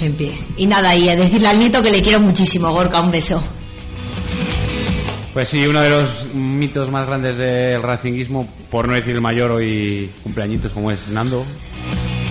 En 0.00 0.14
pie. 0.14 0.38
Y 0.56 0.64
nada, 0.66 0.94
y 0.94 1.08
a 1.08 1.16
decirle 1.16 1.48
al 1.48 1.58
nieto 1.58 1.82
que 1.82 1.90
le 1.90 2.00
quiero 2.00 2.20
muchísimo, 2.20 2.70
Gorka, 2.70 3.00
un 3.00 3.10
beso. 3.10 3.42
Pues 5.32 5.48
sí, 5.48 5.66
uno 5.66 5.80
de 5.80 5.90
los 5.90 6.32
mitos 6.34 6.88
más 6.88 7.04
grandes 7.04 7.36
del 7.36 7.82
racinguismo, 7.82 8.48
por 8.70 8.86
no 8.86 8.94
decir 8.94 9.16
el 9.16 9.20
mayor 9.20 9.50
hoy 9.50 10.08
cumpleañitos 10.22 10.72
como 10.72 10.92
es 10.92 11.08
Nando, 11.08 11.44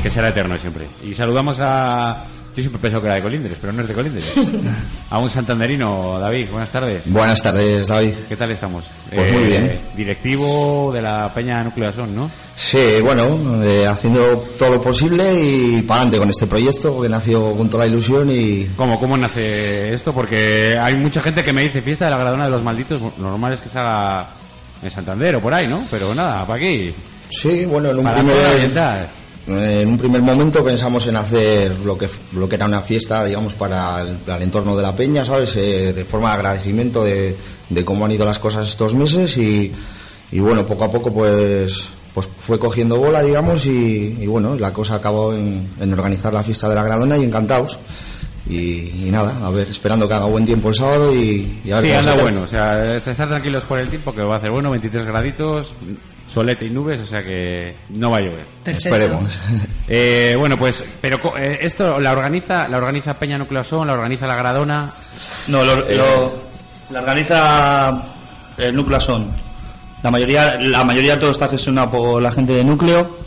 que 0.01 0.09
será 0.09 0.29
eterno 0.29 0.57
siempre. 0.57 0.85
Y 1.05 1.13
saludamos 1.13 1.57
a 1.59 2.23
yo 2.57 2.63
siempre 2.63 2.81
pensado 2.81 3.03
que 3.03 3.07
era 3.07 3.15
de 3.17 3.21
Colindres, 3.21 3.57
pero 3.61 3.71
no 3.71 3.83
es 3.83 3.87
de 3.87 3.93
Colindres. 3.93 4.31
A 5.11 5.19
un 5.19 5.29
santanderino, 5.29 6.17
David, 6.17 6.49
buenas 6.49 6.69
tardes. 6.69 7.03
Buenas 7.05 7.39
tardes, 7.39 7.87
David. 7.87 8.13
¿Qué 8.27 8.35
tal 8.35 8.49
estamos? 8.49 8.87
Pues 9.13 9.31
muy 9.31 9.43
bien. 9.43 9.79
Directivo 9.95 10.91
de 10.91 11.03
la 11.03 11.31
Peña 11.35 11.63
Nucleasón, 11.63 12.15
¿no? 12.15 12.31
Sí, 12.55 12.99
bueno, 13.03 13.63
eh, 13.63 13.85
haciendo 13.85 14.43
todo 14.57 14.71
lo 14.71 14.81
posible 14.81 15.39
y 15.39 15.83
para 15.83 16.01
adelante 16.01 16.17
con 16.17 16.29
este 16.31 16.47
proyecto 16.47 16.99
que 16.99 17.09
nació 17.09 17.55
con 17.55 17.69
toda 17.69 17.85
la 17.85 17.91
ilusión 17.91 18.31
y... 18.31 18.63
¿Cómo, 18.75 18.99
¿Cómo 18.99 19.15
nace 19.15 19.93
esto? 19.93 20.11
Porque 20.11 20.75
hay 20.81 20.95
mucha 20.95 21.21
gente 21.21 21.43
que 21.43 21.53
me 21.53 21.61
dice 21.61 21.83
fiesta 21.83 22.05
de 22.05 22.11
la 22.11 22.17
Gradona 22.17 22.45
de 22.45 22.51
los 22.51 22.63
Malditos, 22.63 22.99
lo 22.99 23.11
normal 23.29 23.53
es 23.53 23.61
que 23.61 23.69
se 23.69 23.77
haga 23.77 24.29
en 24.81 24.89
Santander 24.89 25.35
o 25.35 25.41
por 25.41 25.53
ahí, 25.53 25.67
¿no? 25.67 25.83
Pero 25.91 26.15
nada, 26.15 26.43
¿para 26.47 26.57
aquí? 26.57 26.91
Sí, 27.29 27.65
bueno, 27.65 27.91
en 27.91 27.99
un 27.99 28.03
Para 28.03 28.17
primer... 28.17 28.71
oriental. 29.47 29.81
En 29.81 29.87
un 29.89 29.97
primer 29.97 30.21
momento 30.21 30.63
pensamos 30.63 31.07
en 31.07 31.15
hacer 31.15 31.77
lo 31.79 31.97
que, 31.97 32.09
lo 32.33 32.47
que 32.47 32.55
era 32.55 32.65
una 32.65 32.81
fiesta, 32.81 33.23
digamos, 33.25 33.53
para 33.55 34.01
el, 34.01 34.17
para 34.17 34.37
el 34.37 34.43
entorno 34.43 34.75
de 34.75 34.83
la 34.83 34.95
peña, 34.95 35.23
¿sabes? 35.25 35.55
Eh, 35.55 35.93
de 35.93 36.05
forma 36.05 36.29
de 36.29 36.35
agradecimiento 36.35 37.03
de, 37.03 37.35
de 37.69 37.85
cómo 37.85 38.05
han 38.05 38.11
ido 38.11 38.25
las 38.25 38.39
cosas 38.39 38.67
estos 38.67 38.95
meses 38.95 39.37
y, 39.37 39.71
y 40.31 40.39
bueno, 40.39 40.65
poco 40.65 40.83
a 40.85 40.91
poco 40.91 41.13
pues, 41.13 41.89
pues 42.13 42.27
fue 42.37 42.59
cogiendo 42.59 42.97
bola, 42.97 43.21
digamos, 43.21 43.65
y, 43.65 44.17
y 44.19 44.27
bueno, 44.27 44.55
la 44.55 44.73
cosa 44.73 44.95
acabó 44.95 45.33
en, 45.33 45.67
en 45.79 45.93
organizar 45.93 46.33
la 46.33 46.43
fiesta 46.43 46.67
de 46.69 46.75
la 46.75 46.83
Gradona 46.83 47.17
y 47.17 47.23
encantados. 47.23 47.79
Y, 48.49 49.07
y 49.07 49.09
nada, 49.11 49.45
a 49.45 49.49
ver, 49.49 49.67
esperando 49.67 50.07
que 50.07 50.13
haga 50.13 50.25
buen 50.25 50.45
tiempo 50.45 50.69
el 50.69 50.75
sábado 50.75 51.13
y, 51.13 51.59
y 51.65 51.71
a 51.71 51.81
ver 51.81 51.91
Sí, 51.91 51.97
anda 51.97 52.21
bueno. 52.23 52.43
O 52.43 52.47
sea, 52.47 52.95
estar 52.95 53.27
tranquilos 53.27 53.63
por 53.63 53.77
el 53.77 53.89
tiempo 53.89 54.15
que 54.15 54.21
va 54.21 54.35
a 54.35 54.37
hacer 54.37 54.51
bueno, 54.51 54.69
23 54.71 55.05
graditos, 55.05 55.73
solete 56.27 56.65
y 56.65 56.69
nubes, 56.69 56.99
o 56.99 57.05
sea 57.05 57.23
que 57.23 57.75
no 57.89 58.11
va 58.11 58.17
a 58.17 58.21
llover. 58.21 58.45
Esperemos. 58.65 59.39
Eh, 59.89 60.35
bueno, 60.37 60.57
pues, 60.57 60.83
pero 60.99 61.17
co- 61.21 61.37
eh, 61.37 61.59
esto 61.61 61.97
la 62.01 62.11
organiza, 62.11 62.67
la 62.67 62.75
organiza 62.75 63.13
Peña 63.17 63.37
Nucleosón, 63.37 63.87
la 63.87 63.93
organiza 63.93 64.27
la 64.27 64.35
Gradona. 64.35 64.91
No, 65.47 65.63
lo, 65.63 65.77
lo- 65.77 66.33
la 66.89 66.99
organiza 66.99 68.03
el 68.57 68.75
núcleo 68.75 68.99
son. 68.99 69.31
La 70.03 70.11
mayoría, 70.11 70.55
la 70.59 70.83
mayoría 70.83 71.13
de 71.15 71.21
todo 71.21 71.31
está 71.31 71.47
gestionado 71.47 71.89
por 71.91 72.21
la 72.21 72.31
gente 72.31 72.51
de 72.51 72.63
núcleo. 72.65 73.17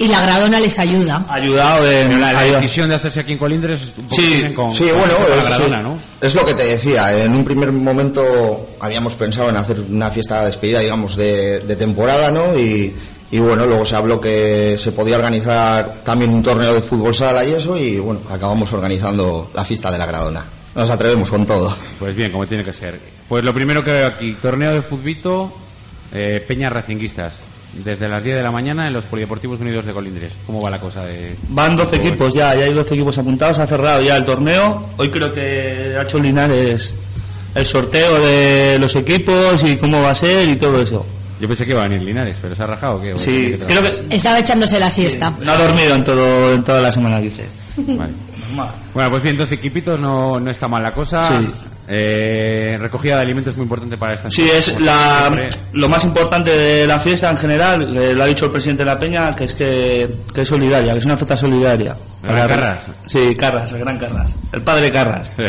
Y 0.00 0.06
la 0.08 0.22
gradona 0.22 0.60
les 0.60 0.78
ayuda. 0.78 1.26
Ayudado 1.28 1.90
en 1.90 2.20
la, 2.20 2.32
la 2.32 2.40
ayuda- 2.40 2.60
decisión 2.60 2.88
de 2.88 2.94
hacerse 2.94 3.20
aquí 3.20 3.32
en 3.32 3.38
Colindres 3.38 3.82
es 3.82 3.88
un 3.98 4.04
poco 4.06 4.14
Sí, 4.22 4.52
con, 4.54 4.72
Sí, 4.72 4.84
con 4.90 4.98
bueno, 5.00 5.14
es, 5.38 5.46
Gradona, 5.48 5.82
¿no? 5.82 5.98
es 6.20 6.34
lo 6.36 6.44
que 6.44 6.54
te 6.54 6.64
decía. 6.64 7.24
En 7.24 7.34
un 7.34 7.44
primer 7.44 7.72
momento 7.72 8.68
habíamos 8.80 9.14
pensado 9.16 9.48
en 9.50 9.56
hacer 9.56 9.80
una 9.80 10.10
fiesta 10.10 10.40
de 10.40 10.46
despedida, 10.46 10.80
digamos, 10.80 11.16
de, 11.16 11.60
de 11.60 11.76
temporada, 11.76 12.30
¿no? 12.30 12.56
Y, 12.56 12.94
y 13.32 13.38
bueno, 13.40 13.66
luego 13.66 13.84
se 13.84 13.96
habló 13.96 14.20
que 14.20 14.76
se 14.78 14.92
podía 14.92 15.16
organizar 15.16 15.96
también 16.04 16.30
un 16.30 16.42
torneo 16.44 16.74
de 16.74 16.80
fútbol 16.80 17.12
sala 17.14 17.44
y 17.44 17.54
eso, 17.54 17.76
y 17.76 17.98
bueno, 17.98 18.20
acabamos 18.30 18.72
organizando 18.72 19.50
la 19.52 19.64
fiesta 19.64 19.90
de 19.90 19.98
la 19.98 20.06
Gradona. 20.06 20.44
Nos 20.76 20.88
atrevemos 20.90 21.28
con 21.28 21.44
todo. 21.44 21.76
Pues 21.98 22.14
bien, 22.14 22.30
como 22.30 22.46
tiene 22.46 22.64
que 22.64 22.72
ser. 22.72 23.00
Pues 23.28 23.42
lo 23.42 23.52
primero 23.52 23.82
que 23.84 23.90
veo 23.90 24.06
aquí, 24.06 24.32
torneo 24.40 24.72
de 24.74 24.80
futbito, 24.82 25.52
eh, 26.14 26.42
Peña 26.46 26.70
Racinguistas. 26.70 27.34
Desde 27.72 28.08
las 28.08 28.24
10 28.24 28.36
de 28.36 28.42
la 28.42 28.50
mañana 28.50 28.86
en 28.88 28.94
los 28.94 29.04
Polideportivos 29.04 29.60
Unidos 29.60 29.84
de 29.86 29.92
Colindres. 29.92 30.32
¿Cómo 30.46 30.60
va 30.60 30.70
la 30.70 30.80
cosa 30.80 31.04
de...? 31.04 31.36
Van 31.48 31.76
12 31.76 31.96
equipos 31.96 32.34
ya, 32.34 32.54
ya 32.54 32.64
hay 32.64 32.72
12 32.72 32.94
equipos 32.94 33.18
apuntados, 33.18 33.58
ha 33.58 33.66
cerrado 33.66 34.02
ya 34.02 34.16
el 34.16 34.24
torneo. 34.24 34.88
Hoy 34.96 35.10
creo 35.10 35.32
que 35.32 35.94
ha 35.98 36.02
hecho 36.02 36.18
Linares 36.18 36.94
el 37.54 37.66
sorteo 37.66 38.20
de 38.20 38.78
los 38.78 38.94
equipos 38.96 39.62
y 39.64 39.76
cómo 39.76 40.02
va 40.02 40.10
a 40.10 40.14
ser 40.14 40.48
y 40.48 40.56
todo 40.56 40.80
eso. 40.80 41.04
Yo 41.40 41.46
pensé 41.46 41.64
que 41.64 41.70
iba 41.72 41.84
a 41.84 41.88
venir 41.88 42.02
Linares, 42.02 42.36
pero 42.42 42.54
se 42.54 42.62
ha 42.62 42.66
rajado, 42.66 42.96
¿o 42.96 43.00
¿qué? 43.00 43.12
¿O 43.14 43.18
Sí, 43.18 43.52
que 43.52 43.58
creo 43.58 43.82
que 43.82 44.14
Estaba 44.16 44.38
echándose 44.40 44.78
la 44.80 44.90
siesta. 44.90 45.32
no 45.40 45.52
ha 45.52 45.56
dormido 45.56 45.94
en, 45.94 46.04
todo, 46.04 46.52
en 46.54 46.64
toda 46.64 46.80
la 46.80 46.90
semana, 46.90 47.20
dice. 47.20 47.46
Vale. 47.76 48.12
Bueno, 48.94 49.10
pues 49.10 49.22
bien, 49.22 49.36
12 49.36 49.54
equipitos, 49.54 50.00
no, 50.00 50.40
no 50.40 50.50
está 50.50 50.66
mal 50.66 50.82
la 50.82 50.92
cosa. 50.92 51.26
Sí. 51.26 51.48
Eh, 51.90 52.76
recogida 52.78 53.16
de 53.16 53.22
alimentos 53.22 53.52
es 53.52 53.56
muy 53.56 53.64
importante 53.64 53.96
para 53.96 54.12
esta 54.12 54.28
Sí, 54.28 54.46
es 54.46 54.78
la, 54.78 55.48
lo 55.72 55.88
más 55.88 56.04
importante 56.04 56.50
de 56.50 56.86
la 56.86 56.98
fiesta 56.98 57.30
en 57.30 57.38
general, 57.38 57.96
eh, 57.96 58.12
lo 58.12 58.24
ha 58.24 58.26
dicho 58.26 58.44
el 58.44 58.50
presidente 58.50 58.84
de 58.84 58.90
la 58.90 58.98
Peña, 58.98 59.34
que 59.34 59.44
es 59.44 59.54
que, 59.54 60.16
que 60.34 60.42
es 60.42 60.48
solidaria, 60.48 60.92
que 60.92 60.98
es 60.98 61.06
una 61.06 61.16
fiesta 61.16 61.36
solidaria. 61.36 61.96
¿El 62.22 62.28
Gran 62.28 62.48
Carras? 62.48 62.80
Sí, 63.06 63.34
Carras, 63.34 63.72
el 63.72 63.78
gran 63.78 63.98
Carras, 63.98 64.36
el 64.52 64.62
padre 64.62 64.90
Carras. 64.90 65.32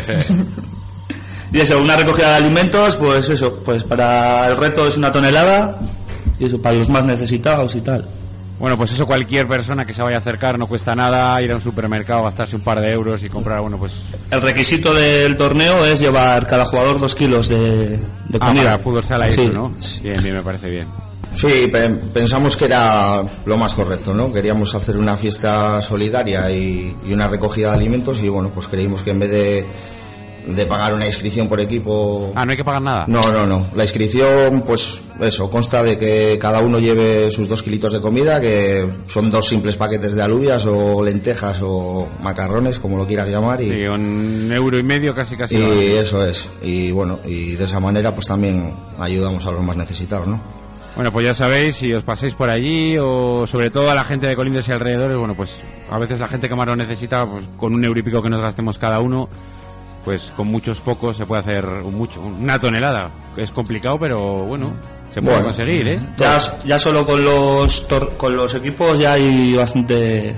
Y 1.51 1.59
eso, 1.59 1.81
una 1.81 1.95
recogida 1.95 2.29
de 2.29 2.35
alimentos, 2.35 2.95
pues 2.95 3.27
eso, 3.29 3.61
pues 3.65 3.83
para 3.83 4.47
el 4.47 4.55
reto 4.55 4.87
es 4.87 4.97
una 4.97 5.11
tonelada, 5.11 5.79
y 6.37 6.45
eso, 6.45 6.61
para 6.61 6.75
los 6.75 6.89
más 6.89 7.03
necesitados 7.03 7.75
y 7.75 7.81
tal. 7.81 8.07
Bueno, 8.59 8.75
pues 8.77 8.91
eso 8.91 9.05
cualquier 9.07 9.47
persona 9.47 9.85
que 9.85 9.93
se 9.93 10.01
vaya 10.01 10.17
a 10.17 10.19
acercar 10.19 10.59
no 10.59 10.67
cuesta 10.67 10.93
nada 10.93 11.41
ir 11.41 11.49
a 11.51 11.55
un 11.55 11.61
supermercado, 11.61 12.23
gastarse 12.23 12.57
un 12.57 12.61
par 12.61 12.81
de 12.81 12.91
euros 12.91 13.23
y 13.23 13.29
comprar, 13.29 13.61
bueno, 13.61 13.77
pues... 13.79 13.93
El 14.31 14.41
requisito 14.41 14.93
del 14.93 15.37
torneo 15.37 15.85
es 15.85 16.01
llevar 16.01 16.45
cada 16.45 16.65
jugador 16.65 16.99
dos 16.99 17.15
kilos 17.15 17.47
de, 17.47 17.97
de 17.97 18.37
Ah, 18.41 18.47
comida. 18.47 18.63
para 18.65 18.79
fútbol 18.79 19.03
sala 19.05 19.29
y 19.29 19.31
Sí. 19.31 19.41
eso, 19.41 19.51
¿no? 19.53 19.71
Bien, 20.03 20.21
bien, 20.21 20.35
me 20.35 20.41
parece 20.41 20.69
bien. 20.69 20.87
Sí, 21.33 21.69
pe- 21.71 21.89
pensamos 22.13 22.57
que 22.57 22.65
era 22.65 23.23
lo 23.45 23.55
más 23.57 23.73
correcto, 23.75 24.13
¿no? 24.13 24.33
Queríamos 24.33 24.75
hacer 24.75 24.97
una 24.97 25.15
fiesta 25.15 25.81
solidaria 25.81 26.51
y, 26.51 26.97
y 27.05 27.13
una 27.13 27.27
recogida 27.29 27.69
de 27.69 27.75
alimentos 27.77 28.21
y 28.21 28.27
bueno, 28.27 28.49
pues 28.53 28.67
creímos 28.67 29.03
que 29.03 29.11
en 29.11 29.19
vez 29.19 29.29
de, 29.31 29.65
de 30.55 30.65
pagar 30.65 30.93
una 30.93 31.05
inscripción 31.05 31.47
por 31.47 31.59
equipo... 31.59 32.31
Ah, 32.35 32.45
no 32.45 32.51
hay 32.51 32.57
que 32.57 32.63
pagar 32.63 32.81
nada. 32.81 33.05
No, 33.07 33.21
no, 33.31 33.45
no. 33.45 33.67
La 33.75 33.83
inscripción, 33.83 34.61
pues 34.65 35.01
eso, 35.21 35.49
consta 35.49 35.83
de 35.83 35.97
que 35.97 36.37
cada 36.39 36.59
uno 36.59 36.79
lleve 36.79 37.29
sus 37.31 37.47
dos 37.49 37.61
kilitos 37.63 37.93
de 37.93 38.01
comida, 38.01 38.39
que 38.39 38.87
son 39.07 39.29
dos 39.29 39.47
simples 39.47 39.75
paquetes 39.75 40.15
de 40.15 40.21
alubias 40.21 40.65
o 40.65 41.03
lentejas 41.03 41.59
o 41.61 42.07
macarrones, 42.21 42.79
como 42.79 42.97
lo 42.97 43.05
quieras 43.05 43.29
llamar. 43.29 43.61
Y, 43.61 43.69
Sí, 43.69 43.87
un 43.87 44.49
euro 44.51 44.77
y 44.77 44.83
medio 44.83 45.13
casi 45.13 45.35
casi. 45.35 45.57
y 45.57 45.91
eso 45.91 46.25
es. 46.25 46.47
Y 46.61 46.91
bueno, 46.91 47.19
y 47.25 47.51
de 47.51 47.65
esa 47.65 47.79
manera 47.79 48.13
pues 48.13 48.27
también 48.27 48.73
ayudamos 48.99 49.45
a 49.45 49.51
los 49.51 49.63
más 49.63 49.75
necesitados, 49.75 50.27
¿no? 50.27 50.59
Bueno, 50.95 51.13
pues 51.13 51.25
ya 51.25 51.33
sabéis, 51.33 51.77
si 51.77 51.93
os 51.93 52.03
pasáis 52.03 52.33
por 52.33 52.49
allí 52.49 52.97
o 52.99 53.45
sobre 53.47 53.69
todo 53.69 53.89
a 53.89 53.95
la 53.95 54.03
gente 54.03 54.27
de 54.27 54.35
Colindres 54.35 54.67
y 54.67 54.71
alrededores, 54.73 55.17
bueno, 55.17 55.33
pues 55.33 55.61
a 55.89 55.97
veces 55.97 56.19
la 56.19 56.27
gente 56.27 56.49
que 56.49 56.55
más 56.55 56.67
lo 56.67 56.75
necesita, 56.75 57.25
pues 57.29 57.45
con 57.57 57.73
un 57.73 57.83
euro 57.85 57.99
y 57.99 58.03
pico 58.03 58.21
que 58.21 58.29
nos 58.29 58.41
gastemos 58.41 58.77
cada 58.77 58.99
uno, 58.99 59.29
pues 60.09 60.33
con 60.35 60.47
muchos 60.47 60.81
pocos 60.81 61.15
se 61.15 61.27
puede 61.27 61.41
hacer 61.41 61.63
un 61.67 61.93
mucho, 61.93 62.19
una 62.19 62.57
tonelada. 62.57 63.11
Es 63.37 63.51
complicado, 63.51 63.99
pero 63.99 64.39
bueno, 64.43 64.73
se 65.11 65.21
puede 65.21 65.33
Bueno. 65.35 65.45
conseguir, 65.49 65.87
¿eh? 65.87 65.99
Ya, 66.17 66.39
ya 66.65 66.79
solo 66.79 67.05
con 67.05 67.23
los 67.23 67.87
tor- 67.87 68.17
con 68.17 68.35
los 68.35 68.55
equipos 68.55 68.97
ya 68.97 69.13
hay 69.13 69.53
bastante 69.53 70.33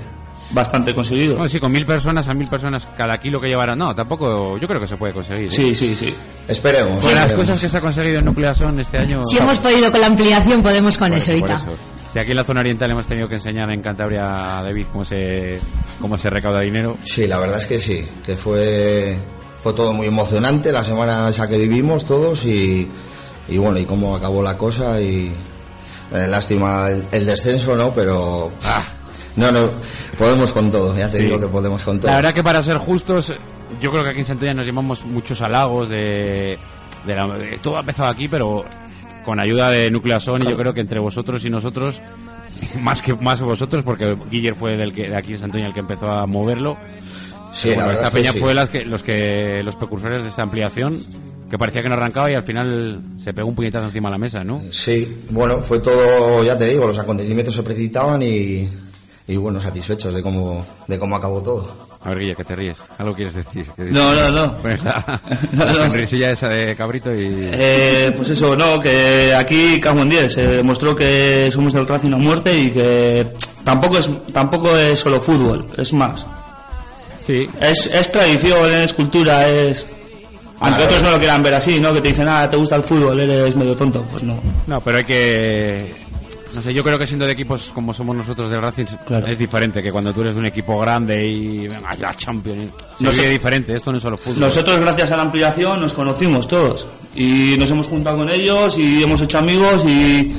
bastante 0.50 0.94
conseguido. 0.94 1.36
Bueno, 1.36 1.48
sí, 1.48 1.58
con 1.58 1.72
mil 1.72 1.86
personas 1.86 2.28
a 2.28 2.34
mil 2.34 2.48
personas 2.48 2.86
cada 2.98 3.16
kilo 3.16 3.40
que 3.40 3.48
llevarán. 3.48 3.78
No, 3.78 3.94
tampoco, 3.94 4.58
yo 4.58 4.68
creo 4.68 4.78
que 4.78 4.86
se 4.86 4.98
puede 4.98 5.14
conseguir. 5.14 5.46
¿eh? 5.46 5.50
Sí, 5.50 5.74
sí, 5.74 5.94
sí. 5.94 6.14
Esperemos. 6.46 7.02
Con 7.02 7.14
las 7.14 7.22
esperemos. 7.30 7.36
cosas 7.36 7.58
que 7.58 7.68
se 7.70 7.78
ha 7.78 7.80
conseguido 7.80 8.18
en 8.18 8.26
Nucleason 8.26 8.78
este 8.78 8.98
año. 8.98 9.22
Si 9.26 9.38
hemos 9.38 9.58
podido 9.58 9.90
con 9.90 10.02
la 10.02 10.08
ampliación, 10.08 10.62
podemos 10.62 10.98
con 10.98 11.08
Por 11.08 11.16
eso, 11.16 11.30
ahorita. 11.32 11.60
Si 12.12 12.18
aquí 12.18 12.32
en 12.32 12.36
la 12.36 12.44
zona 12.44 12.60
oriental 12.60 12.90
hemos 12.90 13.06
tenido 13.06 13.26
que 13.26 13.36
enseñar 13.36 13.70
en 13.72 13.80
Cantabria 13.80 14.58
a 14.58 14.62
David 14.62 14.84
cómo 14.92 15.02
se, 15.02 15.58
cómo 15.98 16.18
se 16.18 16.28
recauda 16.28 16.60
dinero. 16.60 16.98
Sí, 17.02 17.26
la 17.26 17.38
verdad 17.38 17.56
es 17.58 17.64
que 17.64 17.80
sí, 17.80 18.06
que 18.26 18.36
fue, 18.36 19.16
fue 19.62 19.72
todo 19.74 19.92
muy 19.92 20.06
emocionante 20.06 20.72
la 20.72 20.82
semana 20.84 21.28
esa 21.28 21.46
que 21.46 21.56
vivimos 21.56 22.04
todos 22.04 22.44
y, 22.46 22.88
y 23.48 23.58
bueno, 23.58 23.78
y 23.78 23.84
cómo 23.84 24.16
acabó 24.16 24.42
la 24.42 24.56
cosa 24.58 25.00
y 25.00 25.32
eh, 26.12 26.26
lástima 26.28 26.88
el, 26.90 27.06
el 27.12 27.26
descenso, 27.26 27.76
¿no? 27.76 27.92
Pero 27.94 28.50
ah, 28.64 28.84
no, 29.36 29.50
no, 29.52 29.70
podemos 30.18 30.52
con 30.52 30.70
todo, 30.70 30.94
ya 30.96 31.08
te 31.08 31.18
Sí. 31.18 31.24
digo 31.24 31.38
que 31.40 31.46
podemos 31.46 31.82
con 31.84 31.98
todo. 32.00 32.10
La 32.10 32.16
verdad 32.16 32.34
que 32.34 32.42
para 32.42 32.62
ser 32.62 32.76
justos, 32.78 33.32
yo 33.80 33.90
creo 33.90 34.04
que 34.04 34.10
aquí 34.10 34.18
en 34.20 34.26
Santoña 34.26 34.52
nos 34.54 34.66
llevamos 34.66 35.04
muchos 35.04 35.40
halagos 35.42 35.88
de, 35.88 36.58
de, 37.06 37.14
la- 37.14 37.38
de- 37.38 37.58
todo 37.62 37.76
ha 37.76 37.80
empezado 37.80 38.08
aquí, 38.10 38.28
pero 38.28 38.64
con 39.24 39.38
ayuda 39.40 39.70
de 39.70 39.90
Nucleason 39.90 40.42
y 40.42 40.50
yo 40.50 40.56
creo 40.56 40.74
que 40.74 40.80
entre 40.80 40.98
vosotros 40.98 41.44
y 41.44 41.50
nosotros, 41.50 42.02
más 42.80 43.00
que 43.00 43.14
más 43.14 43.40
vosotros, 43.40 43.82
porque 43.84 44.16
Guiller 44.30 44.54
fue 44.56 44.76
del 44.76 44.92
que, 44.92 45.08
de 45.08 45.16
aquí 45.16 45.34
en 45.34 45.38
Santoña 45.40 45.68
el 45.68 45.72
que 45.72 45.80
empezó 45.80 46.10
a 46.10 46.26
moverlo, 46.26 46.76
Sí, 47.52 47.68
la 47.68 47.74
bueno, 47.74 47.88
verdad 47.90 48.04
esta 48.04 48.08
es 48.08 48.12
que 48.14 48.18
peña 48.20 48.32
sí. 48.32 48.38
fue 48.40 48.54
las 48.54 48.70
que, 48.70 48.84
los 48.84 49.02
que 49.02 49.60
los 49.62 49.76
precursores 49.76 50.22
de 50.22 50.28
esta 50.28 50.42
ampliación, 50.42 51.02
que 51.50 51.58
parecía 51.58 51.82
que 51.82 51.88
no 51.88 51.94
arrancaba 51.94 52.30
y 52.30 52.34
al 52.34 52.42
final 52.42 53.00
se 53.22 53.34
pegó 53.34 53.48
un 53.48 53.54
puñetazo 53.54 53.86
encima 53.86 54.08
de 54.08 54.12
la 54.12 54.18
mesa, 54.18 54.42
¿no? 54.42 54.62
Sí, 54.70 55.16
bueno, 55.30 55.58
fue 55.60 55.78
todo, 55.80 56.42
ya 56.44 56.56
te 56.56 56.66
digo, 56.66 56.86
los 56.86 56.98
acontecimientos 56.98 57.54
se 57.54 57.62
precipitaban 57.62 58.22
y, 58.22 58.68
y 59.28 59.36
bueno, 59.36 59.60
satisfechos 59.60 60.14
de 60.14 60.22
cómo, 60.22 60.64
de 60.86 60.98
cómo 60.98 61.14
acabó 61.16 61.42
todo. 61.42 61.92
A 62.04 62.08
ver, 62.08 62.18
Guille, 62.18 62.34
que 62.34 62.42
te 62.42 62.56
ríes. 62.56 62.78
Algo 62.98 63.14
quieres 63.14 63.32
decir. 63.34 63.64
¿Qué 63.76 63.84
dices? 63.84 63.96
No, 63.96 64.12
no, 64.12 64.30
no. 64.30 64.54
Pues 64.62 64.82
la, 64.82 65.20
No, 65.52 65.64
la 65.66 65.72
no. 65.72 65.78
sonrisilla 65.78 66.32
esa 66.32 66.48
de 66.48 66.74
cabrito 66.74 67.14
y... 67.14 67.28
Eh, 67.52 68.12
pues 68.16 68.30
eso, 68.30 68.56
no, 68.56 68.80
que 68.80 69.32
aquí 69.34 69.78
cago 69.78 70.00
en 70.02 70.08
10, 70.08 70.32
se 70.32 70.46
demostró 70.48 70.96
que 70.96 71.48
somos 71.52 71.72
del 71.74 71.86
Racing 71.86 72.12
a 72.14 72.16
muerte 72.16 72.58
y 72.58 72.70
que 72.72 73.32
tampoco 73.62 73.98
es, 73.98 74.10
tampoco 74.32 74.76
es 74.76 74.98
solo 74.98 75.20
fútbol, 75.20 75.64
es 75.76 75.92
más. 75.92 76.26
Sí, 77.26 77.48
Es, 77.60 77.86
es 77.86 78.12
tradición, 78.12 78.72
es 78.72 78.92
cultura, 78.94 79.48
es... 79.48 79.86
Aunque 80.60 80.84
otros 80.84 81.02
no 81.02 81.10
lo 81.10 81.18
quieran 81.18 81.42
ver 81.42 81.54
así, 81.54 81.80
¿no? 81.80 81.92
Que 81.92 82.00
te 82.00 82.08
dicen, 82.08 82.28
ah, 82.28 82.48
te 82.48 82.56
gusta 82.56 82.76
el 82.76 82.84
fútbol, 82.84 83.18
eres 83.18 83.56
medio 83.56 83.76
tonto. 83.76 84.02
Pues 84.10 84.22
no. 84.22 84.40
no, 84.66 84.80
pero 84.80 84.98
hay 84.98 85.04
que... 85.04 86.01
No 86.54 86.60
sé, 86.60 86.74
yo 86.74 86.82
creo 86.84 86.98
que 86.98 87.06
siendo 87.06 87.24
de 87.26 87.32
equipos 87.32 87.70
como 87.74 87.94
somos 87.94 88.14
nosotros 88.14 88.50
del 88.50 88.60
Racing 88.60 88.84
Claro. 89.06 89.26
es 89.26 89.38
diferente 89.38 89.82
que 89.82 89.90
cuando 89.90 90.12
tú 90.12 90.20
eres 90.20 90.34
de 90.34 90.40
un 90.40 90.46
equipo 90.46 90.78
grande 90.78 91.26
y 91.26 91.66
venga 91.68 91.94
la 91.98 92.14
Champions. 92.14 92.64
Se 92.98 93.04
No 93.04 93.10
vive 93.10 93.22
sé. 93.24 93.28
diferente, 93.30 93.74
esto 93.74 93.90
no 93.90 93.96
es 93.96 94.02
solo 94.02 94.16
fútbol. 94.18 94.40
Nosotros, 94.40 94.78
gracias 94.80 95.10
a 95.12 95.16
la 95.16 95.22
ampliación, 95.22 95.80
nos 95.80 95.94
conocimos 95.94 96.46
todos. 96.46 96.86
Y 97.14 97.56
nos 97.58 97.70
hemos 97.70 97.88
juntado 97.88 98.18
con 98.18 98.28
ellos 98.30 98.76
y 98.78 99.02
hemos 99.02 99.20
hecho 99.22 99.38
amigos 99.38 99.84
y, 99.86 100.32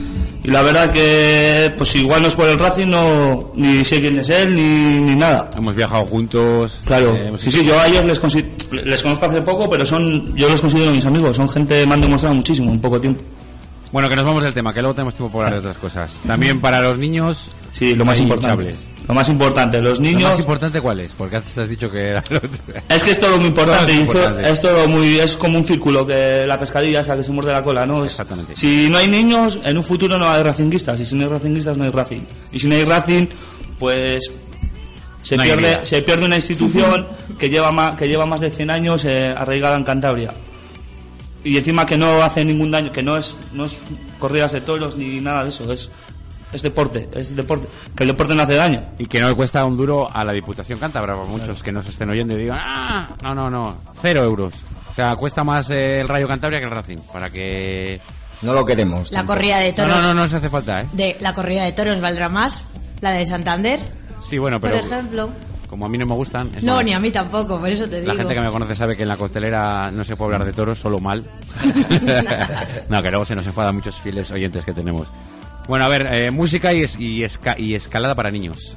y 0.43 0.47
la 0.47 0.61
verdad 0.61 0.91
que, 0.91 1.73
pues 1.77 1.95
igual 1.95 2.21
no 2.21 2.27
es 2.27 2.35
por 2.35 2.47
el 2.47 2.59
Racing, 2.59 2.87
no, 2.87 3.51
ni 3.55 3.83
sé 3.83 3.99
quién 3.99 4.17
es 4.19 4.29
él, 4.29 4.53
ni, 4.55 4.99
ni 5.01 5.15
nada. 5.15 5.49
Hemos 5.55 5.73
viajado 5.75 6.05
juntos. 6.05 6.79
Claro, 6.85 7.15
eh, 7.15 7.31
sí, 7.37 7.49
sí, 7.49 7.65
yo 7.65 7.79
a 7.79 7.87
ellos 7.87 8.05
les, 8.05 8.21
les 8.85 9.01
conozco 9.01 9.25
hace 9.25 9.41
poco, 9.41 9.69
pero 9.69 9.85
son, 9.85 10.35
yo 10.35 10.47
los 10.49 10.61
considero 10.61 10.91
mis 10.91 11.05
amigos, 11.05 11.37
son 11.37 11.49
gente 11.49 11.79
que 11.81 11.87
me 11.87 11.93
han 11.95 12.01
demostrado 12.01 12.35
muchísimo 12.35 12.71
en 12.71 12.79
poco 12.79 12.99
tiempo. 13.01 13.21
Bueno, 13.93 14.09
que 14.09 14.15
nos 14.17 14.25
vamos 14.25 14.43
del 14.43 14.53
tema, 14.53 14.73
que 14.73 14.81
luego 14.81 14.95
tenemos 14.95 15.13
tiempo 15.15 15.31
para 15.37 15.47
hablar 15.49 15.61
de 15.63 15.69
otras 15.69 15.79
cosas. 15.81 16.19
También 16.27 16.59
para 16.59 16.81
los 16.81 16.97
niños. 16.97 17.51
Sí, 17.71 17.95
lo 17.95 18.03
más 18.03 18.19
importante. 18.19 18.63
hinchables. 18.63 18.87
Lo 19.07 19.13
más 19.13 19.29
importante, 19.29 19.81
los 19.81 19.99
¿Lo 19.99 20.05
niños... 20.05 20.23
más 20.31 20.39
importante 20.39 20.81
cuál 20.81 20.99
es? 21.01 21.11
Porque 21.17 21.35
antes 21.35 21.57
has 21.57 21.69
dicho 21.69 21.91
que 21.91 22.07
era 22.09 22.23
lo. 22.29 22.41
Es 22.89 23.03
que 23.03 23.11
es 23.11 23.19
todo 23.19 23.37
muy 23.37 23.47
importante, 23.47 23.91
Todo 23.93 24.01
es 24.01 24.07
importante. 24.07 24.49
es 24.49 24.61
todo 24.61 24.87
muy, 24.87 25.19
es 25.19 25.37
como 25.37 25.57
un 25.59 25.63
círculo 25.65 26.07
que 26.07 26.45
la 26.47 26.57
pescadilla 26.57 27.01
esa 27.01 27.15
que 27.15 27.23
se 27.23 27.31
muerde 27.31 27.51
la 27.51 27.61
cola, 27.61 27.85
¿no? 27.85 28.03
Es- 28.03 28.11
Exactamente. 28.11 28.55
Si 28.55 28.89
no 28.89 28.97
hay 28.97 29.07
niños, 29.07 29.59
en 29.63 29.77
un 29.77 29.83
futuro 29.83 30.17
no 30.17 30.27
hay 30.29 30.41
racinguistas, 30.41 30.99
y 30.99 31.05
si 31.05 31.15
no 31.15 31.23
hay 31.25 31.29
racinguistas 31.29 31.77
no 31.77 31.83
hay 31.83 31.91
racing. 31.91 32.21
Y 32.51 32.57
si 32.59 32.67
no 32.67 32.75
hay 32.75 32.85
racing, 32.85 33.27
pues 33.77 34.31
se 35.21 35.37
No 35.37 35.43
pierde, 35.43 35.85
se 35.85 36.01
pierde 36.01 36.25
una 36.25 36.35
institución 36.37 37.07
que 37.37 37.49
lleva 37.49 37.71
más, 37.71 37.95
que 37.97 38.07
lleva 38.07 38.25
más 38.25 38.39
de 38.39 38.49
100 38.49 38.69
años 38.71 39.05
eh, 39.05 39.33
arraigada 39.37 39.77
en 39.77 39.83
Cantabria. 39.83 40.33
Y 41.43 41.57
encima 41.57 41.85
que 41.85 41.97
no 41.97 42.21
hace 42.23 42.45
ningún 42.45 42.71
daño, 42.71 42.91
que 42.91 43.03
no 43.03 43.17
es, 43.17 43.37
no 43.51 43.65
es 43.65 43.81
corridas 44.19 44.53
de 44.53 44.61
toros 44.61 44.95
ni 44.95 45.19
nada 45.19 45.43
de 45.43 45.49
eso, 45.49 45.71
es, 45.73 45.91
es 46.53 46.61
deporte, 46.61 47.09
es 47.13 47.35
deporte, 47.35 47.67
que 47.95 48.03
el 48.03 48.09
deporte 48.09 48.33
no 48.35 48.43
hace 48.43 48.55
daño. 48.55 48.83
Y 48.97 49.07
que 49.07 49.19
no 49.19 49.27
le 49.29 49.35
cuesta 49.35 49.65
un 49.65 49.75
duro 49.75 50.09
a 50.09 50.23
la 50.23 50.31
Diputación 50.33 50.79
Cántabra, 50.79 51.15
para 51.15 51.27
muchos 51.27 51.61
que 51.61 51.71
nos 51.71 51.87
estén 51.87 52.09
oyendo 52.09 52.33
y 52.35 52.43
digan, 52.43 52.59
ah, 52.61 53.09
no, 53.21 53.33
no, 53.35 53.49
no, 53.49 53.77
cero 54.01 54.23
euros. 54.23 54.53
O 54.91 54.95
sea, 54.95 55.15
cuesta 55.15 55.43
más 55.43 55.69
eh, 55.71 55.99
el 56.01 56.07
Rayo 56.07 56.27
Cantabria 56.27 56.59
que 56.59 56.65
el 56.65 56.71
Racing, 56.71 56.97
para 57.11 57.29
que... 57.29 57.99
No 58.41 58.53
lo 58.53 58.65
queremos. 58.65 59.11
La 59.11 59.25
corrida 59.25 59.57
de 59.59 59.69
No, 59.69 59.75
toros. 59.75 59.95
no, 59.95 60.01
no, 60.01 60.13
no 60.13 60.27
se 60.27 60.35
hace 60.37 60.49
falta, 60.49 60.81
¿eh? 60.81 60.87
De, 60.93 61.17
la 61.21 61.33
corrida 61.33 61.63
de 61.63 61.71
toros 61.71 61.99
valdrá 62.01 62.27
más. 62.29 62.65
La 63.01 63.11
de 63.11 63.25
Santander, 63.25 63.79
Sí, 64.21 64.37
bueno, 64.37 64.59
pero 64.61 64.77
por 64.77 64.85
ejemplo. 64.85 65.29
Como 65.73 65.87
a 65.87 65.89
mí 65.89 65.97
no 65.97 66.05
me 66.05 66.13
gustan... 66.13 66.51
es 66.55 66.61
No, 66.61 66.75
más. 66.75 66.85
ni 66.85 66.93
a 66.93 66.99
mí 66.99 67.09
tampoco, 67.09 67.59
por 67.59 67.67
eso 67.67 67.87
te 67.89 67.99
digo. 68.01 68.13
La 68.13 68.19
gente 68.19 68.35
que 68.35 68.41
me 68.41 68.51
conoce 68.51 68.75
sabe 68.75 68.95
que 68.95 69.01
en 69.03 69.09
la 69.09 69.17
costelera 69.17 69.89
no 69.91 70.03
se 70.03 70.15
puede 70.15 70.33
hablar 70.33 70.45
de 70.47 70.53
toros, 70.53 70.77
solo 70.79 70.99
mal. 70.99 71.23
no, 72.89 73.01
que 73.01 73.09
luego 73.09 73.25
se 73.25 73.35
nos 73.35 73.45
enfadan 73.47 73.75
muchos 73.75 73.95
fieles 73.99 74.29
oyentes 74.31 74.63
que 74.65 74.73
tenemos. 74.73 75.07
Bueno, 75.67 75.85
a 75.85 75.87
ver, 75.87 76.05
eh, 76.11 76.29
música 76.31 76.73
y, 76.73 76.83
es- 76.83 76.99
y, 76.99 77.21
esca- 77.23 77.55
y 77.57 77.73
escalada 77.73 78.13
para 78.15 78.29
niños. 78.29 78.75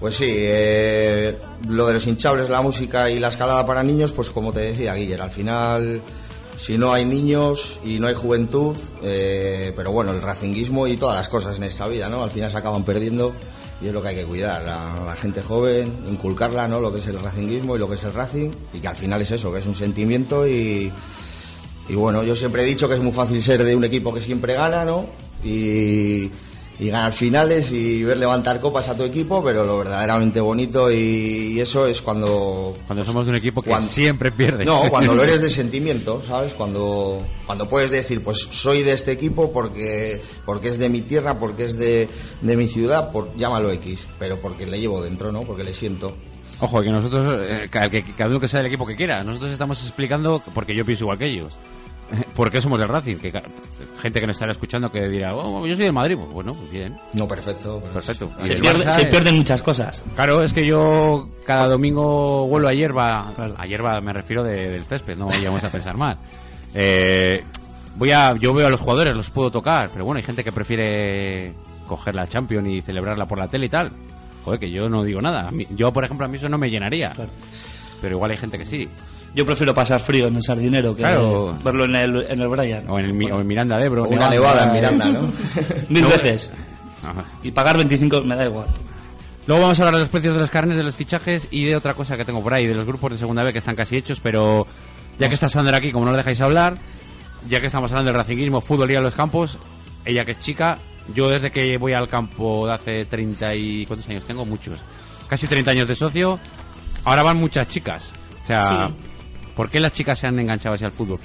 Pues 0.00 0.16
sí, 0.16 0.26
eh, 0.28 1.38
lo 1.68 1.86
de 1.86 1.92
los 1.94 2.06
hinchables, 2.06 2.50
la 2.50 2.60
música 2.60 3.08
y 3.08 3.20
la 3.20 3.28
escalada 3.28 3.64
para 3.64 3.82
niños, 3.82 4.12
pues 4.12 4.30
como 4.30 4.52
te 4.52 4.60
decía 4.60 4.94
Guiller, 4.94 5.22
al 5.22 5.30
final, 5.30 6.02
si 6.56 6.76
no 6.76 6.92
hay 6.92 7.04
niños 7.04 7.78
y 7.84 8.00
no 8.00 8.08
hay 8.08 8.14
juventud, 8.14 8.76
eh, 9.02 9.72
pero 9.76 9.92
bueno, 9.92 10.10
el 10.10 10.20
racinguismo 10.20 10.88
y 10.88 10.96
todas 10.96 11.14
las 11.14 11.28
cosas 11.28 11.56
en 11.56 11.62
esta 11.64 11.86
vida, 11.86 12.08
¿no? 12.08 12.24
Al 12.24 12.30
final 12.30 12.50
se 12.50 12.58
acaban 12.58 12.82
perdiendo 12.84 13.32
y 13.82 13.88
es 13.88 13.92
lo 13.92 14.00
que 14.00 14.08
hay 14.08 14.16
que 14.16 14.24
cuidar, 14.24 14.62
a 14.68 15.04
la 15.04 15.16
gente 15.16 15.42
joven, 15.42 16.04
inculcarla, 16.06 16.68
¿no? 16.68 16.80
Lo 16.80 16.92
que 16.92 17.00
es 17.00 17.08
el 17.08 17.18
racinguismo 17.18 17.76
y 17.76 17.78
lo 17.78 17.88
que 17.88 17.94
es 17.94 18.04
el 18.04 18.14
racing, 18.14 18.50
y 18.72 18.78
que 18.78 18.88
al 18.88 18.96
final 18.96 19.20
es 19.22 19.30
eso, 19.32 19.52
que 19.52 19.58
es 19.58 19.66
un 19.66 19.74
sentimiento 19.74 20.46
y, 20.46 20.92
y 21.88 21.94
bueno, 21.94 22.22
yo 22.22 22.36
siempre 22.36 22.62
he 22.62 22.66
dicho 22.66 22.88
que 22.88 22.94
es 22.94 23.00
muy 23.00 23.12
fácil 23.12 23.42
ser 23.42 23.64
de 23.64 23.74
un 23.74 23.84
equipo 23.84 24.14
que 24.14 24.20
siempre 24.20 24.54
gana, 24.54 24.84
¿no? 24.84 25.06
Y, 25.44 26.30
y 26.82 26.88
ganar 26.90 27.12
finales 27.12 27.70
y 27.70 28.02
ver 28.02 28.18
levantar 28.18 28.58
copas 28.60 28.88
a 28.88 28.96
tu 28.96 29.04
equipo, 29.04 29.42
pero 29.44 29.64
lo 29.64 29.78
verdaderamente 29.78 30.40
bonito 30.40 30.90
y, 30.90 31.54
y 31.54 31.60
eso 31.60 31.86
es 31.86 32.02
cuando... 32.02 32.76
Cuando 32.86 33.04
somos 33.04 33.24
de 33.26 33.30
un 33.30 33.36
equipo 33.36 33.62
que 33.62 33.70
Cuando- 33.70 33.88
siempre 33.88 34.32
pierde. 34.32 34.64
No, 34.64 34.88
cuando 34.90 35.14
lo 35.14 35.22
eres 35.22 35.40
de 35.40 35.48
sentimiento, 35.62 36.20
¿sabes? 36.26 36.54
Cuando, 36.54 37.22
cuando 37.46 37.68
puedes 37.68 37.92
decir, 37.92 38.22
pues 38.22 38.48
soy 38.50 38.82
de 38.82 38.92
este 38.94 39.12
equipo 39.12 39.52
porque, 39.52 40.20
porque 40.44 40.68
es 40.70 40.78
de 40.78 40.88
mi 40.88 41.02
tierra, 41.02 41.38
porque 41.38 41.66
es 41.66 41.78
de, 41.78 42.08
de 42.40 42.56
mi 42.56 42.66
ciudad, 42.66 43.12
por, 43.12 43.28
llámalo 43.36 43.70
X, 43.70 44.04
pero 44.18 44.40
porque 44.40 44.66
le 44.66 44.80
llevo 44.80 45.00
dentro, 45.02 45.30
¿no? 45.30 45.42
Porque 45.42 45.62
le 45.62 45.72
siento. 45.72 46.16
Ojo, 46.58 46.82
que 46.82 46.90
nosotros, 46.90 47.38
eh, 47.48 47.68
que, 47.70 47.90
que 48.02 48.12
cada 48.14 48.30
uno 48.30 48.40
que 48.40 48.48
sea 48.48 48.58
del 48.58 48.66
equipo 48.68 48.86
que 48.86 48.96
quiera, 48.96 49.22
nosotros 49.22 49.52
estamos 49.52 49.80
explicando, 49.82 50.42
porque 50.54 50.74
yo 50.74 50.84
pienso 50.84 51.04
igual 51.04 51.18
que 51.18 51.26
ellos, 51.26 51.52
por 52.36 52.50
qué 52.50 52.60
somos 52.60 52.78
del 52.78 52.88
Racing. 52.88 53.16
Que 53.16 53.32
gente 54.00 54.20
que 54.20 54.26
nos 54.26 54.36
estará 54.36 54.52
escuchando 54.52 54.90
que 54.90 55.08
dirá, 55.08 55.34
oh, 55.34 55.66
yo 55.66 55.74
soy 55.76 55.84
del 55.84 55.92
Madrid. 55.92 56.16
Pues 56.16 56.32
bueno, 56.32 56.54
pues 56.54 56.70
bien, 56.70 56.96
No, 57.12 57.26
perfecto. 57.28 57.78
pues- 57.80 57.92
perfecto. 57.92 58.30
Se, 58.42 58.54
el 58.54 58.60
pierde- 58.62 58.84
Barça, 58.84 58.92
se 58.92 59.06
pierden 59.06 59.36
muchas 59.36 59.62
cosas. 59.62 60.04
Claro, 60.14 60.42
es 60.42 60.52
que 60.52 60.66
yo 60.66 61.28
cada 61.46 61.66
domingo 61.68 62.46
vuelo 62.48 62.68
a 62.68 62.72
hierba. 62.72 63.32
A 63.56 63.66
hierba 63.66 64.00
me 64.00 64.12
refiero 64.12 64.42
de- 64.44 64.70
del 64.70 64.84
césped, 64.84 65.16
no 65.16 65.26
vayamos 65.26 65.62
a 65.64 65.70
pensar 65.70 65.96
mal. 65.96 66.18
Eh, 66.74 67.44
voy 67.96 68.12
a, 68.12 68.34
yo 68.36 68.54
veo 68.54 68.66
a 68.66 68.70
los 68.70 68.80
jugadores, 68.80 69.14
los 69.14 69.28
puedo 69.28 69.50
tocar, 69.50 69.90
pero 69.92 70.06
bueno, 70.06 70.16
hay 70.16 70.22
gente 70.24 70.42
que 70.42 70.52
prefiere 70.52 71.52
coger 71.86 72.14
la 72.14 72.26
Champions 72.26 72.66
y 72.66 72.80
celebrarla 72.80 73.26
por 73.26 73.36
la 73.36 73.48
tele 73.48 73.66
y 73.66 73.68
tal. 73.68 73.92
Joder, 74.42 74.58
que 74.58 74.70
yo 74.70 74.88
no 74.88 75.04
digo 75.04 75.20
nada. 75.20 75.50
Yo, 75.76 75.92
por 75.92 76.02
ejemplo, 76.06 76.24
a 76.24 76.30
mí 76.30 76.36
eso 76.36 76.48
no 76.48 76.56
me 76.56 76.70
llenaría. 76.70 77.12
Pero 78.00 78.16
igual 78.16 78.30
hay 78.30 78.38
gente 78.38 78.56
que 78.56 78.64
sí. 78.64 78.88
Yo 79.34 79.46
prefiero 79.46 79.74
pasar 79.74 80.00
frío 80.00 80.26
en 80.26 80.36
el 80.36 80.42
sardinero 80.42 80.94
que 80.94 81.02
Claro. 81.02 81.56
verlo 81.64 81.84
en 81.84 81.94
el, 81.96 82.26
en 82.30 82.40
el 82.40 82.48
Brian. 82.48 82.88
O 82.88 82.98
en, 82.98 83.06
el, 83.06 83.32
o 83.32 83.40
en 83.40 83.46
Miranda 83.46 83.78
de 83.78 83.86
Ebro. 83.86 84.04
O 84.04 84.08
una 84.08 84.28
nevada 84.28 84.64
en 84.64 84.72
Miranda, 84.74 85.06
¿no? 85.06 85.32
Mil 85.88 86.04
veces. 86.06 86.52
Ajá. 87.02 87.24
Y 87.42 87.50
pagar 87.50 87.76
25 87.78 88.22
me 88.22 88.36
da 88.36 88.44
igual. 88.44 88.66
Luego 89.46 89.62
vamos 89.62 89.80
a 89.80 89.82
hablar 89.82 89.94
de 89.94 90.00
los 90.00 90.08
precios 90.10 90.34
de 90.34 90.40
los 90.40 90.50
carnes, 90.50 90.76
de 90.76 90.84
los 90.84 90.94
fichajes 90.94 91.48
y 91.50 91.64
de 91.64 91.74
otra 91.76 91.94
cosa 91.94 92.16
que 92.16 92.24
tengo 92.24 92.42
por 92.42 92.52
ahí, 92.54 92.66
de 92.66 92.74
los 92.74 92.84
grupos 92.86 93.10
de 93.12 93.18
segunda 93.18 93.42
B 93.42 93.52
que 93.52 93.58
están 93.58 93.74
casi 93.74 93.96
hechos, 93.96 94.20
pero 94.22 94.66
ya 95.18 95.28
que 95.28 95.34
está 95.34 95.48
Sandra 95.48 95.78
aquí, 95.78 95.90
como 95.92 96.04
no 96.04 96.10
lo 96.12 96.16
dejáis 96.18 96.40
hablar, 96.40 96.76
ya 97.48 97.58
que 97.60 97.66
estamos 97.66 97.90
hablando 97.90 98.10
del 98.12 98.18
racinguismo, 98.18 98.60
fútbol 98.60 98.90
y 98.92 98.94
a 98.94 99.00
los 99.00 99.14
campos, 99.16 99.58
ella 100.04 100.24
que 100.24 100.32
es 100.32 100.38
chica, 100.40 100.78
yo 101.12 101.28
desde 101.28 101.50
que 101.50 101.76
voy 101.76 101.92
al 101.94 102.08
campo 102.08 102.66
de 102.68 102.74
hace 102.74 103.04
30 103.06 103.54
y... 103.56 103.86
¿cuántos 103.86 104.08
años 104.10 104.22
tengo? 104.24 104.44
Muchos. 104.44 104.78
Casi 105.26 105.48
30 105.48 105.72
años 105.72 105.88
de 105.88 105.96
socio, 105.96 106.38
ahora 107.02 107.24
van 107.24 107.38
muchas 107.38 107.66
chicas. 107.66 108.12
O 108.44 108.46
sea, 108.46 108.86
Sí. 108.88 108.94
¿Por 109.54 109.70
qué 109.70 109.80
las 109.80 109.92
chicas 109.92 110.18
se 110.18 110.26
han 110.26 110.38
enganchado 110.38 110.74
hacia 110.74 110.86
el 110.86 110.92
fútbol? 110.92 111.20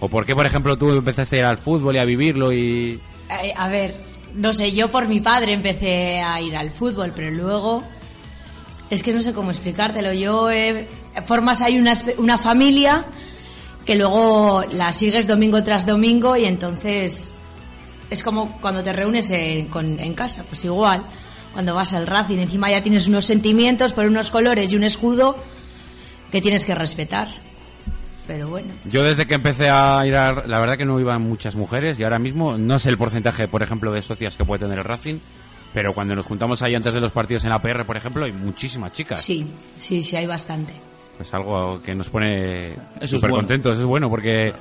¿O 0.00 0.08
por 0.08 0.26
qué, 0.26 0.34
por 0.34 0.46
ejemplo, 0.46 0.76
tú 0.76 0.90
empezaste 0.92 1.36
a 1.36 1.38
ir 1.38 1.44
al 1.44 1.58
fútbol 1.58 1.96
y 1.96 1.98
a 1.98 2.04
vivirlo 2.04 2.52
y... 2.52 3.00
Eh, 3.42 3.54
a 3.56 3.68
ver, 3.68 3.94
no 4.34 4.52
sé, 4.52 4.72
yo 4.72 4.90
por 4.90 5.08
mi 5.08 5.20
padre 5.20 5.54
empecé 5.54 6.20
a 6.20 6.40
ir 6.40 6.56
al 6.56 6.70
fútbol, 6.70 7.12
pero 7.14 7.30
luego 7.30 7.82
es 8.90 9.02
que 9.02 9.12
no 9.12 9.22
sé 9.22 9.32
cómo 9.32 9.50
explicártelo. 9.50 10.12
Yo 10.12 10.50
eh, 10.50 10.86
formas 11.26 11.62
ahí 11.62 11.78
una, 11.78 11.94
una 12.18 12.38
familia 12.38 13.06
que 13.84 13.94
luego 13.94 14.64
la 14.72 14.92
sigues 14.92 15.26
domingo 15.26 15.62
tras 15.62 15.86
domingo 15.86 16.36
y 16.36 16.46
entonces 16.46 17.32
es 18.10 18.22
como 18.22 18.60
cuando 18.60 18.82
te 18.82 18.92
reúnes 18.92 19.30
en, 19.30 19.68
en 19.74 20.14
casa, 20.14 20.44
pues 20.48 20.64
igual. 20.64 21.02
Cuando 21.52 21.74
vas 21.74 21.92
al 21.92 22.06
Racing, 22.06 22.38
encima 22.38 22.70
ya 22.70 22.82
tienes 22.82 23.06
unos 23.06 23.24
sentimientos 23.24 23.92
por 23.92 24.06
unos 24.06 24.30
colores 24.30 24.72
y 24.72 24.76
un 24.76 24.82
escudo 24.82 25.36
que 26.34 26.42
tienes 26.42 26.66
que 26.66 26.74
respetar. 26.74 27.28
Pero 28.26 28.48
bueno. 28.48 28.68
Yo 28.90 29.04
desde 29.04 29.24
que 29.24 29.34
empecé 29.34 29.68
a 29.68 30.00
ir 30.04 30.16
a... 30.16 30.32
La 30.48 30.58
verdad 30.58 30.76
que 30.76 30.84
no 30.84 30.98
iban 30.98 31.22
muchas 31.22 31.54
mujeres 31.54 32.00
y 32.00 32.02
ahora 32.02 32.18
mismo 32.18 32.58
no 32.58 32.80
sé 32.80 32.88
el 32.88 32.98
porcentaje, 32.98 33.46
por 33.46 33.62
ejemplo, 33.62 33.92
de 33.92 34.02
socias 34.02 34.36
que 34.36 34.44
puede 34.44 34.64
tener 34.64 34.78
el 34.78 34.84
Racing, 34.84 35.18
pero 35.72 35.94
cuando 35.94 36.16
nos 36.16 36.26
juntamos 36.26 36.60
ahí 36.62 36.74
antes 36.74 36.92
de 36.92 37.00
los 37.00 37.12
partidos 37.12 37.44
en 37.44 37.50
la 37.50 37.62
PR, 37.62 37.84
por 37.84 37.96
ejemplo, 37.96 38.24
hay 38.24 38.32
muchísimas 38.32 38.92
chicas. 38.92 39.20
Sí, 39.22 39.46
sí, 39.76 40.02
sí, 40.02 40.16
hay 40.16 40.26
bastante. 40.26 40.72
Es 41.20 41.32
algo 41.32 41.80
que 41.80 41.94
nos 41.94 42.08
pone 42.10 42.74
súper 43.02 43.30
bueno. 43.30 43.36
contentos, 43.36 43.78
es 43.78 43.84
bueno 43.84 44.10
porque... 44.10 44.52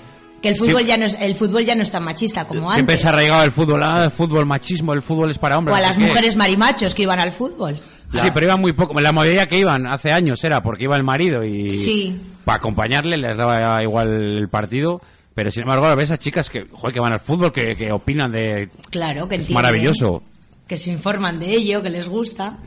Que 0.43 0.49
el 0.49 0.55
fútbol 0.57 0.81
Sí. 0.81 0.87
ya 0.89 0.97
no 0.97 1.05
es 1.05 1.17
el 1.19 1.33
fútbol 1.33 1.65
ya 1.65 1.73
no 1.73 1.81
es 1.83 1.89
tan 1.89 2.03
machista 2.03 2.45
como 2.45 2.71
Siempre 2.73 2.93
antes. 2.95 3.01
se 3.01 3.07
ha 3.07 3.11
arraigado 3.11 3.43
el 3.43 3.51
fútbol, 3.51 3.81
ah, 3.81 4.03
el 4.03 4.11
fútbol 4.11 4.45
machismo, 4.45 4.93
el 4.93 5.01
fútbol 5.01 5.31
es 5.31 5.39
para 5.39 5.57
hombres. 5.57 5.73
o 5.73 5.77
a 5.77 5.81
las 5.81 5.97
mujeres 5.97 6.35
marimachos 6.35 6.93
que 6.93 7.03
iban 7.03 7.19
al 7.19 7.31
fútbol. 7.31 7.79
Sí, 8.21 8.27
pero 8.33 8.45
iban 8.45 8.61
muy 8.61 8.73
poco. 8.73 8.99
La 9.01 9.11
mayoría 9.11 9.47
que 9.47 9.57
iban 9.59 9.87
hace 9.87 10.11
años 10.11 10.43
era 10.43 10.61
porque 10.61 10.83
iba 10.83 10.95
el 10.95 11.03
marido 11.03 11.43
y 11.43 11.73
Sí. 11.73 12.19
para 12.45 12.57
acompañarle 12.57 13.17
les 13.17 13.37
daba 13.37 13.81
igual 13.83 14.09
el 14.13 14.49
partido. 14.49 15.01
Pero 15.35 15.49
sin 15.49 15.63
embargo, 15.63 15.85
ahora 15.85 15.95
ves 15.95 16.11
a 16.11 16.19
chicas 16.19 16.49
que, 16.49 16.67
joder, 16.71 16.93
que 16.93 16.99
van 16.99 17.11
al 17.13 17.19
fútbol, 17.19 17.51
que, 17.51 17.75
que 17.75 17.91
opinan 17.91 18.31
de... 18.31 18.69
Claro, 18.91 19.27
que 19.27 19.35
entienden. 19.35 19.55
maravilloso. 19.55 20.21
Que 20.67 20.77
se 20.77 20.91
informan 20.91 21.39
de 21.39 21.53
ello, 21.53 21.81
que 21.81 21.89
les 21.89 22.07
gusta. 22.07 22.57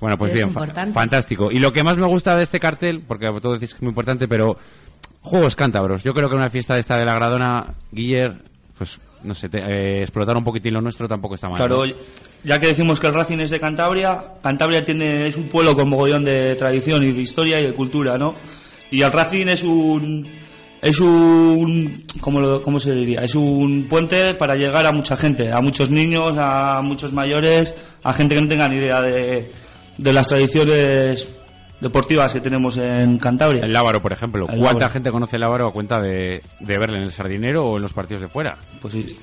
Bueno, 0.00 0.16
pues 0.16 0.30
Es 0.32 0.36
bien, 0.36 0.50
fa- 0.52 0.66
fantástico. 0.92 1.52
Y 1.52 1.58
lo 1.58 1.70
que 1.72 1.82
más 1.82 1.98
me 1.98 2.06
gusta 2.06 2.34
de 2.34 2.44
este 2.44 2.58
cartel, 2.58 3.02
porque 3.06 3.26
todo 3.42 3.52
decís 3.52 3.68
que 3.70 3.76
es 3.76 3.82
muy 3.82 3.90
importante, 3.90 4.26
pero 4.26 4.56
Juegos 5.20 5.54
Cántabros. 5.54 6.02
Yo 6.02 6.14
creo 6.14 6.30
que 6.30 6.34
una 6.34 6.48
fiesta 6.50 6.74
de 6.74 6.80
esta 6.80 6.96
de 6.96 7.04
la 7.04 7.14
Gradona, 7.14 7.72
Guiller, 7.92 8.42
pues 8.78 8.98
no 9.22 9.34
sé, 9.34 9.48
te- 9.50 9.60
eh, 9.60 10.00
explotar 10.00 10.34
un 10.36 10.44
poquitín 10.44 10.72
lo 10.72 10.80
nuestro 10.80 11.06
tampoco 11.06 11.34
está 11.34 11.48
mal. 11.48 11.58
Claro, 11.58 11.84
¿no? 11.86 11.92
Ya 12.44 12.58
que 12.58 12.66
decimos 12.68 12.98
que 13.00 13.06
el 13.06 13.14
Racing 13.14 13.38
es 13.38 13.50
de 13.50 13.60
Cantabria, 13.60 14.20
Cantabria 14.42 14.84
tiene 14.84 15.26
es 15.26 15.36
un 15.36 15.48
pueblo 15.48 15.74
con 15.76 15.88
mogollón 15.88 16.24
de 16.24 16.54
tradición 16.56 17.02
y 17.04 17.12
de 17.12 17.20
historia 17.22 17.60
y 17.60 17.66
de 17.66 17.72
cultura, 17.74 18.18
¿no? 18.18 18.34
Y 18.90 19.02
el 19.02 19.12
Racing 19.12 19.46
es 19.48 19.62
un 19.64 20.26
es 20.82 20.98
un 20.98 22.04
¿cómo, 22.20 22.40
lo- 22.40 22.60
cómo 22.60 22.80
se 22.80 22.94
diría? 22.94 23.20
Es 23.22 23.34
un 23.36 23.86
puente 23.88 24.34
para 24.34 24.56
llegar 24.56 24.84
a 24.86 24.92
mucha 24.92 25.16
gente, 25.16 25.52
a 25.52 25.60
muchos 25.60 25.90
niños, 25.90 26.34
a 26.38 26.80
muchos 26.82 27.12
mayores, 27.12 27.74
a 28.02 28.12
gente 28.12 28.34
que 28.34 28.40
no 28.40 28.48
tenga 28.48 28.68
ni 28.68 28.76
idea 28.76 29.00
de, 29.00 29.48
de 29.96 30.12
las 30.12 30.26
tradiciones 30.26 31.38
deportivas 31.80 32.32
que 32.32 32.40
tenemos 32.40 32.76
en 32.78 33.18
Cantabria. 33.18 33.62
El 33.64 33.72
Lábaro, 33.72 34.02
por 34.02 34.12
ejemplo. 34.12 34.46
El 34.48 34.58
¿Cuánta 34.58 34.80
Lábaro. 34.80 34.92
gente 34.92 35.10
conoce 35.10 35.36
el 35.36 35.40
Lábaro 35.40 35.68
a 35.68 35.72
cuenta 35.72 36.00
de, 36.00 36.42
de 36.60 36.78
verle 36.78 36.96
en 36.98 37.04
el 37.04 37.12
Sardinero 37.12 37.64
o 37.64 37.76
en 37.76 37.82
los 37.82 37.92
partidos 37.92 38.22
de 38.22 38.28
fuera? 38.28 38.58
Pues 38.80 38.94
sí. 38.94 39.16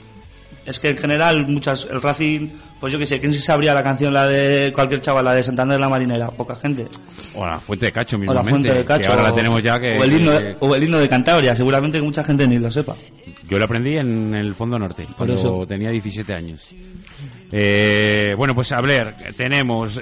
Es 0.66 0.80
que 0.80 0.90
en 0.90 0.98
general, 0.98 1.48
muchas, 1.48 1.88
el 1.90 2.02
Racing, 2.02 2.50
pues 2.80 2.94
yo 2.94 3.00
qué 3.00 3.06
sé, 3.06 3.20
¿quién 3.20 3.34
se 3.34 3.40
sabría 3.42 3.74
la 3.74 3.82
canción, 3.82 4.14
la 4.14 4.28
de 4.28 4.72
cualquier 4.74 5.02
chaval, 5.02 5.26
la 5.26 5.34
de 5.34 5.42
Santander 5.42 5.78
de 5.78 5.82
la 5.82 5.90
Marinera? 5.90 6.30
Poca 6.30 6.56
gente. 6.56 6.88
O 7.36 7.46
la 7.46 7.58
Fuente 7.58 7.88
de 7.88 7.92
Cacho 7.92 8.18
O 8.18 8.20
mismamente. 8.20 8.44
la 8.46 8.50
Fuente 8.52 8.74
de 8.74 8.86
Cacho. 8.86 9.02
Que 9.04 9.08
ahora 9.10 9.24
la 9.24 9.34
tenemos 9.36 9.64
ya 9.64 9.80
que... 9.80 9.98
o, 9.98 10.04
el 10.04 10.14
himno, 10.14 10.38
que- 10.38 10.56
o 10.60 10.76
el 10.76 10.84
himno 10.84 11.00
de 11.00 11.08
Cantabria, 11.10 11.56
seguramente 11.56 11.98
que 11.98 12.04
mucha 12.04 12.24
gente 12.24 12.48
ni 12.48 12.60
lo 12.60 12.70
sepa. 12.70 12.96
Yo 13.50 13.58
lo 13.58 13.66
aprendí 13.66 13.96
en 13.98 14.36
el 14.36 14.54
Fondo 14.54 14.78
Norte, 14.78 15.08
cuando 15.18 15.34
eso. 15.34 15.66
tenía 15.68 15.90
17 15.90 16.34
años. 16.34 16.70
Eh, 17.52 18.32
bueno, 18.38 18.54
pues 18.54 18.72
a 18.72 18.82
ver, 18.82 19.16
tenemos 19.36 20.00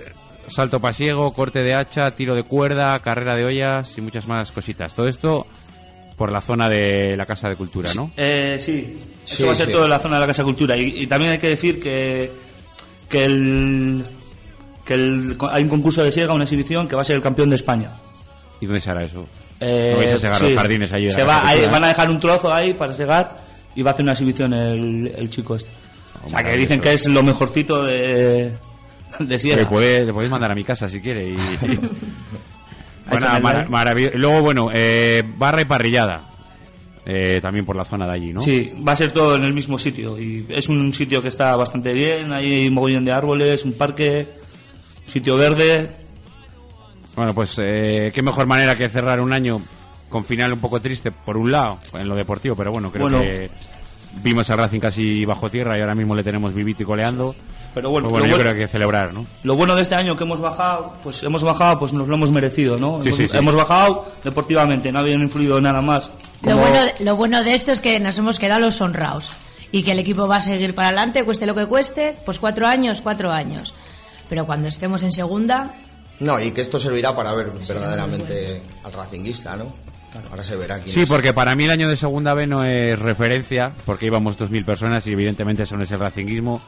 salto 0.48 0.80
pasiego, 0.80 1.32
corte 1.34 1.64
de 1.64 1.74
hacha, 1.76 2.12
tiro 2.12 2.36
de 2.36 2.44
cuerda, 2.44 2.98
carrera 3.00 3.36
de 3.36 3.46
ollas 3.46 3.98
y 3.98 4.02
muchas 4.02 4.28
más 4.28 4.52
cositas. 4.52 4.94
Todo 4.94 5.08
esto 5.08 5.46
por 6.18 6.32
la 6.32 6.42
zona 6.42 6.68
de 6.68 7.16
la 7.16 7.26
Casa 7.26 7.48
de 7.48 7.56
Cultura, 7.56 7.94
¿no? 7.94 8.12
Eh, 8.18 8.58
sí, 8.60 9.00
eso 9.24 9.36
Sí, 9.38 9.44
va 9.44 9.52
a 9.52 9.56
ser 9.56 9.68
sí. 9.68 9.72
todo 9.72 9.84
en 9.86 9.90
la 9.92 10.00
zona 10.00 10.16
de 10.16 10.22
la 10.22 10.28
Casa 10.28 10.44
Cultura. 10.44 10.76
Y, 10.76 11.04
y 11.04 11.08
también 11.08 11.32
hay 11.34 11.38
que 11.38 11.50
decir 11.50 11.80
que, 11.80 12.32
que, 13.08 13.24
el, 13.26 14.04
que 14.84 14.94
el- 14.96 15.38
hay 15.52 15.64
un 15.64 15.70
concurso 15.70 16.04
de 16.04 16.12
Siega, 16.12 16.34
una 16.34 16.44
exhibición, 16.46 16.88
que 16.88 16.96
va 16.96 17.02
a 17.04 17.06
ser 17.06 17.16
el 17.18 17.22
campeón 17.22 17.50
de 17.52 17.56
España. 17.58 17.92
¿Y 18.60 18.66
dónde 18.66 18.82
se 18.82 18.90
hará 18.90 19.04
eso? 19.04 19.28
Eh, 19.60 19.92
¿No 19.94 19.98
vais 20.00 20.14
a 20.14 20.18
segar 20.18 20.36
sí. 20.38 20.44
los 20.46 20.54
jardines 20.54 20.92
allí 20.92 21.06
de 21.06 21.12
Se 21.12 21.24
va, 21.24 21.42
de 21.42 21.48
ahí- 21.48 21.66
van 21.68 21.84
a 21.84 21.88
dejar 21.90 22.10
un 22.10 22.20
trozo 22.20 22.52
ahí 22.54 22.74
para 22.74 22.94
segar 22.94 23.38
y 23.76 23.84
va 23.84 23.92
a 23.92 23.94
hacer 23.94 24.04
una 24.04 24.14
exhibición 24.14 24.54
el, 24.54 25.14
el 25.16 25.30
chico 25.30 25.56
este. 25.56 25.72
o 26.26 26.30
sea, 26.30 26.44
que 26.44 26.58
dicen 26.58 26.82
que 26.82 26.94
es 26.94 27.06
lo 27.08 27.22
mejorcito 27.22 27.84
de, 27.84 28.54
de 29.20 29.40
Sierra. 29.40 29.62
Le 29.62 29.68
podéis 29.68 30.30
mandar 30.32 30.52
a 30.52 30.56
mi 30.56 30.64
casa 30.64 30.90
si 30.90 31.00
quiere. 31.00 31.30
Y, 31.30 31.36
bueno, 33.10 33.66
maravilloso. 33.70 34.18
Luego, 34.18 34.42
bueno, 34.42 34.70
eh, 34.74 35.24
barra 35.38 35.62
y 35.62 35.66
parrillada. 35.66 36.30
Eh, 37.10 37.40
también 37.42 37.66
por 37.66 37.78
la 37.78 37.86
zona 37.86 38.06
de 38.06 38.12
allí, 38.14 38.34
¿no? 38.34 38.42
Sí, 38.42 38.70
va 38.86 38.92
a 38.92 38.96
ser 38.98 39.12
todo 39.12 39.38
en 39.38 39.46
el 39.46 39.54
mismo 39.54 39.78
sitio. 39.78 40.20
Y 40.20 40.46
es 40.50 40.68
un 40.68 40.94
sitio 40.94 41.22
que 41.22 41.30
está 41.30 41.56
bastante 41.56 41.94
bien, 41.94 42.34
hay 42.34 42.68
un 42.68 42.74
mogollón 42.74 43.06
de 43.06 43.14
árboles, 43.14 43.64
un 43.64 43.74
parque, 43.74 44.28
sitio 45.06 45.38
verde. 45.38 45.90
Bueno, 47.16 47.34
pues 47.34 47.56
eh, 47.64 48.12
qué 48.14 48.22
mejor 48.22 48.46
manera 48.46 48.76
que 48.76 48.90
cerrar 48.90 49.22
un 49.22 49.32
año 49.32 49.62
con 50.10 50.26
final 50.26 50.52
un 50.52 50.60
poco 50.60 50.82
triste, 50.82 51.12
por 51.12 51.38
un 51.38 51.50
lado, 51.50 51.80
en 51.94 52.10
lo 52.10 52.16
deportivo, 52.16 52.56
pero 52.58 52.72
bueno, 52.74 52.92
creo 52.92 53.04
Bueno. 53.04 53.22
que 53.22 53.50
vimos 54.24 54.50
al 54.50 54.58
Racing 54.58 54.80
casi 54.80 55.26
bajo 55.26 55.50
tierra 55.50 55.78
y 55.78 55.82
ahora 55.82 55.96
mismo 55.96 56.16
le 56.16 56.24
tenemos 56.24 56.54
vivito 56.54 56.84
y 56.84 56.86
coleando. 56.86 57.36
Pero 57.74 57.92
bueno, 57.92 58.08
Pues 58.10 58.22
bueno, 58.22 58.26
lo, 58.26 58.30
yo 58.32 58.36
bueno 58.38 58.44
creo 58.44 58.56
que 58.56 58.62
hay 58.62 58.66
que 58.68 58.72
celebrar, 58.72 59.14
¿no? 59.14 59.26
lo 59.44 59.56
bueno 59.56 59.76
de 59.76 59.84
este 59.84 59.94
año 59.96 60.16
que 60.16 60.24
hemos 60.24 60.40
bajado, 60.42 60.94
pues 61.04 61.22
hemos 61.24 61.44
bajado, 61.44 61.78
pues 61.78 61.94
nos 61.94 62.08
lo 62.08 62.16
hemos 62.16 62.32
merecido, 62.32 62.78
¿no? 62.80 63.02
Sí, 63.04 63.10
hemos, 63.10 63.18
sí, 63.20 63.28
sí. 63.28 63.38
hemos 63.38 63.56
bajado 63.56 64.06
deportivamente, 64.24 64.92
no 64.92 65.00
habían 65.00 65.22
influido 65.22 65.62
nada 65.62 65.82
más. 65.82 66.12
Lo 66.42 66.58
bueno, 66.58 66.78
lo 67.02 67.16
bueno 67.16 67.44
de 67.44 67.54
esto 67.54 67.72
es 67.72 67.82
que 67.82 68.00
nos 68.00 68.18
hemos 68.18 68.40
quedado 68.40 68.62
los 68.62 68.82
honrados 68.82 69.30
y 69.72 69.84
que 69.84 69.92
el 69.92 70.00
equipo 70.00 70.28
va 70.28 70.38
a 70.38 70.42
seguir 70.42 70.74
para 70.74 70.88
adelante, 70.88 71.24
cueste 71.24 71.46
lo 71.46 71.54
que 71.54 71.68
cueste, 71.68 72.16
pues 72.26 72.40
cuatro 72.40 72.66
años, 72.66 73.02
cuatro 73.02 73.32
años. 73.32 73.74
Pero 74.30 74.46
cuando 74.48 74.68
estemos 74.70 75.04
en 75.04 75.12
segunda, 75.12 75.76
No, 76.20 76.40
y 76.42 76.50
que 76.52 76.62
esto 76.62 76.80
servirá 76.80 77.16
para 77.16 77.34
ver 77.36 77.52
verdaderamente 77.52 78.62
al 78.84 78.92
racinguista, 78.94 79.56
¿no? 79.56 79.72
Ahora 80.30 80.44
se 80.44 80.56
verá 80.56 80.76
quién 80.80 80.90
Sí, 80.90 81.02
es. 81.02 81.08
porque 81.10 81.34
para 81.34 81.56
mí 81.56 81.64
el 81.66 81.72
año 81.72 81.90
de 81.90 81.98
segunda 81.98 82.34
B 82.34 82.48
no 82.48 82.64
es 82.66 82.98
referencia, 83.00 83.72
porque 83.86 84.06
íbamos 84.08 84.38
2.000 84.38 84.66
personas 84.66 85.06
y 85.08 85.12
evidentemente 85.14 85.64
eso 85.64 85.78
no 85.78 85.84
es 85.84 85.92
el 85.92 86.00
racinguismo. 86.00 86.62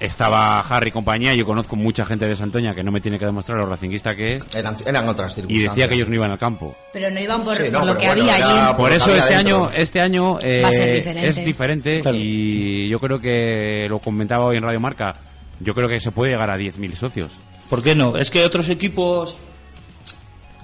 Estaba 0.00 0.60
Harry 0.60 0.90
y 0.90 0.92
compañía, 0.92 1.34
yo 1.34 1.44
conozco 1.44 1.74
mucha 1.74 2.04
gente 2.06 2.24
de 2.28 2.36
Santoña 2.36 2.72
que 2.72 2.84
no 2.84 2.92
me 2.92 3.00
tiene 3.00 3.18
que 3.18 3.24
demostrar 3.24 3.58
lo 3.58 3.66
racinguista 3.66 4.14
que 4.14 4.36
es, 4.36 4.54
Eran, 4.54 4.76
eran 4.86 5.08
otras 5.08 5.32
y 5.32 5.34
circunstancias. 5.36 5.74
decía 5.74 5.88
que 5.88 5.96
ellos 5.96 6.08
no 6.08 6.14
iban 6.14 6.30
al 6.30 6.38
campo. 6.38 6.72
pero 6.92 7.10
no 7.10 7.18
iban 7.18 7.42
por, 7.42 7.56
Sí, 7.56 7.64
no, 7.68 7.80
por 7.80 7.88
lo 7.88 7.98
que 7.98 8.06
bueno, 8.06 8.22
había 8.22 8.34
allí. 8.68 8.74
por 8.76 8.92
eso 8.92 9.12
este 9.12 9.34
dentro. 9.34 9.56
año, 9.64 9.70
este 9.74 10.00
año 10.00 10.36
eh, 10.40 10.62
Va 10.62 10.68
a 10.68 10.72
ser 10.72 10.94
diferente. 10.94 11.28
es 11.30 11.44
diferente 11.44 12.00
Claro. 12.00 12.16
y 12.20 12.88
yo 12.88 13.00
creo 13.00 13.18
que 13.18 13.86
lo 13.88 13.98
comentaba 13.98 14.44
hoy 14.44 14.56
en 14.58 14.62
Radio 14.62 14.78
Marca. 14.78 15.12
Yo 15.58 15.74
creo 15.74 15.88
que 15.88 15.98
se 15.98 16.12
puede 16.12 16.30
llegar 16.30 16.48
a 16.50 16.56
10.000 16.56 16.94
socios. 16.94 17.32
¿Por 17.68 17.82
qué 17.82 17.96
no? 17.96 18.16
Es 18.16 18.30
que 18.30 18.44
otros 18.44 18.68
equipos, 18.68 19.36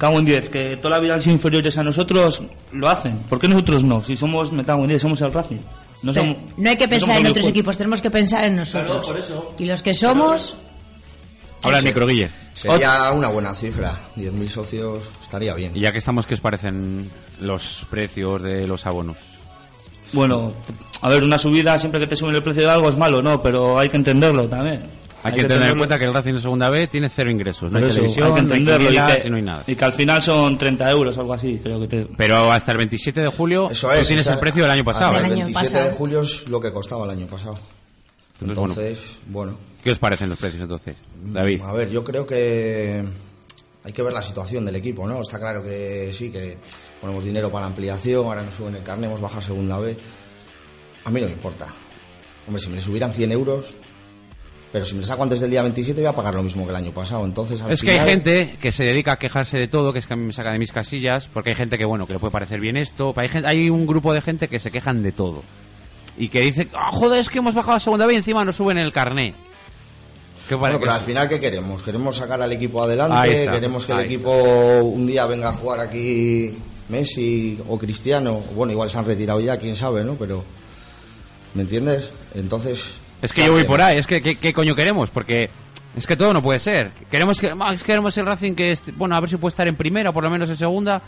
cago 0.05 0.19
en 0.19 0.25
10, 0.25 0.51
que 0.51 0.77
toda 0.77 0.97
la 0.97 1.01
vida 1.01 1.15
han 1.15 1.23
sido 1.23 1.33
inferiores 1.35 1.77
a 1.79 1.83
nosotros, 1.83 2.43
lo 2.73 2.89
hacen. 2.89 3.19
¿Por 3.29 3.39
qué 3.39 3.49
nosotros 3.49 3.85
no? 3.85 4.03
Si 4.03 4.17
somos, 4.17 4.53
me 4.53 4.65
cago 4.65 4.83
en 4.83 4.89
10, 4.89 5.03
somos 5.03 5.21
el 5.23 5.33
Racing. 5.33 5.57
No, 6.03 6.13
Pero 6.13 6.27
somos- 6.27 6.37
no 6.59 6.71
hay 6.71 6.77
que 6.77 6.85
no 6.85 6.91
pensar 6.91 7.09
somos 7.09 7.21
en 7.21 7.27
otros 7.29 7.49
equipos, 7.49 7.77
tenemos 7.79 8.03
que 8.03 8.11
pensar 8.11 8.45
en 8.45 8.57
nosotros. 8.57 8.91
Claro, 8.91 9.03
por 9.07 9.19
eso. 9.19 9.55
Y 9.59 9.65
los 9.67 9.83
que 9.83 9.95
somos, 9.95 10.57
Ahora 11.63 11.81
Guille. 11.81 12.29
Sería 12.53 13.11
una 13.13 13.29
buena 13.29 13.55
cifra. 13.55 13.99
10.000 14.17 14.49
socios 14.49 15.03
estaría 15.23 15.55
bien. 15.55 15.73
Y 15.75 15.81
ya 15.81 15.93
que 15.93 15.99
estamos, 15.99 16.27
¿qué 16.27 16.35
os 16.35 16.41
parecen 16.41 17.11
los 17.41 17.87
precios 17.89 18.43
de 18.43 18.69
los 18.69 18.85
abonos? 18.85 19.17
Bueno, 20.13 20.53
a 21.01 21.09
ver, 21.09 21.23
una 21.25 21.39
subida 21.39 21.79
siempre 21.79 21.99
que 22.01 22.07
te 22.07 22.17
suben 22.17 22.35
el 22.35 22.43
precio 22.43 22.63
de 22.65 22.71
algo 22.71 22.89
es 22.91 22.97
malo, 22.99 23.23
¿no? 23.23 23.43
Pero 23.43 23.79
hay 23.79 23.89
que 23.89 23.97
entenderlo 23.97 24.47
también. 24.49 24.83
Hay, 25.25 25.33
que, 25.35 25.45
tener 25.45 25.71
en 25.71 25.79
cuenta 25.79 25.99
que 25.99 26.05
el 26.05 26.13
Racing 26.15 26.35
de 26.35 26.41
segunda 26.41 26.69
B 26.69 26.87
tiene 26.87 27.09
cero 27.09 27.31
ingresos. 27.31 27.73
No 27.73 27.79
hay 27.79 27.85
eso, 27.85 27.95
televisión, 27.97 28.27
hay 28.27 28.35
que 28.35 28.43
no 28.43 28.55
hay 28.55 28.61
entenderlo 28.61 28.91
y 28.91 29.23
que, 29.23 29.31
no 29.31 29.37
hay 29.37 29.43
nada. 29.43 29.65
y 29.67 29.75
que 29.75 29.85
al 29.85 29.93
final 29.93 30.23
son 30.23 30.59
30 30.59 30.91
euros, 30.91 31.17
algo 31.19 31.33
así, 31.35 31.59
creo 31.63 31.81
que 31.81 31.89
te... 31.89 32.07
Pero 32.17 32.51
hasta 32.53 32.73
el 32.73 32.79
27 32.79 33.21
de 33.23 33.29
julio 33.29 33.71
Eso 33.71 33.89
tú 33.89 33.95
es. 33.95 34.07
tienes 34.07 34.27
esa- 34.27 34.35
el 34.35 34.41
precio 34.41 34.63
del 34.63 34.71
año 34.71 34.85
pasado. 34.85 35.07
hasta 35.13 35.17
Del 35.23 35.27
el 35.27 35.33
año 35.33 35.45
27 35.47 35.73
pasado. 35.75 35.91
de 35.91 35.97
julio 35.97 36.21
es 36.21 36.49
lo 36.49 36.61
que 36.61 36.73
costaba 36.73 37.05
el 37.05 37.11
año 37.11 37.27
pasado. 37.27 37.55
Entonces, 38.41 38.57
bueno, 38.59 38.73
Entonces, 38.75 38.99
bueno. 39.27 39.57
¿Qué 39.83 39.91
os 39.93 39.99
parecen 39.99 40.29
los 40.29 40.39
precios 40.39 40.63
entonces, 40.63 40.95
David? 41.25 41.61
A 41.63 41.73
ver, 41.73 41.91
yo 41.91 42.03
creo 42.05 42.27
que 42.27 43.05
hay 43.85 43.93
que 43.93 44.03
ver 44.03 44.13
la 44.13 44.23
situación 44.23 44.65
del 44.65 44.77
equipo, 44.77 45.07
¿no? 45.07 45.21
Está 45.23 45.39
claro 45.39 45.63
que 45.63 46.11
sí, 46.13 46.31
que 46.31 46.57
ponemos 47.01 47.23
dinero 47.25 47.51
para 47.51 47.63
la 47.63 47.67
ampliación, 47.69 48.25
ahora 48.27 48.43
nos 48.43 48.55
suben 48.55 48.75
el 48.77 48.83
carnet, 48.83 49.09
hemos 49.09 49.21
bajado 49.21 49.41
segunda 49.43 49.79
B. 49.79 49.97
A 51.05 51.11
mí 51.11 51.21
no 51.21 51.27
me 51.27 51.33
importa. 51.33 51.67
Hombre, 52.47 52.63
si 52.63 52.71
me 52.71 52.81
subieran 52.81 53.13
100 53.13 53.33
euros, 53.33 53.67
pero 54.75 54.85
si 54.85 54.97
me 54.97 55.05
saco 55.05 55.23
antes 55.23 55.39
del 55.39 55.53
día 55.53 55.63
27 55.63 56.01
voy 56.01 56.09
a 56.09 56.13
pagar 56.13 56.35
lo 56.35 56.43
mismo 56.43 56.65
que 56.65 56.71
el 56.71 56.77
año 56.77 56.91
pasado. 56.91 57.25
Entonces, 57.25 57.63
al 57.63 57.71
Es 57.71 57.81
que 57.81 57.93
hay 57.93 58.11
gente 58.11 58.57
que 58.61 58.73
se 58.73 58.83
dedica 58.83 59.13
a 59.13 59.17
quejarse 59.21 59.57
de 59.57 59.69
todo, 59.69 59.93
que 59.93 60.01
es 60.01 60.07
que 60.09 60.15
a 60.15 60.17
mí 60.17 60.25
me 60.25 60.33
saca 60.33 60.51
de 60.51 60.59
mis 60.59 60.73
casillas, 60.73 61.29
porque 61.33 61.51
hay 61.51 61.55
gente 61.55 61.79
que, 61.79 61.85
bueno, 61.85 62.09
que 62.09 62.15
le 62.15 62.19
puede 62.19 62.33
parecer 62.33 62.59
bien 62.59 62.77
esto, 62.77 63.15
hay, 63.15 63.29
gente, 63.29 63.49
hay 63.49 63.71
un 63.71 63.87
grupo 63.87 64.13
de 64.13 64.21
gente 64.21 64.49
que 64.49 64.59
se 64.59 64.73
quejan 64.73 65.05
de 65.05 65.13
todo. 65.13 65.45
Y 66.17 66.29
que 66.29 66.41
dice, 66.41 66.71
ah, 66.75 66.89
joder, 66.91 67.21
es 67.21 67.31
que 67.31 67.39
hemos 67.39 67.55
bajado 67.55 67.77
a 67.77 67.79
segunda 67.79 68.05
vez 68.07 68.15
y 68.15 68.17
encima 68.17 68.45
nos 68.45 68.57
suben 68.57 68.77
el 68.77 68.93
carné. 68.93 69.33
¿Qué 70.49 70.57
Bueno, 70.57 70.81
pero 70.81 70.91
que 70.91 70.99
al 70.99 71.05
final, 71.05 71.29
¿qué 71.29 71.39
queremos? 71.39 71.81
¿Queremos 71.85 72.17
sacar 72.17 72.43
al 72.43 72.51
equipo 72.51 72.83
adelante? 72.83 73.43
está, 73.43 73.53
¿Queremos 73.53 73.87
que 73.87 73.93
el 73.93 74.01
equipo 74.01 74.33
un 74.33 75.07
día 75.07 75.25
venga 75.27 75.51
a 75.51 75.53
jugar 75.53 75.79
aquí 75.79 76.59
Messi 76.89 77.61
o 77.69 77.79
Cristiano? 77.79 78.43
Bueno, 78.57 78.73
igual 78.73 78.91
se 78.91 78.99
han 78.99 79.05
retirado 79.05 79.39
ya, 79.39 79.57
quién 79.57 79.77
sabe, 79.77 80.03
¿no? 80.03 80.17
Pero, 80.17 80.43
¿me 81.55 81.63
entiendes? 81.63 82.11
Entonces... 82.35 83.04
Es 83.23 83.33
que 83.33 83.41
¿qué 83.43 83.47
yo 83.47 83.53
voy 83.55 83.65
por 83.65 83.81
ahí, 83.81 83.99
es 83.99 84.07
que 84.07 84.21
¿qué, 84.21 84.37
qué 84.37 84.53
coño 84.53 84.75
queremos? 84.75 85.11
Porque 85.11 85.49
es 85.97 86.07
que 86.07 86.17
todo 86.17 86.33
no 86.33 86.43
puede 86.43 86.59
ser. 86.59 86.91
Queremos 87.11 87.41
que 87.41 87.49
ah, 87.59 87.73
es 87.73 87.81
que 87.83 87.87
queremos 87.87 88.17
el 88.19 88.27
Racing 88.27 88.55
que 88.55 88.77
bueno, 88.97 89.15
a 89.17 89.21
ver 89.21 89.31
si 89.31 89.37
puede 89.37 89.51
estar 89.51 89.67
en 89.69 89.77
primera, 89.77 90.13
por 90.13 90.25
lo 90.25 90.31
menos 90.31 90.51
en 90.51 90.57
segunda, 90.57 91.01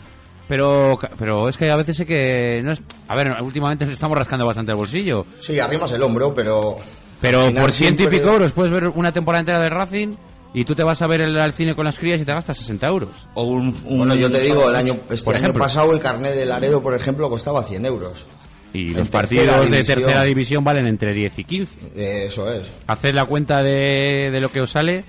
pero 0.47 0.97
pero 1.17 1.49
es 1.49 1.57
que 1.57 1.69
a 1.69 1.75
veces 1.75 1.97
sé 1.97 2.05
que 2.05 2.61
no 2.63 2.71
es 2.71 2.81
a 3.07 3.15
ver, 3.15 3.31
últimamente 3.41 3.85
nos 3.85 3.93
estamos 3.93 4.17
rascando 4.17 4.45
bastante 4.45 4.71
el 4.71 4.77
bolsillo, 4.77 5.25
Sí, 5.39 5.59
arrimas 5.59 5.91
el 5.91 6.01
hombro, 6.01 6.33
pero... 6.33 6.77
pero 7.21 7.49
por 7.53 7.71
ciento 7.71 8.03
y 8.03 8.07
pico 8.07 8.29
euros 8.31 8.51
puedes 8.51 8.71
ver 8.71 8.87
una 8.89 9.11
temporada 9.11 9.41
entera 9.41 9.59
de 9.59 9.69
Racing 9.69 10.15
y 10.53 10.63
tú 10.63 10.73
te 10.73 10.81
vas 10.83 11.01
a 11.01 11.07
ver 11.07 11.21
el, 11.21 11.37
al 11.37 11.53
cine 11.53 11.75
con 11.75 11.85
las 11.85 11.99
crías 11.99 12.19
y 12.21 12.25
te 12.25 12.33
gastas 12.33 12.57
60 12.57 12.87
euros. 12.87 13.09
O 13.35 13.43
un, 13.43 13.67
un- 13.85 13.97
Bueno, 13.99 14.15
yo 14.15 14.31
te 14.31 14.39
digo, 14.39 14.67
el 14.69 14.75
año, 14.75 14.95
este 15.09 15.25
Por 15.25 15.35
año 15.35 15.43
ejemplo. 15.43 15.63
pasado 15.63 15.91
el 15.93 15.99
carnet 15.99 16.33
de 16.33 16.45
Laredo, 16.45 16.81
por 16.81 16.95
ejemplo, 16.95 17.29
costaba 17.29 17.61
100 17.63 17.85
euros. 17.85 18.25
Y 18.73 18.89
En 18.89 18.97
los 18.97 19.09
partidos 19.09 19.69
de 19.71 19.83
tercera 19.83 20.23
división 20.23 20.63
valen 20.63 20.87
entre 20.87 21.13
10 21.13 21.39
y 21.39 21.43
15. 21.43 21.73
Eh, 21.95 22.25
eso 22.27 22.51
es. 22.51 22.67
Haced 22.87 23.13
la 23.13 23.25
cuenta 23.25 23.63
de, 23.63 24.29
de 24.31 24.39
lo 24.41 24.51
que 24.51 24.61
os 24.61 24.71
sale 24.71 25.05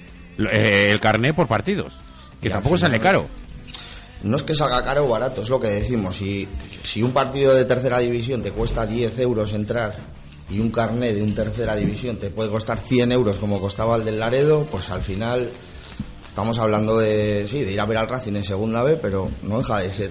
eh, 0.53 0.89
el 0.91 1.01
carné 1.01 1.35
por 1.35 1.47
partidos. 1.49 1.95
Que 2.41 2.49
Y 2.49 2.51
tampoco 2.51 2.77
final- 2.77 2.91
sale 2.93 3.03
caro. 3.03 3.27
No 4.23 4.37
es 4.37 4.43
que 4.43 4.55
salga 4.55 4.83
caro 4.85 5.05
o 5.07 5.09
barato, 5.09 5.43
es 5.43 5.49
lo 5.49 5.61
que 5.61 5.69
decimos. 5.69 6.17
Si, 6.17 6.49
si 6.83 7.03
un 7.03 7.13
partido 7.13 7.55
de 7.55 7.65
tercera 7.65 7.99
división 8.01 8.43
te 8.43 8.51
cuesta 8.51 8.85
10 8.87 9.17
euros 9.21 9.53
entrar 9.53 9.95
y 10.51 10.59
un 10.61 10.71
carnet 10.71 11.15
de 11.15 11.23
un 11.23 11.35
tercera 11.35 11.77
división 11.77 12.17
te 12.17 12.31
puede 12.31 12.51
costar 12.51 12.79
100 12.79 13.13
euros 13.13 13.39
como 13.39 13.61
costaba 13.61 13.95
el 13.97 14.05
del 14.05 14.19
Laredo, 14.19 14.67
pues 14.71 14.91
al 14.91 15.03
final 15.03 15.51
estamos 16.29 16.59
hablando 16.59 16.99
de, 16.99 17.47
sí, 17.49 17.63
de 17.65 17.73
ir 17.73 17.81
a 17.81 17.87
ver 17.87 17.99
al 17.99 18.09
Racing 18.09 18.35
en 18.35 18.45
segunda 18.45 18.83
B, 18.83 18.97
pero 18.97 19.29
no 19.43 19.59
deja 19.59 19.79
de 19.81 19.91
ser 19.93 20.11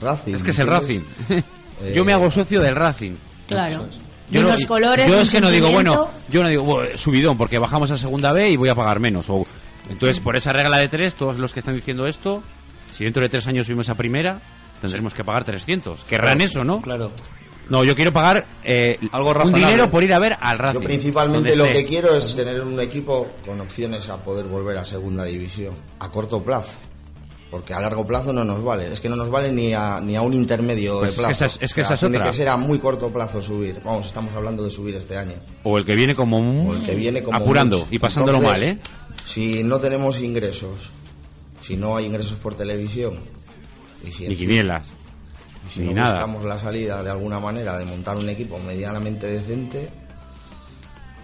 Racing. 0.00 0.34
Es 0.36 0.42
que 0.44 0.50
es 0.52 0.58
el 0.60 0.68
¿entiendes? 0.68 1.02
Yo 1.94 2.04
me 2.04 2.12
hago 2.12 2.30
socio 2.30 2.60
del 2.60 2.76
Racing. 2.76 3.12
Claro. 3.48 3.86
Yo 4.30 4.40
Y 4.40 4.42
no- 4.44 4.48
unos 4.50 4.66
colores, 4.66 5.08
Yo 5.10 5.20
es 5.20 5.30
que 5.30 5.40
no 5.40 5.50
digo, 5.50 5.70
bueno, 5.70 6.08
yo 6.30 6.42
no 6.42 6.48
digo, 6.48 6.62
"Buah, 6.64 6.96
subidón, 6.96 7.36
porque 7.36 7.58
bajamos 7.58 7.90
a 7.90 7.98
segunda 7.98 8.32
B 8.32 8.50
y 8.50 8.56
voy 8.56 8.70
a 8.70 8.74
pagar 8.74 8.98
menos. 8.98 9.28
O, 9.28 9.44
entonces, 9.90 10.20
por 10.20 10.36
esa 10.36 10.52
regla 10.52 10.78
de 10.78 10.88
tres, 10.88 11.14
todos 11.14 11.38
los 11.38 11.52
que 11.52 11.60
están 11.60 11.74
diciendo 11.74 12.06
esto, 12.06 12.42
si 12.96 13.04
dentro 13.04 13.22
de 13.22 13.28
tres 13.28 13.46
años 13.46 13.66
subimos 13.66 13.90
a 13.90 13.94
primera, 13.94 14.40
tendremos 14.80 15.12
que 15.12 15.22
pagar 15.22 15.44
300. 15.44 16.04
Querrán 16.04 16.40
eso, 16.40 16.64
¿no? 16.64 16.80
Claro. 16.80 17.12
No, 17.68 17.84
yo 17.84 17.94
quiero 17.94 18.12
pagar 18.12 18.44
eh, 18.64 18.98
Algo 19.12 19.32
un 19.44 19.52
dinero 19.52 19.90
por 19.90 20.02
ir 20.02 20.12
a 20.12 20.18
ver 20.18 20.36
al 20.40 20.58
Racing. 20.58 20.80
Yo 20.80 20.84
principalmente 20.84 21.54
lo 21.54 21.64
que 21.66 21.84
quiero 21.84 22.16
es 22.16 22.34
tener 22.34 22.60
un 22.60 22.78
equipo 22.80 23.28
con 23.46 23.60
opciones 23.60 24.08
a 24.08 24.16
poder 24.16 24.46
volver 24.46 24.76
a 24.78 24.84
segunda 24.84 25.24
división 25.24 25.74
a 26.00 26.10
corto 26.10 26.42
plazo. 26.42 26.78
Porque 27.52 27.74
a 27.74 27.80
largo 27.80 28.04
plazo 28.06 28.32
no 28.32 28.44
nos 28.46 28.64
vale. 28.64 28.90
Es 28.90 29.00
que 29.02 29.08
no 29.10 29.14
nos 29.14 29.28
vale 29.28 29.52
ni 29.52 29.74
a, 29.74 30.00
ni 30.00 30.16
a 30.16 30.22
un 30.22 30.32
intermedio 30.32 31.00
Pues 31.00 31.10
es 31.12 31.16
de 31.18 31.22
que 31.22 31.26
plazo. 31.28 31.44
esa 31.44 31.46
es- 31.54 31.62
es 31.62 31.74
que 31.74 31.82
O 31.82 31.84
sea, 31.84 31.94
esa 31.94 31.94
es 31.94 32.00
tiene 32.00 32.16
otra. 32.16 32.30
que 32.30 32.36
ser 32.38 32.48
a 32.48 32.56
muy 32.56 32.78
corto 32.78 33.10
plazo 33.12 33.42
subir. 33.42 33.78
Vamos, 33.84 34.06
estamos 34.06 34.32
hablando 34.34 34.64
de 34.64 34.70
subir 34.70 34.96
este 34.96 35.18
año. 35.18 35.34
O 35.62 35.76
el 35.76 35.84
que 35.84 35.94
viene 35.94 36.14
como 36.14 36.38
un- 36.38 36.66
O 36.66 36.74
el 36.74 36.82
que 36.82 36.94
viene 36.94 37.22
como 37.22 37.36
apurando 37.36 37.76
mucho. 37.80 37.88
y 37.92 37.98
pasándolo 37.98 38.38
Entonces, 38.38 38.60
mal, 38.62 38.68
¿eh? 38.70 38.78
Si 39.26 39.62
no 39.62 39.78
tenemos 39.80 40.20
ingresos, 40.22 40.90
si 41.60 41.76
no 41.76 41.94
hay 41.96 42.06
ingresos 42.06 42.38
por 42.38 42.54
televisión, 42.54 43.18
y 44.02 44.10
si, 44.10 44.26
Ni 44.28 44.34
quinielas, 44.34 44.86
si 45.70 45.80
ni 45.80 45.88
no 45.88 45.96
nada. 46.00 46.14
buscamos 46.24 46.44
la 46.44 46.58
salida 46.58 47.02
de 47.02 47.10
alguna 47.10 47.38
manera 47.38 47.76
de 47.76 47.84
montar 47.84 48.16
un 48.16 48.28
equipo 48.30 48.58
medianamente 48.60 49.26
decente, 49.26 49.90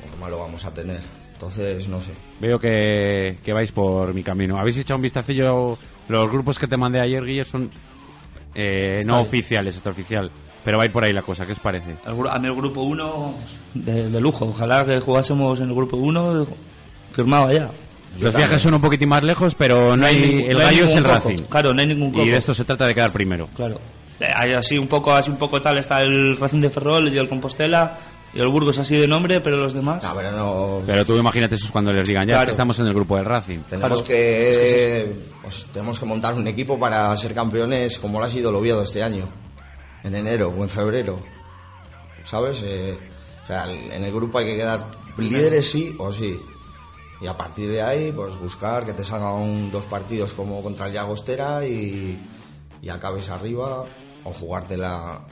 pues 0.06 0.20
mal 0.20 0.30
lo 0.30 0.38
vamos 0.40 0.62
a 0.66 0.74
tener. 0.74 1.00
Entonces, 1.32 1.88
no 1.88 2.00
sé. 2.02 2.10
Veo 2.40 2.58
que, 2.58 3.38
que 3.42 3.52
vais 3.52 3.72
por 3.72 4.12
mi 4.12 4.22
camino. 4.22 4.58
¿Habéis 4.58 4.76
echado 4.76 4.96
un 4.96 5.02
vistacillo? 5.02 5.78
Los 6.08 6.30
grupos 6.30 6.58
que 6.58 6.66
te 6.66 6.76
mandé 6.76 7.00
ayer, 7.00 7.24
Guille, 7.24 7.44
son 7.44 7.70
eh, 8.54 9.00
no 9.06 9.14
bien. 9.16 9.26
oficiales, 9.26 9.74
extraoficial. 9.74 10.30
Pero 10.64 10.76
va 10.78 10.82
a 10.82 10.86
ir 10.86 10.92
por 10.92 11.04
ahí 11.04 11.12
la 11.12 11.22
cosa, 11.22 11.46
¿qué 11.46 11.52
os 11.52 11.60
parece? 11.60 11.96
El 12.06 12.28
a 12.28 12.38
mí 12.38 12.46
el 12.48 12.54
grupo 12.54 12.82
1 12.82 13.34
de, 13.74 14.10
de 14.10 14.20
lujo. 14.20 14.44
Ojalá 14.46 14.84
que 14.84 15.00
jugásemos 15.00 15.60
en 15.60 15.68
el 15.68 15.74
grupo 15.74 15.96
1 15.96 16.46
firmado 17.12 17.52
ya. 17.52 17.70
Los 18.20 18.34
viajes 18.34 18.60
son 18.60 18.74
un 18.74 18.80
poquitín 18.80 19.08
más 19.08 19.22
lejos, 19.22 19.54
pero 19.54 19.96
no, 19.96 20.04
hay, 20.06 20.16
ningún- 20.18 20.50
el 20.50 20.58
no 20.58 20.58
hay 20.66 20.74
gallo 20.76 20.84
es 20.86 20.90
el 20.96 21.02
coco. 21.04 21.14
Racing. 21.14 21.44
Claro, 21.48 21.74
no 21.74 21.80
hay 21.80 21.86
ningún 21.86 22.10
coco. 22.10 22.24
Y 22.26 22.30
de 22.30 22.36
esto 22.36 22.52
se 22.54 22.64
trata 22.64 22.86
de 22.86 22.94
quedar 22.94 23.12
primero. 23.12 23.48
Claro. 23.54 23.80
Eh, 24.18 24.26
hay 24.34 24.52
así 24.54 24.76
un 24.76 24.88
poco, 24.88 25.14
así 25.14 25.30
un 25.30 25.36
poco 25.36 25.62
tal 25.62 25.78
está 25.78 26.02
el 26.02 26.36
Racing 26.36 26.60
de 26.60 26.70
Ferrol 26.70 27.08
y 27.08 27.16
el 27.18 27.28
Compostela 27.28 27.96
y 28.34 28.40
el 28.40 28.48
Burgos 28.48 28.78
así 28.78 28.96
de 28.96 29.08
nombre, 29.08 29.40
pero 29.40 29.56
los 29.56 29.72
demás. 29.74 30.04
No, 30.04 30.14
pero 30.14 30.32
no. 30.32 30.80
Pero 30.86 31.04
tú 31.04 31.16
imagínate 31.16 31.54
eso 31.54 31.64
es 31.66 31.70
cuando 31.70 31.92
les 31.92 32.06
digan, 32.06 32.26
ya 32.26 32.34
Claro. 32.34 32.46
que 32.46 32.50
estamos 32.52 32.78
en 32.78 32.86
el 32.86 32.94
grupo 32.94 33.16
del 33.16 33.24
Racing. 33.24 33.58
Tenemos 33.60 34.02
Claro. 34.02 34.04
que 34.06 35.12
pues, 35.42 35.66
tenemos 35.72 35.98
que 35.98 36.04
montar 36.06 36.34
un 36.34 36.46
equipo 36.46 36.78
para 36.78 37.14
ser 37.16 37.34
campeones 37.34 37.98
como 37.98 38.18
lo 38.18 38.26
ha 38.26 38.30
sido 38.30 38.50
el 38.50 38.56
Oviedo 38.56 38.82
este 38.82 39.02
año, 39.02 39.28
en 40.04 40.14
enero 40.14 40.52
o 40.56 40.62
en 40.62 40.68
febrero, 40.68 41.20
¿sabes? 42.24 42.62
Eh, 42.64 42.98
o 43.44 43.46
sea, 43.46 43.64
en 43.72 44.04
el 44.04 44.12
grupo 44.12 44.38
hay 44.38 44.44
que 44.46 44.56
quedar 44.56 44.84
líderes 45.16 45.70
sí 45.70 45.94
o 45.98 46.12
sí. 46.12 46.38
Y 47.20 47.26
a 47.26 47.36
partir 47.36 47.68
de 47.70 47.82
ahí, 47.82 48.12
pues 48.12 48.36
buscar 48.38 48.86
que 48.86 48.92
te 48.92 49.04
salgan 49.04 49.70
dos 49.72 49.86
partidos 49.86 50.34
como 50.34 50.62
contra 50.62 50.86
el 50.86 50.92
Llagostera 50.92 51.66
y, 51.66 52.16
y 52.80 52.88
acabes 52.90 53.28
arriba 53.28 53.84
o 54.22 54.32
jugártela 54.32 55.22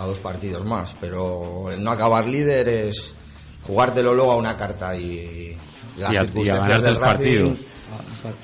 a 0.00 0.06
dos 0.06 0.20
partidos 0.20 0.64
más. 0.64 0.96
Pero 1.00 1.70
el 1.70 1.82
no 1.82 1.90
acabar 1.90 2.26
líder 2.26 2.68
es 2.68 3.14
jugártelo 3.62 4.14
luego 4.14 4.32
a 4.32 4.36
una 4.36 4.56
carta 4.56 4.96
y, 4.96 5.56
las 5.96 6.12
Y 6.12 6.16
a- 6.16 6.22
y 6.22 6.24
circunstancias 6.26 6.68
ganar 6.68 6.82
del 6.82 6.96
partidos. 6.98 7.58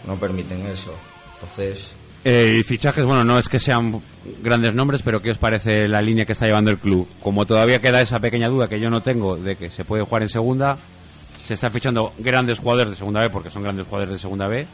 no 0.07 0.16
permiten 0.19 0.66
eso. 0.66 0.95
Entonces, 1.35 1.95
Eh, 2.25 2.57
y 2.59 2.62
fichajes, 2.64 3.05
bueno, 3.05 3.23
no 3.23 3.38
es 3.38 3.49
que 3.49 3.59
sean 3.61 4.01
grandes 4.42 4.75
nombres, 4.75 5.01
pero 5.03 5.23
¿qué 5.23 5.31
os 5.31 5.38
parece 5.38 5.87
la 5.87 6.01
línea 6.03 6.25
que 6.25 6.33
está 6.33 6.47
llevando 6.47 6.73
el 6.73 6.79
club? 6.79 7.07
Como 7.23 7.47
todavía 7.47 7.81
queda 7.81 8.01
esa 8.01 8.19
pequeña 8.19 8.49
duda 8.49 8.69
que 8.69 8.81
yo 8.81 8.90
no 8.90 9.01
tengo 9.01 9.37
de 9.37 9.55
que 9.55 9.71
se 9.71 9.85
puede 9.85 10.03
jugar 10.03 10.23
en 10.23 10.29
segunda, 10.29 10.77
se 11.47 11.55
están 11.55 11.71
fichando 11.71 12.12
grandes 12.19 12.59
jugadores 12.59 12.90
de 12.90 12.97
segunda 12.97 13.21
B, 13.21 13.31
porque 13.31 13.49
son 13.51 13.62
grandes 13.62 13.87
jugadores 13.87 14.14
de 14.14 14.19
segunda 14.19 14.49
B, 14.49 14.66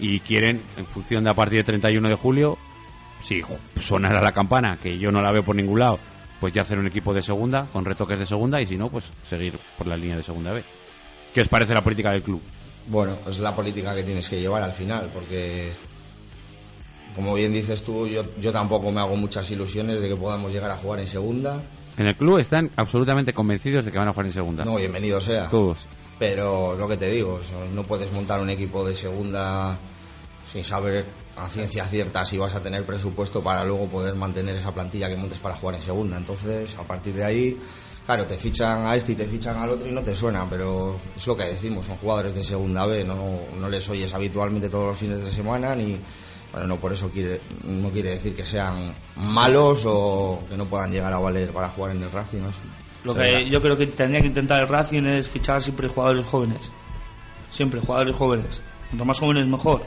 y 0.00 0.20
quieren, 0.20 0.62
en 0.78 0.86
función 0.86 1.24
de 1.24 1.30
a 1.30 1.34
partir 1.34 1.58
del 1.58 1.66
31 1.66 2.08
de 2.08 2.14
julio, 2.16 2.56
si 3.22 3.42
sonara 3.78 4.20
la 4.20 4.32
campana, 4.32 4.76
que 4.82 4.98
yo 4.98 5.10
no 5.10 5.20
la 5.22 5.32
veo 5.32 5.44
por 5.44 5.56
ningún 5.56 5.80
lado, 5.80 5.98
pues 6.40 6.52
ya 6.52 6.62
hacer 6.62 6.78
un 6.78 6.86
equipo 6.86 7.14
de 7.14 7.22
segunda, 7.22 7.66
con 7.72 7.84
retoques 7.84 8.18
de 8.18 8.26
segunda, 8.26 8.60
y 8.60 8.66
si 8.66 8.76
no, 8.76 8.88
pues 8.88 9.10
seguir 9.24 9.54
por 9.78 9.86
la 9.86 9.96
línea 9.96 10.16
de 10.16 10.22
segunda 10.22 10.52
B. 10.52 10.64
¿Qué 11.32 11.40
os 11.40 11.48
parece 11.48 11.72
la 11.74 11.82
política 11.82 12.10
del 12.10 12.22
club? 12.22 12.42
bueno, 12.86 13.16
es 13.28 13.38
la 13.38 13.54
política 13.54 13.94
que 13.94 14.02
tienes 14.02 14.28
que 14.28 14.40
llevar 14.40 14.62
al 14.62 14.72
final, 14.72 15.10
porque, 15.12 15.72
como 17.14 17.34
bien 17.34 17.52
dices 17.52 17.82
tú, 17.84 18.06
yo, 18.06 18.24
yo 18.40 18.52
tampoco 18.52 18.90
me 18.92 19.00
hago 19.00 19.16
muchas 19.16 19.50
ilusiones 19.50 20.02
de 20.02 20.08
que 20.08 20.16
podamos 20.16 20.52
llegar 20.52 20.70
a 20.70 20.76
jugar 20.76 21.00
en 21.00 21.06
segunda. 21.06 21.62
En 21.96 22.06
el 22.06 22.16
club 22.16 22.38
están 22.38 22.70
absolutamente 22.76 23.32
convencidos 23.32 23.84
de 23.84 23.92
que 23.92 23.98
van 23.98 24.08
a 24.08 24.12
jugar 24.12 24.26
en 24.26 24.32
segunda. 24.32 24.64
No, 24.64 24.76
bienvenido 24.76 25.20
sea. 25.20 25.48
Todos. 25.48 25.86
Pero 26.18 26.74
lo 26.76 26.88
que 26.88 26.96
te 26.96 27.10
digo, 27.10 27.40
no 27.72 27.84
puedes 27.84 28.10
montar 28.12 28.40
un 28.40 28.50
equipo 28.50 28.84
de 28.86 28.94
segunda 28.94 29.76
sin 30.52 30.62
saber 30.62 31.06
a 31.36 31.48
ciencia 31.48 31.86
cierta 31.86 32.24
si 32.26 32.36
vas 32.36 32.54
a 32.54 32.60
tener 32.60 32.84
presupuesto 32.84 33.42
para 33.42 33.64
luego 33.64 33.86
poder 33.86 34.14
mantener 34.14 34.54
esa 34.54 34.72
plantilla 34.72 35.08
que 35.08 35.16
montes 35.16 35.38
para 35.38 35.56
jugar 35.56 35.76
en 35.76 35.82
segunda. 35.82 36.18
Entonces, 36.18 36.76
a 36.76 36.82
partir 36.82 37.14
de 37.14 37.24
ahí, 37.24 37.58
claro, 38.04 38.26
te 38.26 38.36
fichan 38.36 38.86
a 38.86 38.94
este 38.94 39.12
y 39.12 39.14
te 39.14 39.26
fichan 39.26 39.56
al 39.56 39.70
otro 39.70 39.88
y 39.88 39.92
no 39.92 40.02
te 40.02 40.14
suenan, 40.14 40.50
pero 40.50 40.96
es 41.16 41.26
lo 41.26 41.34
que 41.34 41.44
decimos, 41.44 41.86
son 41.86 41.96
jugadores 41.96 42.34
de 42.34 42.42
segunda 42.42 42.84
B, 42.86 43.02
no, 43.02 43.40
no 43.58 43.68
les 43.70 43.88
oyes 43.88 44.12
habitualmente 44.12 44.68
todos 44.68 44.86
los 44.88 44.98
fines 44.98 45.24
de 45.24 45.30
semana 45.30 45.74
ni... 45.74 45.98
Bueno, 46.52 46.66
no 46.66 46.76
por 46.76 46.92
eso 46.92 47.08
quiere, 47.08 47.40
no 47.64 47.88
quiere 47.88 48.10
decir 48.10 48.36
que 48.36 48.44
sean 48.44 48.92
malos 49.16 49.84
o 49.86 50.38
que 50.50 50.54
no 50.58 50.66
puedan 50.66 50.90
llegar 50.92 51.10
a 51.10 51.18
valer 51.18 51.50
para 51.50 51.70
jugar 51.70 51.92
en 51.92 52.02
el 52.02 52.12
Racing, 52.12 52.40
no. 52.40 52.52
Lo 53.04 53.14
que 53.14 53.48
yo 53.48 53.62
creo 53.62 53.74
que 53.74 53.86
tendría 53.86 54.20
que 54.20 54.26
intentar 54.26 54.60
el 54.60 54.68
Racing 54.68 55.04
es 55.04 55.30
fichar 55.30 55.62
siempre 55.62 55.88
jugadores 55.88 56.26
jóvenes. 56.26 56.70
Siempre 57.50 57.80
jugadores 57.80 58.14
jóvenes. 58.14 58.60
Cuanto 58.90 59.06
más 59.06 59.18
jóvenes 59.18 59.46
mejor. 59.46 59.82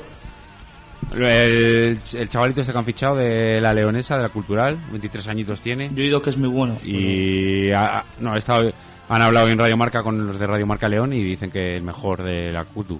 El, 1.14 2.00
el 2.14 2.30
chavalito 2.30 2.62
este 2.62 2.74
que 2.74 2.80
han 2.80 2.86
fichado 2.86 3.16
de 3.16 3.62
la 3.62 3.74
leonesa, 3.74 4.16
de 4.16 4.24
la 4.24 4.30
cultural, 4.30 4.78
23 4.92 5.28
añitos 5.28 5.62
tiene. 5.62 5.90
Yo 5.94 6.02
he 6.02 6.06
oído 6.08 6.22
que 6.22 6.30
es 6.32 6.38
muy 6.38 6.50
bueno. 6.50 6.76
Y 6.84 7.72
ha- 7.72 8.04
no, 8.20 8.34
ha 8.34 8.38
estado, 8.38 8.72
han 9.10 9.22
hablado 9.22 9.48
en 9.50 9.58
Radio 9.58 9.78
Marca 9.78 10.04
con 10.04 10.26
los 10.28 10.40
de 10.40 10.48
Radio 10.48 10.66
Marca 10.66 10.90
León 10.90 11.14
y 11.14 11.24
dicen 11.24 11.52
que 11.52 11.76
el 11.78 11.84
mejor 11.84 12.24
de 12.24 12.52
la 12.52 12.66
CUTU. 12.66 13.00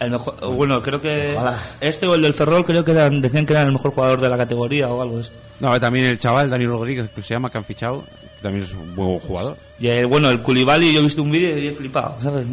El 0.00 0.10
mejor, 0.10 0.34
bueno, 0.54 0.82
creo 0.82 1.00
que 1.00 1.34
Ojalá. 1.36 1.58
este 1.80 2.06
o 2.06 2.14
el 2.14 2.22
del 2.22 2.34
Ferrol 2.34 2.64
creo 2.64 2.84
que 2.84 2.90
eran, 2.90 3.20
decían 3.20 3.46
que 3.46 3.52
era 3.52 3.62
el 3.62 3.72
mejor 3.72 3.92
jugador 3.92 4.20
de 4.20 4.28
la 4.28 4.36
categoría 4.36 4.88
o 4.88 5.00
algo 5.00 5.16
de 5.16 5.22
eso. 5.22 5.32
No, 5.60 5.78
también 5.80 6.06
el 6.06 6.18
chaval, 6.18 6.50
Dani 6.50 6.66
Rodríguez, 6.66 7.08
que 7.10 7.22
se 7.22 7.34
llama, 7.34 7.48
que 7.50 7.58
han 7.58 7.64
fichado, 7.64 8.02
que 8.04 8.42
también 8.42 8.64
es 8.64 8.72
un 8.74 8.94
buen 8.94 9.18
jugador. 9.20 9.56
Y 9.78 9.86
el, 9.86 10.06
bueno, 10.06 10.30
el 10.30 10.42
Koulibaly 10.42 10.92
yo 10.92 11.00
he 11.00 11.04
visto 11.04 11.22
un 11.22 11.30
vídeo 11.30 11.56
y 11.56 11.68
he 11.68 11.72
flipado, 11.72 12.16
¿sabes? 12.20 12.44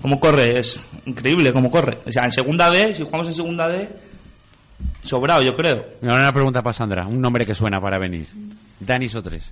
Cómo 0.00 0.20
corre, 0.20 0.58
es 0.58 0.80
increíble 1.06 1.52
cómo 1.52 1.70
corre. 1.70 1.98
O 2.06 2.12
sea, 2.12 2.24
en 2.24 2.32
segunda 2.32 2.68
B, 2.68 2.94
si 2.94 3.04
jugamos 3.04 3.28
en 3.28 3.34
segunda 3.34 3.66
B, 3.66 3.88
sobrado 5.02 5.42
yo 5.42 5.56
creo. 5.56 5.86
Y 6.02 6.06
ahora 6.06 6.20
una 6.20 6.32
pregunta 6.32 6.62
para 6.62 6.74
Sandra, 6.74 7.06
un 7.06 7.20
nombre 7.20 7.46
que 7.46 7.54
suena 7.54 7.80
para 7.80 7.98
venir. 7.98 8.28
Dani 8.80 9.08
Sotres. 9.08 9.50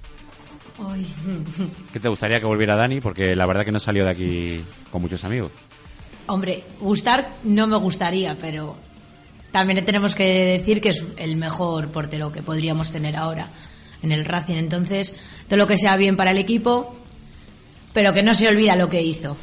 Ay. 0.79 1.07
¿Qué 1.93 2.01
te 2.01 2.09
gustaría 2.09 2.41
que 2.41 2.47
volviera 2.47 2.77
Dani? 2.77 3.01
Porque 3.01 3.35
la 3.35 3.47
verdad 3.47 3.65
que 3.65 3.73
no 3.73 3.81
salió 3.81 4.05
de 4.05 4.11
aquí 4.11 4.65
con 4.91 5.03
muchos 5.03 5.25
amigos. 5.25 5.51
Hombre, 6.27 6.65
gustar 6.81 7.29
no 7.45 7.67
me 7.67 7.77
gustaría, 7.77 8.37
pero 8.41 8.77
también 9.51 9.85
tenemos 9.85 10.15
que 10.15 10.59
decir 10.59 10.81
que 10.81 10.91
es 10.91 11.05
el 11.17 11.37
mejor 11.37 11.89
portero 11.89 12.33
que 12.33 12.43
podríamos 12.43 12.91
tener 12.91 13.17
ahora 13.17 13.49
en 14.03 14.13
el 14.13 14.25
Racing. 14.25 14.57
Entonces, 14.57 15.17
todo 15.49 15.59
lo 15.59 15.67
que 15.67 15.79
sea 15.79 15.97
bien 15.97 16.17
para 16.17 16.31
el 16.31 16.39
equipo, 16.39 16.97
pero 17.93 18.13
que 18.13 18.23
no 18.23 18.35
se 18.35 18.49
olvida 18.49 18.77
lo 18.77 18.89
que 18.89 19.03
hizo. 19.03 19.37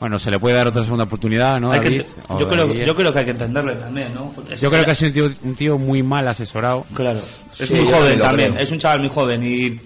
Bueno, 0.00 0.18
se 0.18 0.30
le 0.30 0.38
puede 0.40 0.56
dar 0.56 0.66
otra 0.66 0.82
segunda 0.82 1.04
oportunidad, 1.04 1.60
¿no? 1.60 1.72
Hay 1.72 1.80
David? 1.80 2.02
yo, 2.38 2.48
creo, 2.48 2.66
David. 2.66 2.84
yo 2.84 2.96
creo 2.96 3.12
que 3.12 3.18
hay 3.18 3.24
que 3.26 3.30
entenderle 3.32 3.74
también, 3.76 4.14
¿no? 4.14 4.32
Porque 4.34 4.56
Yo 4.56 4.70
creo 4.70 4.84
que 4.84 4.90
ha 4.92 4.94
sido 4.94 5.08
un 5.26 5.34
tío, 5.34 5.38
un 5.50 5.54
tío 5.54 5.78
muy 5.78 6.02
mal 6.02 6.26
asesorado. 6.26 6.86
Claro. 6.94 7.20
Es 7.58 7.68
Sí, 7.68 7.74
muy 7.74 7.84
joven 7.84 8.18
también 8.18 8.52
creo. 8.52 8.62
es 8.62 8.70
un 8.72 8.78
chaval 8.78 9.00
muy 9.00 9.10
joven 9.10 9.42
y 9.44 9.78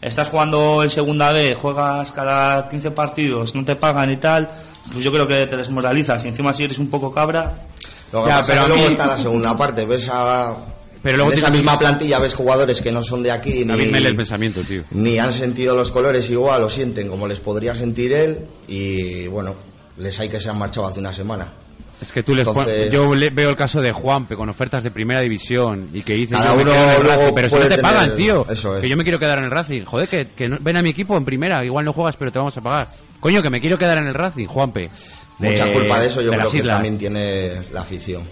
estás 0.00 0.30
jugando 0.30 0.82
en 0.82 0.88
segunda 0.88 1.32
B, 1.32 1.54
juegas 1.54 2.12
cada 2.12 2.66
15 2.68 2.92
partidos, 2.92 3.54
no 3.54 3.62
te 3.64 3.76
pagan 3.76 4.10
y 4.10 4.16
tal, 4.16 4.48
pues 4.90 5.04
yo 5.04 5.12
creo 5.12 5.28
que 5.28 5.46
te 5.46 5.56
desmoralizas. 5.58 6.24
Y 6.24 6.28
encima 6.28 6.52
si 6.54 6.64
eres 6.64 6.78
un 6.78 6.88
poco 6.88 7.12
cabra, 7.12 7.52
Lo 8.10 8.22
que 8.24 8.30
Ya, 8.30 8.38
pasa 8.38 8.52
pero 8.52 8.60
es 8.60 8.66
que 8.66 8.68
luego 8.72 8.86
mí- 8.86 8.92
está 8.94 9.06
la 9.06 9.18
segunda 9.18 9.54
parte, 9.54 9.84
ves 9.84 10.08
a... 10.10 10.54
Pero 11.02 11.16
luego 11.16 11.32
en 11.32 11.38
esa 11.38 11.50
misma 11.50 11.78
plantilla 11.78 12.18
ves 12.18 12.34
jugadores 12.34 12.80
que 12.82 12.90
no 12.92 13.02
son 13.02 13.22
de 13.22 13.30
aquí 13.30 13.64
ni, 13.64 13.72
el 13.74 14.16
pensamiento, 14.16 14.62
tío. 14.62 14.82
ni 14.90 15.18
han 15.18 15.32
sentido 15.32 15.76
los 15.76 15.90
colores 15.92 16.28
igual 16.30 16.62
o 16.64 16.70
sienten 16.70 17.08
como 17.08 17.28
les 17.28 17.40
podría 17.40 17.74
sentir 17.74 18.12
él 18.12 18.40
y 18.66 19.26
bueno, 19.28 19.54
les 19.96 20.18
hay 20.20 20.28
que 20.28 20.40
se 20.40 20.48
han 20.50 20.58
marchado 20.58 20.86
hace 20.86 21.00
una 21.00 21.12
semana. 21.12 21.52
Es 22.00 22.12
que 22.12 22.22
tú 22.22 22.32
les 22.34 22.46
Entonces- 22.46 22.92
Yo 22.92 23.12
le- 23.14 23.30
veo 23.30 23.50
el 23.50 23.56
caso 23.56 23.80
de 23.80 23.90
Juanpe 23.92 24.36
con 24.36 24.48
ofertas 24.48 24.84
de 24.84 24.90
primera 24.92 25.20
división 25.20 25.90
y 25.92 26.02
que 26.02 26.14
dice 26.14 26.34
Cada 26.34 26.52
uno 26.54 26.70
Racing, 27.02 27.34
pero 27.34 27.48
si 27.48 27.54
no 27.56 27.60
te 27.68 27.78
pagan, 27.78 28.14
tío. 28.16 28.46
eso 28.48 28.76
es. 28.76 28.82
Que 28.82 28.88
yo 28.88 28.96
me 28.96 29.02
quiero 29.02 29.18
quedar 29.18 29.38
en 29.38 29.44
el 29.46 29.50
Racing. 29.50 29.82
Joder, 29.84 30.08
que, 30.08 30.28
que 30.36 30.46
no- 30.48 30.58
ven 30.60 30.76
a 30.76 30.82
mi 30.82 30.90
equipo 30.90 31.16
en 31.16 31.24
primera. 31.24 31.64
Igual 31.64 31.84
no 31.84 31.92
juegas, 31.92 32.14
pero 32.16 32.30
te 32.30 32.38
vamos 32.38 32.56
a 32.56 32.60
pagar. 32.60 32.88
Coño, 33.18 33.42
que 33.42 33.50
me 33.50 33.60
quiero 33.60 33.76
quedar 33.78 33.98
en 33.98 34.06
el 34.06 34.14
Racing, 34.14 34.46
Juanpe. 34.46 34.90
Mucha 35.38 35.72
culpa 35.72 36.00
de 36.00 36.06
eso 36.06 36.20
yo 36.22 36.30
de 36.30 36.36
creo 36.38 36.50
que 36.50 36.56
islas. 36.58 36.76
también 36.76 36.98
tiene 36.98 37.62
la 37.72 37.80
afición 37.80 38.22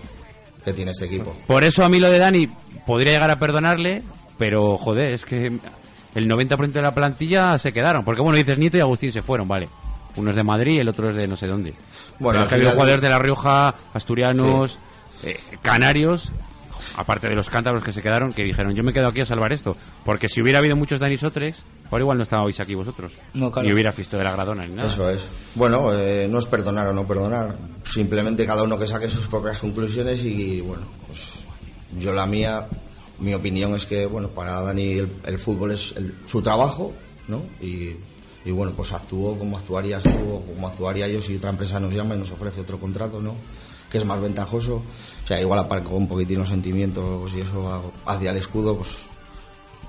que 0.66 0.72
tiene 0.74 0.90
este 0.90 1.06
equipo. 1.06 1.32
Por 1.46 1.64
eso 1.64 1.84
a 1.84 1.88
mí 1.88 1.98
lo 2.00 2.10
de 2.10 2.18
Dani 2.18 2.48
podría 2.84 3.12
llegar 3.12 3.30
a 3.30 3.38
perdonarle, 3.38 4.02
pero 4.36 4.76
joder, 4.76 5.12
es 5.12 5.24
que 5.24 5.46
el 6.14 6.28
90% 6.30 6.72
de 6.72 6.82
la 6.82 6.92
plantilla 6.94 7.58
se 7.58 7.72
quedaron. 7.72 8.04
Porque 8.04 8.20
bueno, 8.20 8.36
dices 8.36 8.58
Nieto 8.58 8.76
y 8.76 8.80
Agustín 8.80 9.12
se 9.12 9.22
fueron, 9.22 9.46
vale. 9.48 9.68
Uno 10.16 10.30
es 10.30 10.36
de 10.36 10.42
Madrid, 10.42 10.80
el 10.80 10.88
otro 10.88 11.10
es 11.10 11.16
de 11.16 11.28
no 11.28 11.36
sé 11.36 11.46
dónde. 11.46 11.74
Bueno, 12.18 12.40
Pero 12.40 12.48
que 12.50 12.56
final- 12.56 12.72
jugadores 12.72 13.00
de 13.00 13.08
La 13.08 13.18
Rioja, 13.18 13.74
asturianos, 13.94 14.78
eh, 15.22 15.38
canarios, 15.62 16.32
aparte 16.96 17.28
de 17.28 17.34
los 17.34 17.48
cántabros 17.50 17.82
que 17.84 17.92
se 17.92 18.02
quedaron, 18.02 18.32
que 18.32 18.42
dijeron, 18.42 18.74
yo 18.74 18.82
me 18.82 18.92
quedo 18.92 19.08
aquí 19.08 19.20
a 19.20 19.26
salvar 19.26 19.52
esto. 19.52 19.76
Porque 20.04 20.28
si 20.28 20.40
hubiera 20.42 20.58
habido 20.60 20.76
muchos 20.76 20.98
Dani 21.00 21.16
Sotres, 21.16 21.62
por 21.90 22.00
igual 22.00 22.16
no 22.16 22.22
estabais 22.22 22.58
aquí 22.60 22.74
vosotros. 22.74 23.12
No, 23.34 23.50
claro. 23.52 23.66
Ni 23.66 23.72
hubiera 23.74 23.92
visto 23.92 24.16
de 24.18 24.24
la 24.24 24.32
gradona 24.32 24.66
ni 24.66 24.74
nada. 24.74 24.88
Eso 24.88 25.08
es. 25.10 25.24
Bueno, 25.54 25.92
eh, 25.92 26.26
no 26.30 26.38
es 26.38 26.46
perdonar 26.46 26.88
o 26.88 26.92
no 26.92 27.06
perdonar. 27.06 27.56
Simplemente 27.84 28.46
cada 28.46 28.62
uno 28.62 28.78
que 28.78 28.86
saque 28.86 29.08
sus 29.10 29.26
propias 29.28 29.60
conclusiones 29.60 30.24
y 30.24 30.60
bueno, 30.60 30.84
pues 31.06 31.44
yo 31.98 32.12
la 32.12 32.26
mía, 32.26 32.66
mi 33.20 33.32
opinión 33.34 33.74
es 33.74 33.86
que 33.86 34.06
bueno, 34.06 34.28
para 34.30 34.60
Dani 34.62 34.92
el, 34.92 35.12
el 35.24 35.38
fútbol 35.38 35.72
es 35.72 35.94
el- 35.96 36.14
su 36.26 36.42
trabajo, 36.42 36.92
¿no? 37.28 37.42
Y, 37.60 37.92
y 38.44 38.50
bueno, 38.52 38.72
pues 38.76 38.92
actuó 38.92 39.38
como 39.38 39.56
actuarías 39.58 40.02
tú 40.02 40.32
o 40.34 40.40
como 40.46 40.68
actuaría 40.68 41.08
yo 41.08 41.20
si 41.20 41.36
otra 41.36 41.50
empresa 41.50 41.78
nos 41.80 41.92
llama 41.94 42.14
y 42.14 42.18
nos 42.18 42.30
ofrece 42.32 42.60
otro 42.60 42.78
contrato, 42.78 43.20
¿no? 43.20 43.34
Que 43.90 43.98
es 43.98 44.04
más 44.04 44.20
ventajoso. 44.20 44.82
O 45.24 45.26
sea, 45.26 45.40
igual 45.40 45.58
aparco 45.60 45.94
un 45.94 46.08
poquitín 46.08 46.38
los 46.38 46.48
sentimientos 46.48 47.32
y 47.34 47.40
eso 47.40 47.92
hacia 48.04 48.30
el 48.30 48.36
escudo, 48.36 48.76
pues 48.76 48.90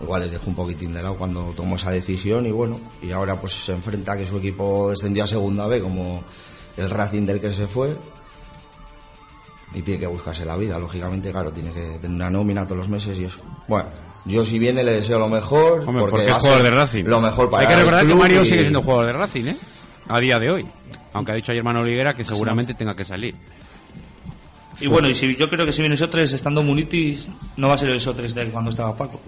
igual 0.01 0.21
les 0.21 0.31
dejo 0.31 0.47
un 0.47 0.55
poquitín 0.55 0.93
de 0.93 1.01
lado 1.01 1.15
cuando 1.15 1.51
tomó 1.55 1.75
esa 1.75 1.91
decisión 1.91 2.45
y 2.45 2.51
bueno, 2.51 2.79
y 3.01 3.11
ahora 3.11 3.39
pues 3.39 3.53
se 3.53 3.73
enfrenta 3.73 4.13
a 4.13 4.17
que 4.17 4.25
su 4.25 4.37
equipo 4.37 4.89
descendió 4.89 5.23
a 5.23 5.27
segunda 5.27 5.67
B 5.67 5.81
como 5.81 6.23
el 6.75 6.89
Racing 6.89 7.25
del 7.25 7.39
que 7.39 7.51
se 7.51 7.65
fue 7.67 7.97
y 9.73 9.81
tiene 9.81 9.99
que 9.99 10.07
buscarse 10.07 10.45
la 10.45 10.55
vida, 10.55 10.79
lógicamente, 10.79 11.31
claro, 11.31 11.51
tiene 11.51 11.71
que 11.71 11.97
tener 11.99 12.15
una 12.15 12.29
nómina 12.29 12.65
todos 12.65 12.77
los 12.77 12.89
meses 12.89 13.19
y 13.19 13.25
eso. 13.25 13.39
Bueno, 13.67 13.89
yo 14.25 14.45
si 14.45 14.59
viene 14.59 14.83
le 14.83 14.91
deseo 14.91 15.19
lo 15.19 15.29
mejor 15.29 15.83
Hombre, 15.87 16.05
porque, 16.07 16.27
es 16.27 16.33
jugador 16.33 16.63
de 16.63 16.71
Racing. 16.71 17.03
Lo 17.05 17.19
mejor 17.19 17.49
para 17.49 17.63
Hay 17.63 17.69
que 17.69 17.75
recordar 17.75 18.07
que 18.07 18.15
Mario 18.15 18.41
y- 18.41 18.45
sigue 18.45 18.61
siendo 18.61 18.81
jugador 18.81 19.07
de 19.07 19.13
Racing, 19.13 19.45
¿eh? 19.45 19.57
A 20.07 20.19
día 20.19 20.39
de 20.39 20.49
hoy. 20.49 20.67
Aunque 21.13 21.31
ha 21.31 21.35
dicho 21.35 21.51
ayer 21.51 21.63
Manuel 21.63 21.89
Higuera 21.91 22.13
que 22.13 22.23
seguramente 22.23 22.73
tenga 22.73 22.95
que 22.95 23.03
salir. 23.03 23.35
Y 24.79 24.87
bueno, 24.87 25.09
y 25.09 25.15
si 25.15 25.35
yo 25.35 25.49
creo 25.49 25.65
que 25.65 25.71
si 25.73 25.81
viene 25.81 25.97
Sotres 25.97 26.33
estando 26.33 26.61
Munitis, 26.63 27.29
no 27.57 27.67
va 27.67 27.73
a 27.75 27.77
ser 27.77 27.89
el 27.89 27.99
Sotres 28.01 28.35
de 28.35 28.45
cuando 28.45 28.69
estaba 28.69 28.95
Paco. 28.95 29.19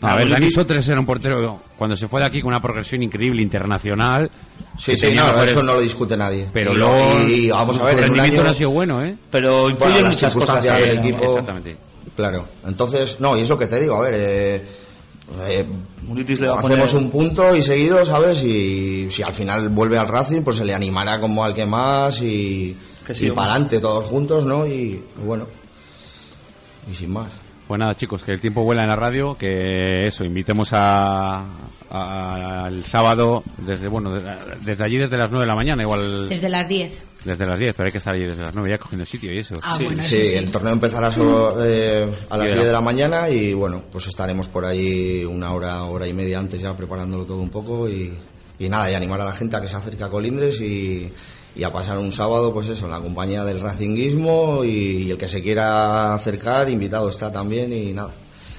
A 0.00 0.14
ver, 0.14 0.26
Munitis- 0.28 0.30
Dani 0.30 0.50
Sotres 0.50 0.88
era 0.88 1.00
un 1.00 1.06
portero 1.06 1.60
cuando 1.76 1.96
se 1.96 2.06
fue 2.08 2.20
de 2.20 2.26
aquí 2.26 2.40
con 2.40 2.48
una 2.48 2.62
progresión 2.62 3.02
increíble 3.02 3.42
internacional. 3.42 4.30
Sí, 4.78 4.96
sí, 4.96 5.08
no, 5.14 5.26
mejores- 5.26 5.50
eso 5.52 5.62
no 5.62 5.74
lo 5.74 5.80
discute 5.80 6.16
nadie. 6.16 6.46
Pero 6.52 6.72
y, 6.72 6.76
luego 6.76 7.28
y 7.28 7.50
vamos 7.50 7.78
a 7.78 7.84
ver, 7.84 7.96
un 7.96 8.00
rendimiento 8.02 8.36
año- 8.36 8.44
no 8.44 8.50
ha 8.50 8.54
sido 8.54 8.70
bueno, 8.70 9.04
¿eh? 9.04 9.16
Pero 9.30 9.68
influyen 9.68 9.78
Bueno, 9.94 10.06
las 10.08 10.14
muchas 10.16 10.34
cosas. 10.34 10.64
del 10.64 10.94
¿no? 10.96 11.02
equipo. 11.02 11.24
Exactamente. 11.24 11.76
Claro, 12.16 12.46
entonces, 12.66 13.16
no, 13.20 13.36
y 13.36 13.40
es 13.42 13.48
lo 13.48 13.58
que 13.58 13.66
te 13.66 13.80
digo, 13.80 13.96
a 13.96 14.00
ver, 14.00 14.14
eh, 14.16 14.64
eh, 15.48 15.64
Munitis 16.02 16.40
le 16.40 16.48
va 16.48 16.56
a 16.56 16.60
hacemos 16.60 16.90
poner- 16.92 16.96
un 17.04 17.10
punto 17.10 17.54
y 17.54 17.62
seguido, 17.62 18.04
¿sabes? 18.04 18.42
Y 18.42 19.08
si 19.10 19.22
al 19.22 19.32
final 19.32 19.68
vuelve 19.68 19.98
al 19.98 20.08
Racing, 20.08 20.42
pues 20.42 20.56
se 20.56 20.64
le 20.64 20.74
animará 20.74 21.20
como 21.20 21.44
al 21.44 21.54
que 21.54 21.66
más 21.66 22.22
y, 22.22 22.76
Que 23.08 23.14
sí, 23.14 23.26
y 23.26 23.30
para 23.30 23.50
adelante 23.52 23.80
todos 23.80 24.04
juntos, 24.04 24.44
¿no? 24.46 24.64
Y, 24.66 25.02
bueno, 25.24 25.46
y 26.90 26.94
sin 26.94 27.10
más. 27.10 27.32
Pues 27.66 27.78
nada, 27.78 27.94
chicos, 27.96 28.24
que 28.24 28.32
el 28.32 28.40
tiempo 28.40 28.62
vuela 28.62 28.82
en 28.82 28.88
la 28.88 28.96
radio, 28.96 29.34
que 29.36 30.06
eso, 30.06 30.24
invitemos 30.24 30.72
a, 30.72 31.40
a- 31.90 32.64
al 32.64 32.82
sábado 32.84 33.42
desde 33.58 33.88
bueno 33.88 34.14
de- 34.14 34.22
desde 34.64 34.84
allí 34.84 34.96
desde 34.96 35.18
las 35.18 35.30
9 35.30 35.44
de 35.44 35.48
la 35.48 35.54
mañana, 35.54 35.82
igual 35.82 36.28
Desde 36.30 36.48
las 36.48 36.66
10. 36.68 37.02
desde 37.26 37.44
las 37.46 37.58
10, 37.58 37.76
pero 37.76 37.86
hay 37.88 37.92
que 37.92 37.98
estar 37.98 38.14
allí 38.14 38.24
desde 38.24 38.42
las 38.42 38.54
9 38.54 38.70
ya 38.70 38.78
cogiendo 38.78 39.04
sitio 39.04 39.32
y 39.34 39.38
eso. 39.40 39.54
Ah, 39.62 39.74
sí, 39.76 39.84
bueno, 39.84 40.02
sí, 40.02 40.24
sí. 40.26 40.36
el 40.36 40.50
torneo 40.50 40.72
empezará 40.72 41.12
solo, 41.12 41.56
eh, 41.62 42.10
a 42.30 42.36
las 42.38 42.44
Y 42.46 42.48
10 42.48 42.56
era- 42.56 42.64
de 42.68 42.72
la 42.72 42.80
mañana 42.80 43.28
y 43.28 43.52
bueno, 43.52 43.82
pues 43.92 44.06
estaremos 44.06 44.48
por 44.48 44.64
ahí 44.64 45.24
una 45.26 45.52
hora, 45.52 45.82
hora 45.84 46.06
y 46.06 46.14
media 46.14 46.38
antes 46.38 46.62
ya 46.62 46.74
preparándolo 46.74 47.26
todo 47.26 47.38
un 47.38 47.50
poco 47.50 47.86
y, 47.88 48.14
y 48.58 48.68
nada, 48.68 48.90
y 48.90 48.94
animar 48.94 49.20
a 49.20 49.24
la 49.26 49.32
gente 49.32 49.56
a 49.56 49.60
que 49.60 49.68
se 49.68 49.76
acerque 49.76 50.02
a 50.04 50.08
Colindres 50.08 50.60
y, 50.60 51.12
y 51.54 51.62
a 51.62 51.72
pasar 51.72 51.98
un 51.98 52.12
sábado, 52.12 52.52
pues 52.52 52.68
eso, 52.68 52.86
en 52.86 52.92
la 52.92 53.00
compañía 53.00 53.44
del 53.44 53.60
racinguismo 53.60 54.64
y, 54.64 54.68
y 55.04 55.10
el 55.10 55.18
que 55.18 55.28
se 55.28 55.42
quiera 55.42 56.14
acercar, 56.14 56.68
invitado 56.68 57.08
está 57.08 57.30
también 57.32 57.72
y 57.72 57.92
nada. 57.92 58.10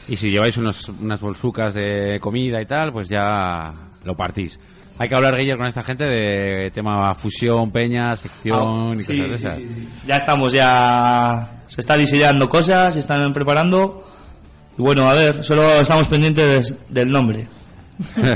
Y 0.07 0.15
si 0.15 0.31
lleváis 0.31 0.57
unos, 0.57 0.89
unas 0.89 1.19
bolsucas 1.21 1.73
de 1.73 2.17
comida 2.21 2.61
y 2.61 2.65
tal, 2.65 2.91
pues 2.91 3.07
ya 3.09 3.73
lo 4.03 4.15
partís. 4.15 4.59
Hay 4.97 5.07
que 5.07 5.15
hablar, 5.15 5.37
Guillermo, 5.37 5.59
con 5.61 5.67
esta 5.67 5.83
gente 5.83 6.03
de 6.03 6.71
tema 6.73 7.13
fusión, 7.15 7.71
peña, 7.71 8.15
sección 8.17 8.91
Ah, 8.91 8.93
y 8.97 9.01
sí, 9.01 9.17
cosas 9.17 9.29
de 9.31 9.37
sí, 9.37 9.45
esas. 9.45 9.55
sí, 9.57 9.69
sí. 9.73 9.89
Ya 10.07 10.17
estamos, 10.17 10.51
ya 10.51 11.47
se 11.67 11.79
está 11.79 11.95
diseñando 11.95 12.49
cosas, 12.49 12.95
se 12.95 12.99
están 12.99 13.31
preparando. 13.31 14.03
Y 14.77 14.81
bueno, 14.81 15.09
a 15.09 15.13
ver, 15.13 15.43
solo 15.43 15.79
estamos 15.79 16.07
pendientes 16.09 16.75
del 16.89 17.11
nombre. 17.11 17.47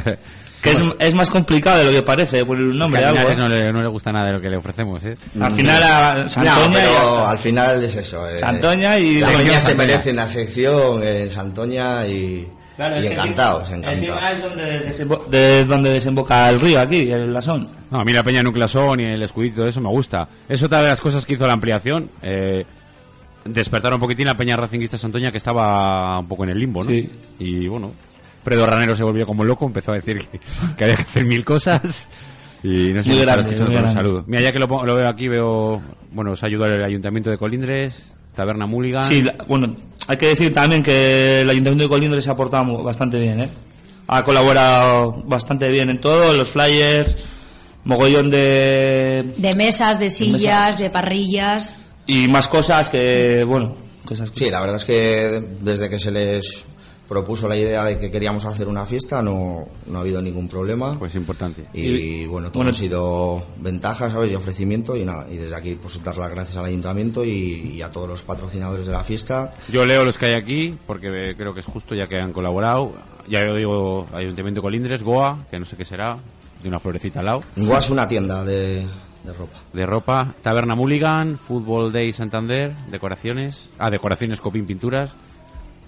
Que 0.63 0.71
es, 0.71 0.81
es 0.99 1.13
más 1.13 1.29
complicado 1.29 1.79
de 1.79 1.83
lo 1.83 1.91
que 1.91 2.01
parece 2.03 2.45
poner 2.45 2.63
un 2.65 2.77
nombre. 2.77 3.01
Que 3.01 3.05
a 3.05 3.09
algo, 3.09 3.19
Linares 3.29 3.37
¿eh? 3.37 3.41
no 3.41 3.49
le, 3.49 3.73
no 3.73 3.81
le 3.81 3.87
gusta 3.89 4.11
nada 4.11 4.27
de 4.27 4.33
lo 4.33 4.41
que 4.41 4.49
le 4.49 4.57
ofrecemos, 4.57 5.03
¿eh? 5.03 5.15
Al 5.39 5.51
final 5.51 5.83
a 5.83 6.29
Santoña 6.29 6.55
No, 6.67 6.73
pero 6.73 6.87
está. 6.89 7.29
al 7.31 7.37
final 7.37 7.83
es 7.83 7.95
eso. 7.97 8.29
eh, 8.29 8.35
Santoña 8.37 8.97
y 8.97 9.19
La 9.19 9.27
peña 9.27 9.53
se 9.53 9.59
Santoña. 9.59 9.77
merece 9.77 10.11
una 10.11 10.27
sección 10.27 11.03
en 11.03 11.29
Santoña 11.29 12.07
y, 12.07 12.47
Claro, 12.77 12.95
y 12.95 12.99
es 12.99 13.05
que 13.07 13.13
encantados, 13.13 13.69
encima- 13.71 13.91
encantados. 13.93 14.23
encima 14.23 14.31
es 14.31 14.41
donde, 14.41 14.89
desembo- 14.89 15.25
de 15.27 15.65
donde 15.65 15.89
desemboca 15.91 16.49
el 16.49 16.59
río 16.61 16.79
aquí, 16.79 17.11
el 17.11 17.33
Lasón. 17.33 17.67
No, 17.91 17.99
a 17.99 18.05
mí 18.05 18.13
la 18.13 18.23
Peña 18.23 18.41
Nuclasón 18.41 18.99
y 19.01 19.03
el 19.03 19.21
escudito, 19.21 19.67
eso 19.67 19.81
me 19.81 19.89
gusta. 19.89 20.27
Es 20.49 20.63
otra 20.63 20.81
de 20.81 20.87
las 20.87 21.01
cosas 21.01 21.25
que 21.25 21.33
hizo 21.33 21.45
la 21.45 21.53
ampliación. 21.53 22.09
Eh, 22.21 22.65
despertar 23.45 23.93
un 23.93 23.99
poquitín 23.99 24.25
la 24.25 24.37
Peña 24.37 24.55
Racinguista 24.55 24.97
Santoña 24.97 25.29
que 25.31 25.37
estaba 25.37 26.19
un 26.19 26.27
poco 26.27 26.45
en 26.45 26.51
el 26.51 26.57
limbo, 26.59 26.83
¿no? 26.83 26.89
Sí. 26.89 27.09
Y 27.39 27.67
bueno, 27.67 27.91
Fredo 28.43 28.65
Ranero 28.65 28.95
se 28.95 29.03
volvió 29.03 29.25
como 29.25 29.43
loco, 29.43 29.65
empezó 29.65 29.91
a 29.91 29.95
decir 29.95 30.17
que, 30.27 30.39
que 30.77 30.83
había 30.83 30.95
que 30.97 31.03
hacer 31.03 31.25
mil 31.25 31.43
cosas. 31.45 32.09
Y 32.63 32.91
no 32.93 33.03
sé 33.03 33.09
Muy 33.09 33.17
si 33.19 33.25
grande, 33.25 33.59
muy 33.59 33.93
saludo. 33.93 34.23
Mira, 34.27 34.41
ya 34.43 34.51
que 34.53 34.59
lo, 34.59 34.67
veo 34.67 35.09
aquí, 35.09 35.27
veo, 35.27 35.81
bueno, 36.11 36.31
os 36.31 36.43
ayudó 36.43 36.65
el 36.65 36.83
Ayuntamiento 36.83 37.29
de 37.29 37.37
Colindres, 37.37 38.13
Taberna 38.35 38.65
Mulligan. 38.65 39.03
Sí, 39.03 39.21
la- 39.21 39.35
bueno, 39.47 39.75
hay 40.07 40.15
que 40.17 40.27
decir 40.27 40.53
también 40.53 40.81
que 40.81 41.41
el 41.41 41.49
Ayuntamiento 41.49 41.83
de 41.83 41.89
Colindres 41.89 42.23
se 42.23 42.29
ha 42.29 42.35
portado 42.37 42.81
bastante 42.81 43.19
bien, 43.19 43.41
¿eh? 43.41 43.49
Ha 44.07 44.23
colaborado 44.23 45.23
bastante 45.25 45.69
bien 45.69 45.89
en 45.89 45.99
todo, 45.99 46.31
los 46.33 46.47
flyers, 46.49 47.17
mogollón 47.83 48.29
de... 48.29 49.29
De 49.37 49.53
mesas, 49.55 49.99
de 49.99 50.09
sillas, 50.09 50.67
mesas. 50.67 50.79
de 50.79 50.89
parrillas. 50.89 51.73
y 52.07 52.27
más 52.29 52.47
cosas 52.47 52.87
que, 52.89 53.43
bueno, 53.45 53.75
cosas 54.05 54.31
que... 54.31 54.39
Sí, 54.45 54.49
la 54.51 54.61
verdad 54.61 54.77
es 54.77 54.85
que 54.85 55.43
desde 55.61 55.89
que 55.89 55.99
se 55.99 56.11
les 56.11 56.65
propuso 57.13 57.47
la 57.47 57.55
idea 57.55 57.85
de 57.85 57.99
que 57.99 58.09
queríamos 58.09 58.43
hacer 58.45 58.67
una 58.67 58.87
fiesta 58.87 59.21
no, 59.21 59.67
no 59.85 59.97
ha 59.97 60.01
habido 60.01 60.19
ningún 60.19 60.47
problema. 60.47 60.97
Pues 60.97 61.13
importante. 61.13 61.65
y, 61.73 62.25
bueno, 62.25 62.47
todo 62.49 62.63
bueno, 62.63 62.71
ha 62.71 62.73
sido 62.73 63.45
ventajas, 63.59 64.13
¿sabes? 64.13 64.31
Y 64.31 64.35
ofrecimiento 64.35 64.97
y 64.97 65.05
nada. 65.05 65.27
Y 65.29 65.37
desde 65.37 65.55
aquí, 65.55 65.75
pues 65.75 66.03
dar 66.03 66.17
las 66.17 66.31
gracias 66.31 66.57
al 66.57 66.65
ayuntamiento 66.65 67.23
y, 67.23 67.75
y 67.75 67.81
a 67.83 67.91
todos 67.91 68.09
los 68.09 68.23
patrocinadores 68.23 68.87
de 68.87 68.93
la 68.93 69.03
fiesta. 69.03 69.51
Yo 69.71 69.85
leo 69.85 70.03
los 70.03 70.17
que 70.17 70.25
hay 70.25 70.33
aquí 70.33 70.75
porque 70.87 71.33
creo 71.37 71.53
que 71.53 71.59
es 71.59 71.65
justo 71.67 71.93
ya 71.93 72.07
que 72.07 72.17
han 72.17 72.33
colaborado. 72.33 72.93
Ya 73.27 73.41
lo 73.41 73.55
digo, 73.55 74.07
Ayuntamiento 74.11 74.59
de 74.59 74.63
Colindres, 74.63 75.03
Goa, 75.03 75.45
que 75.51 75.59
no 75.59 75.65
sé 75.65 75.77
qué 75.77 75.85
será, 75.85 76.15
de 76.63 76.67
una 76.69 76.79
florecita 76.79 77.19
al 77.19 77.27
lado. 77.27 77.43
Igual 77.55 77.79
es 77.79 77.89
una 77.89 78.07
tienda 78.07 78.43
de, 78.43 78.85
de 79.23 79.33
ropa. 79.37 79.57
de 79.71 79.85
ropa, 79.85 80.33
Taberna 80.41 80.75
Mulligan, 80.75 81.37
Football 81.37 81.91
Day 81.91 82.11
Santander, 82.11 82.75
decoraciones, 82.91 83.69
ah, 83.77 83.89
decoraciones 83.89 84.41
Copín 84.41 84.65
Pinturas, 84.65 85.15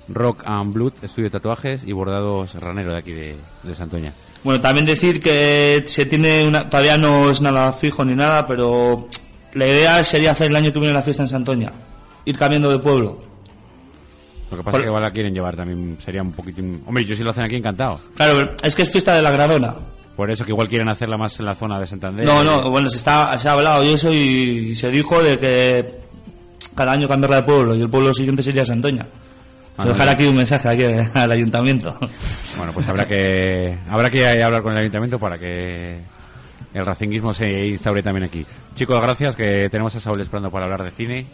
Rock 0.08 0.44
and 0.46 0.74
Blood, 0.74 0.94
estudio 1.02 1.26
de 1.26 1.32
tatuajes 1.32 1.82
y 1.86 1.92
bordados 1.92 2.54
Ranero 2.56 2.92
de 2.94 2.98
aquí 3.00 3.12
de, 3.12 3.38
de 3.64 3.74
Santoña. 3.76 4.14
Bueno, 4.44 4.62
también 4.62 4.86
decir 4.86 5.20
que 5.20 5.84
se 5.88 6.06
tiene 6.06 6.46
una, 6.48 6.70
todavía 6.70 6.98
no 6.98 7.32
es 7.32 7.42
nada 7.42 7.72
fijo 7.72 8.06
ni 8.06 8.14
nada, 8.14 8.46
pero 8.46 9.08
la 9.54 9.66
idea 9.66 10.04
sería 10.04 10.32
hacer 10.32 10.52
el 10.52 10.56
año 10.56 10.72
que 10.72 10.80
viene 10.80 10.94
la 10.94 11.02
fiesta 11.02 11.24
en 11.24 11.30
Santoña, 11.30 11.72
ir 12.26 12.38
cambiando 12.38 12.70
de 12.70 12.78
pueblo. 12.80 13.18
Lo 14.52 14.58
que 14.58 14.64
pasa 14.64 14.72
Por- 14.72 14.80
es 14.82 14.84
que 14.84 14.90
igual 14.90 15.02
la 15.04 15.12
quieren 15.12 15.34
llevar 15.34 15.56
también, 15.56 15.98
sería 16.00 16.22
un 16.22 16.32
poquitín... 16.32 16.84
Hombre, 16.86 17.04
yo 17.04 17.16
si 17.16 17.24
lo 17.24 17.32
hacen 17.32 17.44
aquí 17.46 17.56
encantado. 17.56 18.00
Claro, 18.16 18.52
es 18.62 18.76
que 18.76 18.84
es 18.84 18.92
fiesta 18.92 19.16
de 19.16 19.24
la 19.24 19.32
Gradona. 19.32 19.74
Por 20.16 20.30
eso 20.30 20.46
que 20.46 20.52
igual 20.52 20.70
quieren 20.70 20.88
hacerla 20.88 21.18
más 21.18 21.38
en 21.40 21.46
la 21.48 21.56
zona 21.56 21.80
de 21.80 21.88
Santander. 21.88 22.26
No, 22.26 22.44
no, 22.44 22.70
bueno, 22.70 22.90
se, 22.90 22.98
está, 22.98 23.38
se 23.40 23.50
ha 23.50 23.54
hablado 23.54 23.84
y 23.84 23.88
eso 23.94 24.14
y 24.14 24.76
se 24.76 24.92
dijo 24.92 25.22
de 25.24 25.38
que 25.40 25.88
cada 26.76 26.92
año 26.94 27.08
cambiarla 27.08 27.38
de 27.38 27.44
pueblo 27.44 27.76
y 27.76 27.82
el 27.82 27.90
pueblo 27.90 28.14
siguiente 28.14 28.44
sería 28.44 28.64
Santoña. 28.64 29.08
Dejar 29.84 30.10
aquí 30.10 30.26
un 30.26 30.36
mensaje 30.36 30.70
aquí 30.70 30.84
al 31.14 31.32
ayuntamiento. 31.32 31.98
Bueno, 32.58 32.72
pues 32.74 32.88
habrá 32.88 33.06
que 33.06 33.78
habrá 33.90 34.10
que 34.10 34.42
hablar 34.42 34.62
con 34.62 34.72
el 34.72 34.80
ayuntamiento 34.80 35.20
para 35.20 35.38
que 35.38 36.00
el 36.74 36.86
racinguismo 36.86 37.34
se 37.34 37.68
instaure 37.68 38.02
también 38.02 38.24
aquí. 38.26 38.46
Chicos, 38.76 39.00
gracias, 39.02 39.36
que 39.36 39.70
tenemos 39.70 39.96
a 39.96 40.00
Saúl 40.00 40.22
esperando 40.22 40.52
para 40.52 40.66
hablar 40.66 40.84
de 40.84 40.92
cine. 40.92 41.26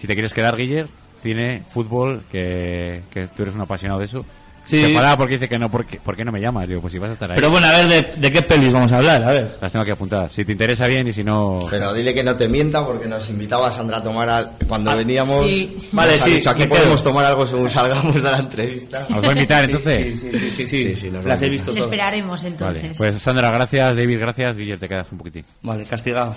Si 0.00 0.06
te 0.06 0.14
quieres 0.14 0.32
quedar, 0.32 0.56
Guiller, 0.56 0.86
cine, 1.22 1.62
fútbol, 1.70 2.22
que, 2.30 3.02
que 3.10 3.28
tú 3.28 3.42
eres 3.42 3.54
un 3.54 3.62
apasionado 3.62 4.00
de 4.00 4.06
eso. 4.06 4.24
Sí. 4.68 4.82
Se 4.82 4.88
enfadaba 4.90 5.16
porque 5.16 5.34
dice 5.36 5.48
que 5.48 5.58
no, 5.58 5.70
¿por 5.70 5.86
qué, 5.86 5.98
¿por 5.98 6.14
qué 6.14 6.26
no 6.26 6.30
me 6.30 6.40
llamas? 6.42 6.68
Digo, 6.68 6.82
pues 6.82 6.92
si 6.92 6.98
vas 6.98 7.08
a 7.08 7.12
estar 7.14 7.30
ahí. 7.30 7.36
Pero 7.36 7.50
bueno, 7.50 7.66
a 7.68 7.70
ver, 7.72 7.88
¿de, 7.88 8.20
de 8.20 8.30
qué 8.30 8.42
pelis 8.42 8.70
vamos 8.70 8.92
a 8.92 8.98
hablar? 8.98 9.24
A 9.24 9.30
ver. 9.30 9.56
Las 9.62 9.72
tengo 9.72 9.82
que 9.82 9.92
apuntar. 9.92 10.28
Si 10.28 10.44
te 10.44 10.52
interesa 10.52 10.86
bien 10.86 11.08
y 11.08 11.12
si 11.14 11.24
no... 11.24 11.60
Pero 11.70 11.94
dile 11.94 12.12
que 12.12 12.22
no 12.22 12.36
te 12.36 12.48
mienta 12.48 12.84
porque 12.84 13.08
nos 13.08 13.30
invitaba 13.30 13.72
Sandra 13.72 13.96
a 13.96 14.02
tomar 14.02 14.28
al- 14.28 14.50
cuando 14.68 14.94
veníamos. 14.94 15.48
sí. 15.48 15.72
nos 15.84 15.92
Vale, 15.94 16.12
ha 16.12 16.18
sí, 16.18 16.30
dicho, 16.32 16.50
aquí 16.50 16.64
podemos 16.66 17.00
quedo". 17.00 17.10
tomar 17.12 17.24
algo 17.24 17.46
según 17.46 17.70
salgamos 17.70 18.14
de 18.14 18.20
la 18.30 18.36
entrevista. 18.40 19.06
¿Os 19.08 19.16
voy 19.16 19.28
a 19.28 19.32
invitar 19.32 19.64
entonces? 19.70 20.20
Sí, 20.20 20.30
sí, 20.30 20.38
sí, 20.38 20.50
sí, 20.50 20.68
sí. 20.68 20.88
Sí, 20.88 20.94
sí, 20.96 21.10
nos 21.10 21.24
Las 21.24 21.40
he 21.40 21.48
visto 21.48 21.70
Le 21.70 21.78
todas. 21.80 21.90
esperaremos 21.90 22.44
entonces. 22.44 22.82
Vale, 22.82 22.94
pues 22.98 23.22
Sandra, 23.22 23.50
gracias, 23.50 23.96
David, 23.96 24.18
gracias, 24.18 24.54
Guiller, 24.54 24.78
te 24.78 24.86
quedas 24.86 25.06
un 25.10 25.16
poquitín. 25.16 25.44
Vale, 25.62 25.84
castigado. 25.84 26.34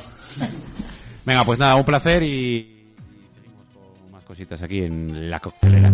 Venga, 1.25 1.43
pues 1.43 1.59
nada, 1.59 1.75
un 1.75 1.83
placer 1.83 2.23
y, 2.23 2.29
y 2.29 2.95
seguimos 3.35 3.65
con 3.73 4.11
más 4.11 4.23
cositas 4.23 4.61
aquí 4.61 4.79
en 4.83 5.29
la 5.29 5.41
coctelera. 5.41 5.91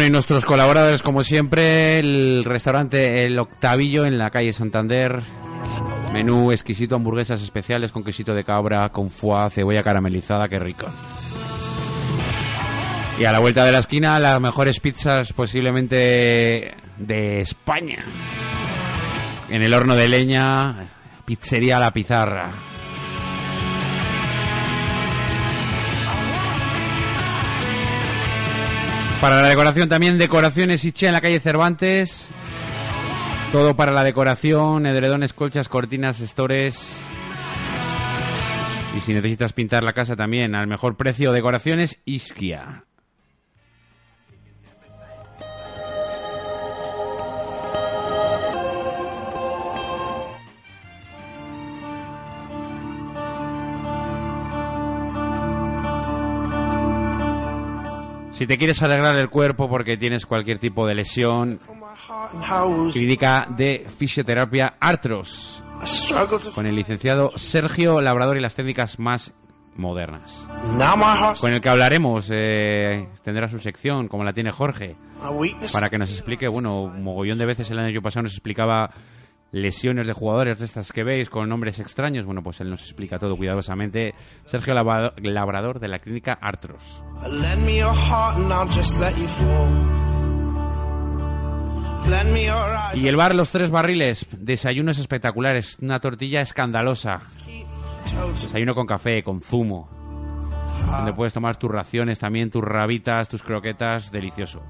Bueno, 0.00 0.08
y 0.08 0.12
nuestros 0.12 0.46
colaboradores, 0.46 1.02
como 1.02 1.22
siempre, 1.22 1.98
el 1.98 2.42
restaurante 2.42 3.26
El 3.26 3.38
Octavillo 3.38 4.06
en 4.06 4.16
la 4.16 4.30
calle 4.30 4.54
Santander. 4.54 5.20
Menú 6.14 6.52
exquisito, 6.52 6.94
hamburguesas 6.94 7.42
especiales 7.42 7.92
con 7.92 8.02
quesito 8.02 8.32
de 8.32 8.42
cabra, 8.42 8.88
con 8.88 9.10
foie, 9.10 9.50
cebolla 9.50 9.82
caramelizada, 9.82 10.48
qué 10.48 10.58
rico. 10.58 10.86
Y 13.18 13.26
a 13.26 13.32
la 13.32 13.40
vuelta 13.40 13.62
de 13.66 13.72
la 13.72 13.80
esquina, 13.80 14.18
las 14.18 14.40
mejores 14.40 14.80
pizzas 14.80 15.34
posiblemente 15.34 16.72
de 16.96 17.40
España. 17.40 18.02
En 19.50 19.60
el 19.60 19.74
horno 19.74 19.96
de 19.96 20.08
leña, 20.08 20.76
pizzería 21.26 21.78
La 21.78 21.92
Pizarra. 21.92 22.69
Para 29.20 29.42
la 29.42 29.48
decoración 29.48 29.88
también, 29.88 30.16
decoraciones 30.18 30.84
Iche 30.84 31.06
en 31.06 31.12
la 31.12 31.20
calle 31.20 31.40
Cervantes. 31.40 32.30
Todo 33.52 33.76
para 33.76 33.92
la 33.92 34.02
decoración, 34.02 34.86
edredones, 34.86 35.34
colchas, 35.34 35.68
cortinas, 35.68 36.20
estores. 36.20 36.98
Y 38.96 39.00
si 39.00 39.12
necesitas 39.12 39.52
pintar 39.52 39.82
la 39.82 39.92
casa 39.92 40.16
también, 40.16 40.54
al 40.54 40.66
mejor 40.66 40.96
precio, 40.96 41.32
decoraciones 41.32 41.98
Isquia. 42.06 42.84
Si 58.40 58.46
te 58.46 58.56
quieres 58.56 58.82
arreglar 58.82 59.16
el 59.16 59.28
cuerpo 59.28 59.68
porque 59.68 59.98
tienes 59.98 60.24
cualquier 60.24 60.58
tipo 60.58 60.86
de 60.86 60.94
lesión, 60.94 61.60
clínica 62.90 63.46
de 63.54 63.86
fisioterapia 63.98 64.76
Artros, 64.80 65.62
con 66.54 66.64
el 66.64 66.74
licenciado 66.74 67.32
Sergio 67.36 68.00
Labrador 68.00 68.38
y 68.38 68.40
las 68.40 68.54
técnicas 68.54 68.98
más 68.98 69.34
modernas. 69.76 70.42
Con 71.38 71.52
el 71.52 71.60
que 71.60 71.68
hablaremos, 71.68 72.30
eh, 72.32 73.10
tendrá 73.22 73.46
su 73.46 73.58
sección, 73.58 74.08
como 74.08 74.24
la 74.24 74.32
tiene 74.32 74.52
Jorge, 74.52 74.96
para 75.70 75.90
que 75.90 75.98
nos 75.98 76.10
explique, 76.10 76.48
bueno, 76.48 76.84
un 76.84 77.04
mogollón 77.04 77.36
de 77.36 77.44
veces 77.44 77.70
el 77.70 77.78
año 77.78 78.00
pasado 78.00 78.22
nos 78.22 78.32
explicaba 78.32 78.88
lesiones 79.52 80.06
de 80.06 80.12
jugadores 80.12 80.58
de 80.58 80.66
estas 80.66 80.92
que 80.92 81.04
veis 81.04 81.28
con 81.28 81.48
nombres 81.48 81.78
extraños. 81.78 82.24
Bueno, 82.24 82.42
pues 82.42 82.60
él 82.60 82.70
nos 82.70 82.82
explica 82.82 83.18
todo 83.18 83.36
cuidadosamente. 83.36 84.14
Sergio 84.44 84.74
Labrador 84.74 85.80
de 85.80 85.88
la 85.88 85.98
clínica 85.98 86.38
Artros. 86.40 87.02
Y 92.94 93.06
el 93.06 93.16
bar 93.16 93.34
Los 93.34 93.50
Tres 93.50 93.70
Barriles, 93.70 94.26
desayunos 94.32 94.98
espectaculares, 94.98 95.78
una 95.80 96.00
tortilla 96.00 96.40
escandalosa, 96.40 97.20
desayuno 98.30 98.74
con 98.74 98.86
café, 98.86 99.22
con 99.22 99.40
zumo, 99.40 99.88
donde 100.90 101.12
puedes 101.12 101.32
tomar 101.32 101.56
tus 101.56 101.70
raciones 101.70 102.18
también, 102.18 102.50
tus 102.50 102.64
rabitas, 102.64 103.28
tus 103.28 103.42
croquetas, 103.42 104.10
delicioso. 104.10 104.62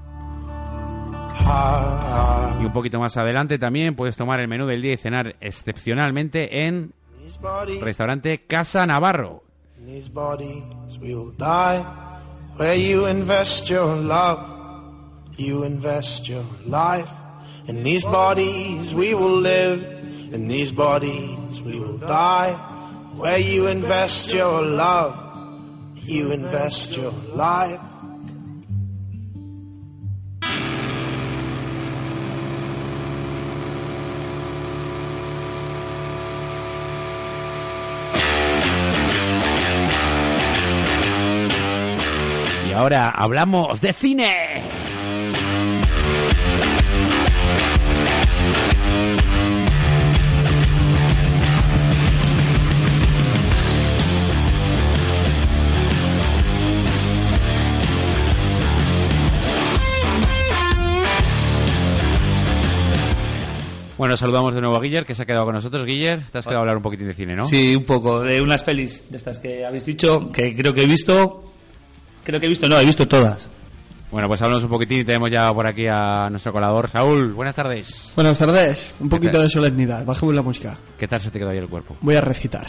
Y 2.59 2.65
un 2.65 2.73
poquito 2.73 2.99
más 2.99 3.17
adelante 3.17 3.57
también 3.57 3.95
puedes 3.95 4.15
tomar 4.15 4.39
el 4.39 4.47
menú 4.47 4.65
del 4.65 4.81
día 4.81 4.93
y 4.93 4.97
cenar 4.97 5.35
excepcionalmente 5.41 6.67
en 6.67 6.93
restaurante 7.81 8.45
Casa 8.45 8.85
Navarro. 8.85 9.43
these 9.85 10.09
bodies, 10.09 10.99
we 10.99 11.15
will 11.15 11.31
die. 11.31 11.79
Where 12.57 12.75
you 12.75 13.05
invest 13.05 13.69
your 13.69 13.95
love, 13.95 14.39
you 15.37 15.63
invest 15.63 16.29
your 16.29 16.45
life. 16.65 17.09
In 17.67 17.83
these 17.83 18.03
bodies 18.03 18.93
we 18.93 19.13
will 19.13 19.37
live, 19.37 19.83
in 20.33 20.47
these 20.47 20.71
bodies 20.71 21.61
we 21.61 21.79
will 21.79 21.97
die. 21.97 22.53
Where 23.15 23.37
you 23.37 23.67
invest 23.67 24.33
your 24.33 24.61
love, 24.61 25.15
you 25.95 26.31
invest 26.31 26.95
your 26.95 27.11
life. 27.33 27.79
Ahora 42.81 43.11
hablamos 43.11 43.79
de 43.79 43.93
cine. 43.93 44.63
Bueno, 63.95 64.17
saludamos 64.17 64.55
de 64.55 64.61
nuevo 64.61 64.75
a 64.75 64.81
Guiller, 64.81 65.05
que 65.05 65.13
se 65.13 65.21
ha 65.21 65.25
quedado 65.27 65.45
con 65.45 65.53
nosotros. 65.53 65.85
Guiller, 65.85 66.25
te 66.31 66.39
has 66.39 66.45
quedado 66.45 66.57
a 66.57 66.61
hablar 66.61 66.77
un 66.77 66.81
poquitín 66.81 67.05
de 67.05 67.13
cine, 67.13 67.35
¿no? 67.35 67.45
Sí, 67.45 67.75
un 67.75 67.83
poco, 67.83 68.21
de 68.21 68.41
unas 68.41 68.63
pelis 68.63 69.11
de 69.11 69.17
estas 69.17 69.37
que 69.37 69.63
habéis 69.63 69.85
dicho, 69.85 70.31
que 70.33 70.55
creo 70.55 70.73
que 70.73 70.81
he 70.81 70.87
visto. 70.87 71.50
Creo 72.23 72.39
que 72.39 72.45
he 72.45 72.49
visto, 72.49 72.67
no, 72.67 72.79
he 72.79 72.85
visto 72.85 73.07
todas. 73.07 73.49
Bueno, 74.11 74.27
pues 74.27 74.41
hablamos 74.41 74.63
un 74.65 74.69
poquitín 74.69 74.99
y 74.99 75.03
tenemos 75.05 75.31
ya 75.31 75.53
por 75.53 75.65
aquí 75.65 75.85
a 75.87 76.29
nuestro 76.29 76.51
colador. 76.51 76.89
Saúl, 76.89 77.31
buenas 77.33 77.55
tardes. 77.55 78.11
Buenas 78.13 78.37
tardes. 78.37 78.93
Un 78.99 79.07
¿Qué 79.09 79.15
poquito 79.15 79.41
de 79.41 79.47
solemnidad. 79.47 80.05
Bajemos 80.05 80.35
la 80.35 80.41
música. 80.41 80.77
¿Qué 80.99 81.07
tal 81.07 81.21
se 81.21 81.31
te 81.31 81.39
quedó 81.39 81.49
ayer 81.49 81.63
el 81.63 81.69
cuerpo? 81.69 81.95
Voy 82.01 82.15
a 82.15 82.21
recitar. 82.21 82.67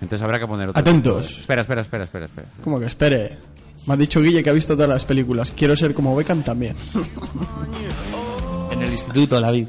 Entonces 0.00 0.22
habrá 0.22 0.40
que 0.40 0.46
poner 0.46 0.68
otro. 0.68 0.80
Atentos. 0.80 1.38
Espera, 1.40 1.62
espera, 1.62 1.82
espera, 1.82 2.04
espera, 2.04 2.26
espera. 2.26 2.48
Como 2.62 2.80
que 2.80 2.86
espere. 2.86 3.38
Me 3.86 3.94
ha 3.94 3.96
dicho 3.96 4.20
Guille 4.20 4.42
que 4.42 4.50
ha 4.50 4.52
visto 4.52 4.74
todas 4.74 4.90
las 4.90 5.04
películas. 5.04 5.52
Quiero 5.56 5.76
ser 5.76 5.94
como 5.94 6.14
Beckham 6.16 6.42
también. 6.42 6.76
En 8.70 8.82
el 8.82 8.90
instituto 8.90 9.40
la 9.40 9.50
vi. 9.50 9.66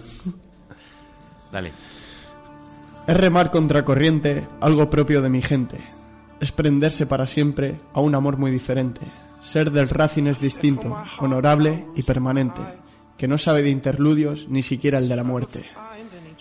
Dale. 1.52 1.72
Es 3.08 3.18
remar 3.18 3.50
contracorriente, 3.50 4.46
algo 4.62 4.90
propio 4.90 5.22
de 5.22 5.30
mi 5.30 5.42
gente. 5.42 5.80
Es 6.40 6.52
prenderse 6.52 7.06
para 7.06 7.28
siempre 7.28 7.78
a 7.94 8.00
un 8.00 8.16
amor 8.16 8.38
muy 8.38 8.52
diferente. 8.52 9.02
Ser 9.42 9.72
del 9.72 9.90
Racing 9.90 10.26
es 10.26 10.40
distinto, 10.40 10.98
honorable 11.20 11.86
y 11.96 12.04
permanente, 12.04 12.62
que 13.18 13.28
no 13.28 13.38
sabe 13.38 13.62
de 13.62 13.70
interludios 13.70 14.48
ni 14.50 14.64
siquiera 14.64 15.00
el 15.00 15.10
de 15.10 15.16
la 15.16 15.24
muerte. 15.24 15.62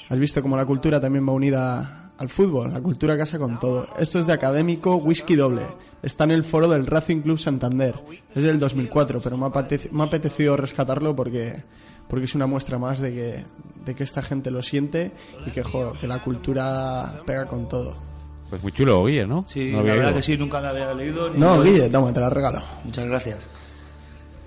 Has 0.09 0.19
visto 0.19 0.43
como 0.43 0.57
la 0.57 0.67
cultura 0.67 1.01
también 1.01 1.27
va 1.29 1.33
unida 1.33 2.11
al 2.19 2.29
fútbol, 2.29 2.73
la 2.73 2.81
cultura 2.81 3.17
casa 3.17 3.39
con 3.39 3.59
todo. 3.61 3.87
Esto 3.99 4.19
es 4.19 4.27
de 4.27 4.33
académico 4.33 4.97
whisky 4.97 5.37
doble. 5.37 5.63
Está 6.03 6.25
en 6.25 6.33
el 6.33 6.45
foro 6.45 6.69
del 6.69 6.87
Racing 6.87 7.21
Club 7.21 7.39
Santander. 7.39 7.95
Es 8.35 8.43
del 8.43 8.59
2004, 8.59 9.21
pero 9.21 9.37
me 9.37 9.47
ha, 9.47 9.67
me 9.93 10.03
ha 10.03 10.07
apetecido 10.07 10.57
rescatarlo 10.57 11.15
porque, 11.15 11.63
porque 12.09 12.25
es 12.25 12.35
una 12.35 12.47
muestra 12.47 12.79
más 12.79 12.99
de 12.99 13.13
que, 13.13 13.45
de 13.85 13.95
que 13.95 14.03
esta 14.03 14.23
gente 14.23 14.51
lo 14.51 14.63
siente 14.63 15.13
y 15.47 15.51
que, 15.51 15.63
jo, 15.63 15.93
que 16.01 16.09
la 16.09 16.23
cultura 16.23 17.23
pega 17.25 17.47
con 17.47 17.69
todo. 17.69 18.08
Pues 18.51 18.63
muy 18.63 18.73
chulo, 18.73 19.05
Guiller, 19.05 19.29
¿no? 19.29 19.45
Sí, 19.47 19.71
No 19.71 19.79
la 19.79 19.83
verdad 19.93 20.07
oído. 20.07 20.17
que 20.17 20.23
sí, 20.23 20.37
nunca 20.39 20.61
la 20.61 20.71
había 20.71 20.93
leído. 20.95 21.31
ni- 21.31 21.39
No, 21.39 21.63
Guille, 21.63 21.89
toma, 21.91 22.13
te 22.13 22.21
la 22.21 22.31
regalo. 22.31 22.63
Muchas 22.85 23.07
gracias. 23.07 23.47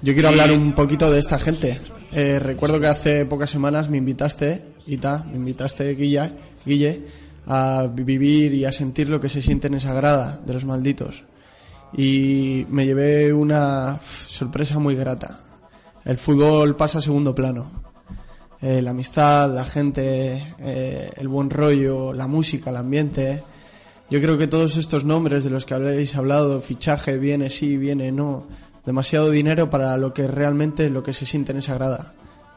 Yo 0.02 0.14
quiero 0.14 0.30
Y- 0.30 0.32
hablar 0.32 0.52
un 0.52 0.74
poquito 0.74 1.12
de 1.12 1.20
esta 1.20 1.38
gente. 1.38 1.80
Eh, 2.12 2.40
recuerdo 2.40 2.80
que 2.80 2.88
hace 2.88 3.26
pocas 3.26 3.50
semanas 3.52 3.90
me 3.90 3.98
invitaste, 3.98 4.66
Ita, 4.88 5.24
me 5.30 5.38
invitaste, 5.38 5.94
Guilla, 5.96 6.32
Guille, 6.66 7.04
a 7.46 7.88
vivir 7.94 8.54
y 8.56 8.66
a 8.66 8.72
sentir 8.72 9.10
lo 9.10 9.22
que 9.22 9.30
se 9.30 9.42
siente 9.44 9.68
en 9.68 9.76
esa 9.76 9.94
grada 9.94 10.40
de 10.46 10.54
los 10.54 10.66
malditos. 10.66 11.24
Y 11.96 12.66
me 12.70 12.86
llevé 12.86 13.32
una 13.34 14.00
sorpresa 14.28 14.80
muy 14.80 14.96
grata. 14.96 15.40
El 16.06 16.18
fútbol 16.18 16.76
pasa 16.76 16.98
a 16.98 17.02
segundo 17.02 17.36
plano. 17.36 17.70
Eh, 18.62 18.82
la 18.82 18.92
amistad, 18.92 19.54
la 19.54 19.66
gente, 19.66 20.44
eh, 20.60 21.12
el 21.18 21.28
buen 21.28 21.50
rollo, 21.50 22.14
la 22.14 22.26
música, 22.28 22.70
el 22.72 22.78
ambiente. 22.78 23.44
Yo 24.12 24.20
creo 24.20 24.38
que 24.38 24.48
todos 24.48 24.76
estos 24.76 25.06
nombres 25.06 25.46
de 25.46 25.50
los 25.50 25.66
que 25.66 25.74
habéis 25.74 26.18
hablado, 26.18 26.60
fichaje, 26.60 27.18
viene 27.18 27.50
sí, 27.50 27.78
viene 27.78 28.12
no, 28.12 28.46
demasiado 28.86 29.30
dinero 29.30 29.70
para 29.70 29.96
lo 29.96 30.14
que 30.14 30.28
realmente 30.28 30.90
lo 30.90 31.02
que 31.02 31.14
se 31.14 31.26
siente 31.26 31.54
en 31.54 31.60
esa 31.60 31.76
grada. 31.76 32.14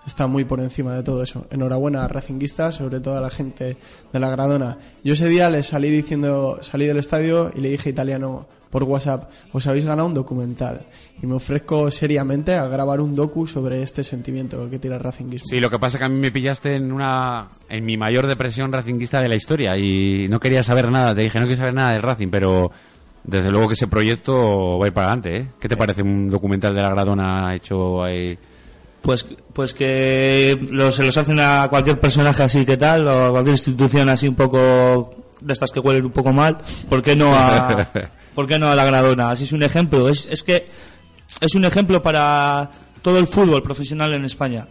Está 0.06 0.26
muy 0.26 0.44
por 0.44 0.60
encima 0.60 0.94
de 0.94 1.02
todo 1.02 1.22
eso. 1.22 1.46
Enhorabuena 1.50 2.04
a 2.04 2.08
Racinguistas, 2.08 2.76
sobre 2.76 3.00
todo 3.00 3.16
a 3.16 3.20
la 3.20 3.30
gente 3.30 3.76
de 4.12 4.20
la 4.20 4.30
Gradona. 4.30 4.78
Yo 5.02 5.14
ese 5.14 5.28
día 5.28 5.48
le 5.50 5.62
salí 5.62 5.90
diciendo, 5.90 6.58
salí 6.62 6.86
del 6.86 6.98
estadio 6.98 7.50
y 7.54 7.60
le 7.60 7.70
dije 7.70 7.90
italiano 7.90 8.46
por 8.74 8.82
WhatsApp, 8.82 9.30
os 9.52 9.68
habéis 9.68 9.84
ganado 9.84 10.08
un 10.08 10.14
documental 10.14 10.80
y 11.22 11.28
me 11.28 11.34
ofrezco 11.34 11.92
seriamente 11.92 12.56
a 12.56 12.66
grabar 12.66 13.00
un 13.00 13.14
docu 13.14 13.46
sobre 13.46 13.84
este 13.84 14.02
sentimiento 14.02 14.68
que 14.68 14.80
tiene 14.80 14.96
el 14.96 15.02
racinguismo. 15.02 15.46
Sí, 15.48 15.60
lo 15.60 15.70
que 15.70 15.78
pasa 15.78 15.96
es 15.96 16.00
que 16.00 16.06
a 16.06 16.08
mí 16.08 16.18
me 16.18 16.32
pillaste 16.32 16.74
en 16.74 16.90
una 16.90 17.50
en 17.68 17.84
mi 17.84 17.96
mayor 17.96 18.26
depresión 18.26 18.72
racinguista 18.72 19.20
de 19.20 19.28
la 19.28 19.36
historia 19.36 19.78
y 19.78 20.26
no 20.26 20.40
quería 20.40 20.64
saber 20.64 20.90
nada. 20.90 21.14
Te 21.14 21.20
dije, 21.20 21.38
no 21.38 21.46
quiero 21.46 21.60
saber 21.60 21.74
nada 21.74 21.92
del 21.92 22.02
Racing, 22.02 22.30
pero 22.32 22.72
desde 23.22 23.52
luego 23.52 23.68
que 23.68 23.74
ese 23.74 23.86
proyecto 23.86 24.76
va 24.76 24.86
a 24.86 24.88
ir 24.88 24.92
para 24.92 25.06
adelante, 25.06 25.36
¿eh? 25.36 25.48
¿Qué 25.60 25.68
te 25.68 25.76
parece 25.76 26.02
un 26.02 26.28
documental 26.28 26.74
de 26.74 26.82
la 26.82 26.90
Gradona 26.90 27.54
hecho 27.54 28.02
ahí? 28.02 28.36
Pues, 29.04 29.26
pues 29.52 29.74
que 29.74 30.58
lo- 30.70 30.90
se 30.90 31.04
los 31.04 31.14
hacen 31.18 31.38
a 31.38 31.66
cualquier 31.68 32.00
personaje 32.00 32.42
así 32.42 32.64
que 32.64 32.78
tal, 32.78 33.06
o 33.06 33.26
a 33.26 33.30
cualquier 33.30 33.52
institución 33.54 34.08
así 34.08 34.26
un 34.26 34.34
poco 34.34 35.14
de 35.42 35.52
estas 35.52 35.70
que 35.70 35.78
huelen 35.78 36.06
un 36.06 36.10
poco 36.10 36.32
mal, 36.32 36.56
¿por 36.88 37.02
qué 37.02 37.14
no 37.14 37.36
a, 37.36 37.86
¿por 38.34 38.46
qué 38.46 38.58
no 38.58 38.70
a 38.70 38.74
la 38.74 38.84
Gradona? 38.86 39.30
Así 39.30 39.44
es 39.44 39.52
un 39.52 39.62
ejemplo. 39.62 40.08
Es, 40.08 40.26
es 40.30 40.42
que 40.42 40.66
es 41.38 41.54
un 41.54 41.66
ejemplo 41.66 42.02
para 42.02 42.70
todo 43.02 43.18
el 43.18 43.26
fútbol 43.26 43.62
profesional 43.62 44.14
en 44.14 44.24
España. 44.24 44.66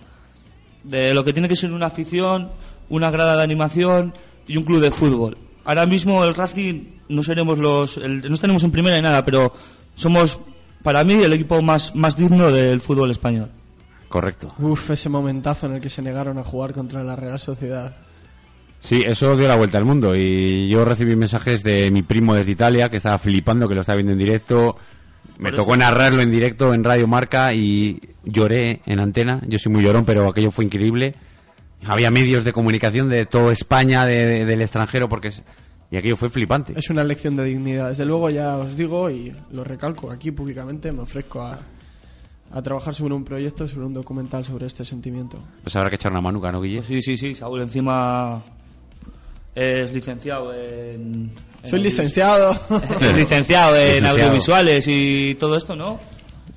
De 0.84 1.14
lo 1.14 1.24
que 1.24 1.32
tiene 1.32 1.48
que 1.48 1.56
ser 1.56 1.72
una 1.72 1.86
afición, 1.86 2.50
una 2.90 3.12
grada 3.12 3.38
de 3.38 3.44
animación 3.44 4.14
y 4.48 4.58
un 4.58 4.64
club 4.64 4.82
de 4.82 4.90
fútbol. 4.90 5.38
Ahora 5.64 5.86
mismo 5.86 6.24
el 6.26 6.34
Racing 6.34 6.86
no 7.10 7.22
seremos 7.22 7.60
los, 7.60 7.98
el- 7.98 8.28
no 8.28 8.34
estaremos 8.34 8.64
en 8.64 8.72
primera 8.72 8.96
ni 8.96 9.04
nada, 9.04 9.24
pero 9.24 9.54
somos 9.94 10.40
para 10.82 11.04
mí 11.04 11.14
el 11.14 11.34
equipo 11.34 11.62
más, 11.62 11.96
más 11.96 12.18
digno 12.18 12.50
del 12.52 12.82
fútbol 12.82 13.12
español. 13.12 13.52
Correcto. 14.14 14.48
Uf, 14.60 14.92
ese 14.92 15.10
momentazo 15.10 15.66
en 15.66 15.74
el 15.74 15.82
que 15.82 15.90
se 15.90 16.04
negaron 16.04 16.38
a 16.38 16.44
jugar 16.44 16.72
contra 16.72 17.02
la 17.04 17.16
Real 17.16 17.40
Sociedad. 17.40 17.96
Sí, 18.80 19.02
eso 19.08 19.36
dio 19.36 19.48
la 19.48 19.56
vuelta 19.56 19.80
al 19.80 19.86
mundo 19.86 20.16
y 20.16 20.70
yo 20.70 20.86
recibí 20.86 21.16
mensajes 21.16 21.64
de 21.64 21.90
mi 21.90 22.04
primo 22.04 22.36
desde 22.36 22.52
Italia 22.52 22.90
que 22.90 22.98
estaba 22.98 23.18
flipando, 23.18 23.68
que 23.68 23.74
lo 23.74 23.82
estaba 23.82 23.96
viendo 23.96 24.12
en 24.12 24.20
directo. 24.20 24.76
Me 25.40 25.50
Por 25.50 25.56
tocó 25.62 25.72
eso- 25.72 25.80
narrarlo 25.80 26.22
en 26.22 26.30
directo 26.30 26.76
en 26.76 26.84
Radio 26.84 27.08
Marca 27.08 27.56
y 27.56 28.00
lloré 28.24 28.82
en 28.86 29.00
antena. 29.00 29.42
Yo 29.48 29.58
soy 29.58 29.72
muy 29.72 29.82
llorón, 29.84 30.06
pero 30.06 30.30
aquello 30.30 30.52
fue 30.52 30.66
increíble. 30.66 31.16
Había 31.84 32.12
medios 32.12 32.44
de 32.44 32.54
comunicación 32.54 33.10
de 33.10 33.26
toda 33.26 33.52
España, 33.52 34.06
de- 34.06 34.28
de- 34.28 34.46
del 34.46 34.62
extranjero, 34.62 35.10
porque 35.10 35.30
es- 35.30 35.42
y 35.90 35.98
aquello 35.98 36.18
fue 36.18 36.30
flipante. 36.30 36.74
Es 36.78 36.92
una 36.92 37.04
lección 37.04 37.36
de 37.36 37.46
dignidad. 37.46 37.90
Desde 37.90 38.06
luego 38.06 38.30
ya 38.30 38.58
os 38.60 38.78
digo 38.78 39.10
y 39.10 39.34
lo 39.52 39.64
recalco 39.64 40.12
aquí 40.12 40.30
públicamente, 40.30 40.92
me 40.92 41.02
ofrezco 41.02 41.42
a, 41.42 41.60
a 42.54 42.62
trabajar 42.62 42.94
sobre 42.94 43.16
un 43.16 43.24
proyecto, 43.24 43.68
sobre 43.68 43.88
un 43.88 43.94
documental 43.94 44.46
sobre 44.46 44.68
este 44.68 44.86
sentimiento. 44.86 45.40
Pues 45.64 45.76
habrá 45.76 45.90
que 45.90 45.96
echar 45.96 46.12
una 46.12 46.22
manuca, 46.22 46.52
¿no, 46.52 46.62
Guille? 46.62 46.78
Pues 46.78 46.88
sí, 46.88 47.02
sí, 47.02 47.18
sí, 47.18 47.36
Saúl 47.36 47.62
encima 47.62 48.44
es 49.56 49.92
licenciado 49.92 50.54
en... 50.54 51.32
en 51.64 51.70
Soy 51.70 51.82
licenciado. 51.82 52.52
es 53.02 53.16
licenciado 53.16 53.76
en 53.76 53.86
Licenciado. 53.86 54.20
audiovisuales 54.20 54.86
y 54.88 55.36
todo 55.36 55.58
esto, 55.58 55.76
¿no? 55.76 56.00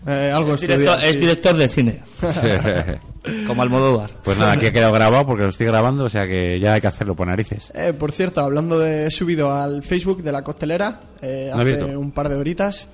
Eh, 0.07 0.30
algo 0.32 0.55
es, 0.55 0.61
director, 0.61 1.03
es 1.03 1.18
director 1.18 1.57
de 1.57 1.68
cine, 1.68 2.03
como 3.47 3.62
Almodóvar. 3.62 4.11
Pues 4.22 4.38
nada, 4.38 4.53
aquí 4.53 4.66
ha 4.66 4.72
quedado 4.72 4.92
grabado 4.92 5.26
porque 5.26 5.44
lo 5.44 5.49
estoy 5.49 5.66
grabando, 5.66 6.05
o 6.05 6.11
sea 6.11 6.26
que 6.26 6.61
ya 6.61 6.74
hay 6.74 6.80
que 6.82 6.86
hacerlo 6.88 7.16
por 7.16 7.26
narices. 7.26 7.72
Eh, 7.74 7.92
por 7.92 8.12
cierto, 8.12 8.42
hablando 8.42 8.78
de... 8.78 9.07
He 9.07 9.11
subido 9.11 9.51
al 9.51 9.82
Facebook 9.82 10.22
de 10.22 10.30
la 10.30 10.44
costelera 10.44 11.01
eh, 11.22 11.47
¿Lo 11.49 11.61
has 11.61 11.66
hace 11.66 11.97
un 11.97 12.12
par 12.12 12.28
de 12.28 12.36
horitas 12.36 12.86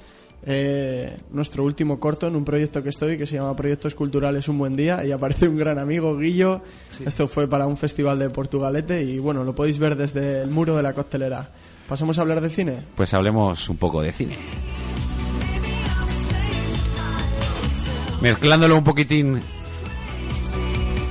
eh, 0.44 1.16
nuestro 1.30 1.64
último 1.64 2.00
corto 2.00 2.26
en 2.26 2.34
un 2.34 2.44
proyecto 2.44 2.82
que 2.82 2.88
estoy 2.88 3.16
que 3.16 3.26
se 3.26 3.36
llama 3.36 3.54
Proyectos 3.54 3.94
Culturales 3.94 4.48
Un 4.48 4.58
Buen 4.58 4.74
Día 4.74 5.04
y 5.04 5.12
aparece 5.12 5.48
un 5.48 5.56
gran 5.56 5.78
amigo, 5.78 6.16
Guillo. 6.16 6.62
Esto 7.04 7.28
fue 7.28 7.48
para 7.48 7.66
un 7.66 7.76
festival 7.76 8.18
de 8.18 8.28
Portugalete 8.30 9.02
y 9.02 9.18
bueno, 9.18 9.44
lo 9.44 9.54
podéis 9.54 9.78
ver 9.78 9.96
desde 9.96 10.42
el 10.42 10.50
muro 10.50 10.76
de 10.76 10.82
la 10.82 10.94
costelera. 10.94 11.50
¿Pasamos 11.88 12.18
a 12.18 12.22
hablar 12.22 12.40
de 12.40 12.50
cine? 12.50 12.78
Pues 12.96 13.14
hablemos 13.14 13.68
un 13.68 13.76
poco 13.76 14.02
de 14.02 14.12
cine. 14.12 14.36
Mezclándolo 18.20 18.76
un 18.76 18.84
poquitín. 18.84 19.40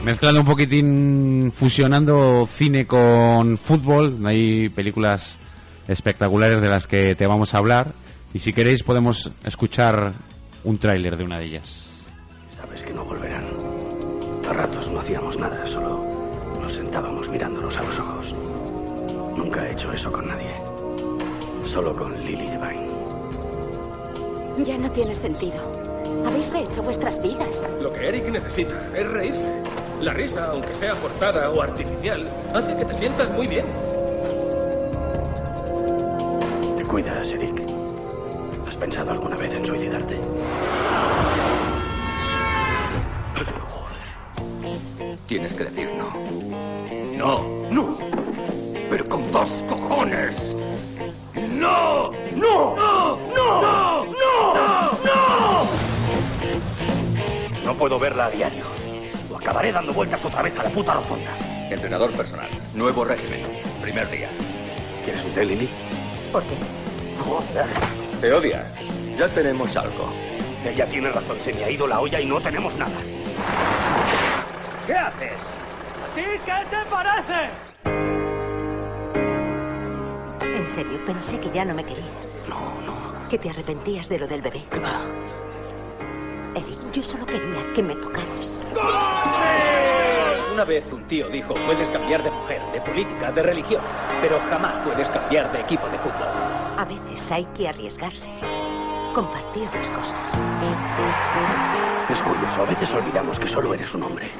Mezclando 0.03 0.39
un 0.39 0.45
poquitín, 0.45 1.53
fusionando 1.53 2.47
cine 2.49 2.87
con 2.87 3.57
fútbol. 3.57 4.17
Hay 4.25 4.69
películas 4.69 5.37
espectaculares 5.87 6.61
de 6.61 6.69
las 6.69 6.87
que 6.87 7.15
te 7.15 7.27
vamos 7.27 7.53
a 7.53 7.59
hablar. 7.59 7.93
Y 8.33 8.39
si 8.39 8.53
queréis, 8.53 8.83
podemos 8.83 9.31
escuchar 9.43 10.13
un 10.63 10.77
tráiler 10.77 11.17
de 11.17 11.23
una 11.23 11.39
de 11.39 11.45
ellas. 11.45 12.05
Sabes 12.57 12.83
que 12.83 12.93
no 12.93 13.03
volverán. 13.03 13.43
A 14.49 14.53
ratos 14.53 14.89
no 14.89 14.99
hacíamos 14.99 15.37
nada, 15.37 15.65
solo 15.65 16.05
nos 16.61 16.73
sentábamos 16.73 17.27
mirándonos 17.29 17.75
a 17.77 17.83
los 17.83 17.99
ojos. 17.99 18.33
Nunca 19.35 19.67
he 19.67 19.73
hecho 19.73 19.91
eso 19.91 20.11
con 20.11 20.27
nadie. 20.27 20.51
Solo 21.65 21.95
con 21.95 22.13
Lily 22.19 22.47
Devine. 22.47 22.91
Ya 24.65 24.77
no 24.77 24.91
tiene 24.91 25.15
sentido. 25.15 25.81
Habéis 26.25 26.49
rehecho 26.51 26.83
vuestras 26.83 27.21
vidas. 27.21 27.65
Lo 27.81 27.91
que 27.93 28.07
Eric 28.09 28.29
necesita 28.29 28.75
es 28.95 29.07
reírse. 29.07 29.47
La 30.01 30.13
risa, 30.13 30.51
aunque 30.51 30.73
sea 30.75 30.95
forzada 30.95 31.49
o 31.49 31.61
artificial, 31.61 32.29
hace 32.53 32.75
que 32.75 32.85
te 32.85 32.93
sientas 32.95 33.31
muy 33.31 33.47
bien. 33.47 33.65
¿Te 36.77 36.83
cuidas, 36.83 37.27
Eric? 37.29 37.70
¿Has 38.81 38.87
pensado 38.87 39.11
alguna 39.11 39.35
vez 39.35 39.53
en 39.53 39.63
suicidarte? 39.63 40.19
Tienes 45.27 45.53
que 45.53 45.65
decir 45.65 45.87
no. 45.93 46.11
No, 47.15 47.69
no. 47.69 47.97
Pero 48.89 49.07
con 49.07 49.31
dos 49.31 49.49
cojones. 49.69 50.55
No, 51.35 52.09
no, 52.35 52.75
no, 52.75 53.19
no, 53.35 54.05
no, 54.05 54.05
no, 54.05 54.91
no. 55.05 55.67
No 57.63 57.73
puedo 57.75 57.99
verla 57.99 58.25
a 58.25 58.31
diario. 58.31 58.65
O 59.31 59.37
acabaré 59.37 59.71
dando 59.71 59.93
vueltas 59.93 60.25
otra 60.25 60.41
vez 60.41 60.57
a 60.57 60.63
la 60.63 60.69
puta 60.71 60.95
rotonda. 60.95 61.37
Entrenador 61.69 62.11
personal. 62.13 62.49
Nuevo 62.73 63.05
régimen. 63.05 63.41
Primer 63.79 64.09
día. 64.09 64.29
¿Quieres 65.05 65.23
un 65.23 65.31
té, 65.33 65.45
Lily? 65.45 65.69
¿Por 66.31 66.41
qué? 66.41 66.55
Joder. 67.23 68.00
Te 68.21 68.31
odia. 68.31 68.63
Ya 69.17 69.27
tenemos 69.29 69.75
algo. 69.75 70.13
Ella 70.63 70.85
tiene 70.85 71.09
razón, 71.09 71.39
se 71.43 71.51
me 71.53 71.63
ha 71.63 71.71
ido 71.71 71.87
la 71.87 71.99
olla 71.99 72.21
y 72.21 72.27
no 72.27 72.39
tenemos 72.39 72.75
nada. 72.77 72.93
¿Qué 74.85 74.93
haces? 74.93 75.39
¿Sí? 76.13 76.21
¿Qué 76.45 76.53
te 76.69 76.85
parece? 76.87 77.49
En 80.43 80.67
serio, 80.67 81.03
pensé 81.03 81.39
que 81.39 81.49
ya 81.49 81.65
no 81.65 81.73
me 81.73 81.83
querías. 81.83 82.39
No, 82.47 82.79
no. 82.81 83.27
Que 83.27 83.39
te 83.39 83.49
arrepentías 83.49 84.07
de 84.07 84.19
lo 84.19 84.27
del 84.27 84.43
bebé. 84.43 84.61
¿Qué 84.69 84.79
va? 84.79 85.01
Eric, 86.53 86.91
yo 86.93 87.01
solo 87.01 87.25
quería 87.25 87.73
que 87.73 87.81
me 87.81 87.95
tocaras. 87.95 88.61
Una 90.53 90.63
vez 90.63 90.85
un 90.93 91.03
tío 91.07 91.27
dijo, 91.27 91.55
puedes 91.65 91.89
cambiar 91.89 92.21
de 92.21 92.29
mujer, 92.29 92.61
de 92.71 92.81
política, 92.81 93.31
de 93.31 93.41
religión, 93.41 93.81
pero 94.21 94.39
jamás 94.47 94.79
puedes 94.81 95.09
cambiar 95.09 95.51
de 95.51 95.61
equipo 95.61 95.89
de 95.89 95.97
fútbol. 95.97 96.60
A 96.77 96.85
veces 96.85 97.31
hay 97.31 97.45
que 97.55 97.67
arriesgarse. 97.67 98.29
Compartir 99.13 99.63
las 99.73 99.91
cosas. 99.91 100.31
Es 102.09 102.21
curioso, 102.21 102.61
a 102.61 102.65
veces 102.65 102.93
olvidamos 102.93 103.39
que 103.39 103.47
solo 103.47 103.73
eres 103.73 103.93
un 103.93 104.03
hombre. 104.03 104.31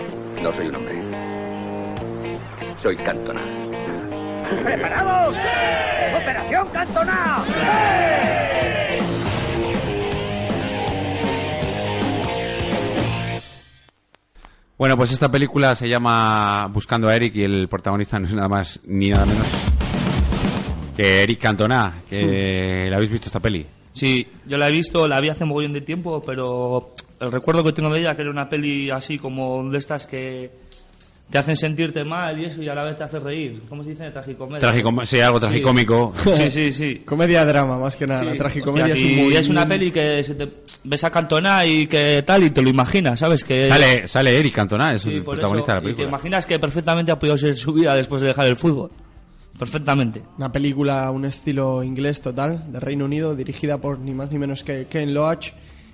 No 0.41 0.51
soy 0.51 0.67
un 0.67 0.75
hombre. 0.75 1.01
Soy 2.77 2.95
Cantona. 2.97 3.41
¿Preparados? 4.63 5.35
¡Operación 6.15 6.67
Cantona! 6.73 7.43
Bueno, 14.77 14.97
pues 14.97 15.11
esta 15.11 15.29
película 15.29 15.75
se 15.75 15.87
llama 15.87 16.67
Buscando 16.67 17.07
a 17.07 17.15
Eric 17.15 17.35
y 17.35 17.43
el 17.43 17.67
protagonista 17.67 18.17
no 18.17 18.25
es 18.25 18.33
nada 18.33 18.47
más 18.47 18.79
ni 18.83 19.09
nada 19.09 19.27
menos 19.27 19.70
que 21.01 21.23
Eric 21.23 21.39
Cantona. 21.39 22.01
Que 22.09 22.87
¿La 22.89 22.95
habéis 22.97 23.11
visto 23.11 23.27
esta 23.27 23.39
peli? 23.39 23.65
Sí, 23.91 24.25
yo 24.47 24.57
la 24.57 24.69
he 24.69 24.71
visto, 24.71 25.07
la 25.07 25.19
vi 25.19 25.29
hace 25.29 25.45
mogollón 25.45 25.73
de 25.73 25.81
tiempo, 25.81 26.23
pero 26.25 26.93
el 27.19 27.31
recuerdo 27.31 27.63
que 27.63 27.73
tengo 27.73 27.91
de 27.93 27.99
ella, 27.99 28.15
que 28.15 28.21
era 28.21 28.31
una 28.31 28.47
peli 28.47 28.89
así 28.89 29.17
como 29.17 29.69
de 29.69 29.77
estas 29.77 30.05
que 30.07 30.49
te 31.29 31.37
hacen 31.37 31.55
sentirte 31.55 32.03
mal 32.03 32.37
y 32.39 32.45
eso, 32.45 32.61
y 32.61 32.67
a 32.67 32.75
la 32.75 32.83
vez 32.83 32.97
te 32.97 33.03
hace 33.05 33.19
reír. 33.19 33.61
¿Cómo 33.69 33.83
se 33.83 33.91
dice? 33.91 34.09
Tragicomedia. 34.11 34.69
Tragicom- 34.69 35.05
sí, 35.05 35.19
algo 35.21 35.39
tragicómico. 35.39 36.13
Sí, 36.33 36.51
sí, 36.51 36.71
sí. 36.73 37.03
Comedia-drama, 37.05 37.77
más 37.77 37.95
que 37.95 38.05
nada. 38.07 38.21
Sí, 38.21 38.27
La 38.31 38.35
tragicomedia 38.35 38.85
hostia, 38.87 39.01
es 39.01 39.15
sí, 39.15 39.21
muy... 39.21 39.35
es 39.37 39.47
una 39.49 39.65
peli 39.67 39.91
que 39.91 40.23
se 40.23 40.35
te 40.35 40.47
ves 40.83 41.03
a 41.05 41.09
Cantona 41.09 41.65
y 41.65 41.87
que 41.87 42.23
tal, 42.25 42.43
y 42.43 42.49
te 42.49 42.61
lo 42.61 42.69
imaginas, 42.69 43.19
¿sabes? 43.19 43.43
Que 43.45 43.67
Sale, 43.69 44.07
sale 44.09 44.37
Eric 44.37 44.53
Cantona, 44.55 44.93
es 44.93 45.01
Sí, 45.03 45.15
el 45.15 45.23
protagonista 45.23 45.71
eso, 45.73 45.79
de 45.81 45.85
la 45.85 45.89
Y 45.91 45.93
te 45.93 45.95
película. 46.03 46.07
imaginas 46.17 46.45
que 46.45 46.59
perfectamente 46.59 47.11
ha 47.13 47.19
podido 47.19 47.37
ser 47.37 47.55
su 47.55 47.71
vida 47.73 47.93
después 47.95 48.21
de 48.21 48.29
dejar 48.29 48.45
el 48.47 48.55
fútbol. 48.57 48.91
Perfectamente. 49.61 50.23
Una 50.39 50.51
película, 50.51 51.11
un 51.11 51.23
estilo 51.23 51.83
inglés 51.83 52.19
total, 52.19 52.71
de 52.71 52.79
Reino 52.79 53.05
Unido, 53.05 53.35
dirigida 53.35 53.77
por 53.77 53.99
ni 53.99 54.11
más 54.11 54.31
ni 54.31 54.39
menos 54.39 54.63
que 54.63 54.87
Ken 54.87 55.13
Loach, 55.13 55.49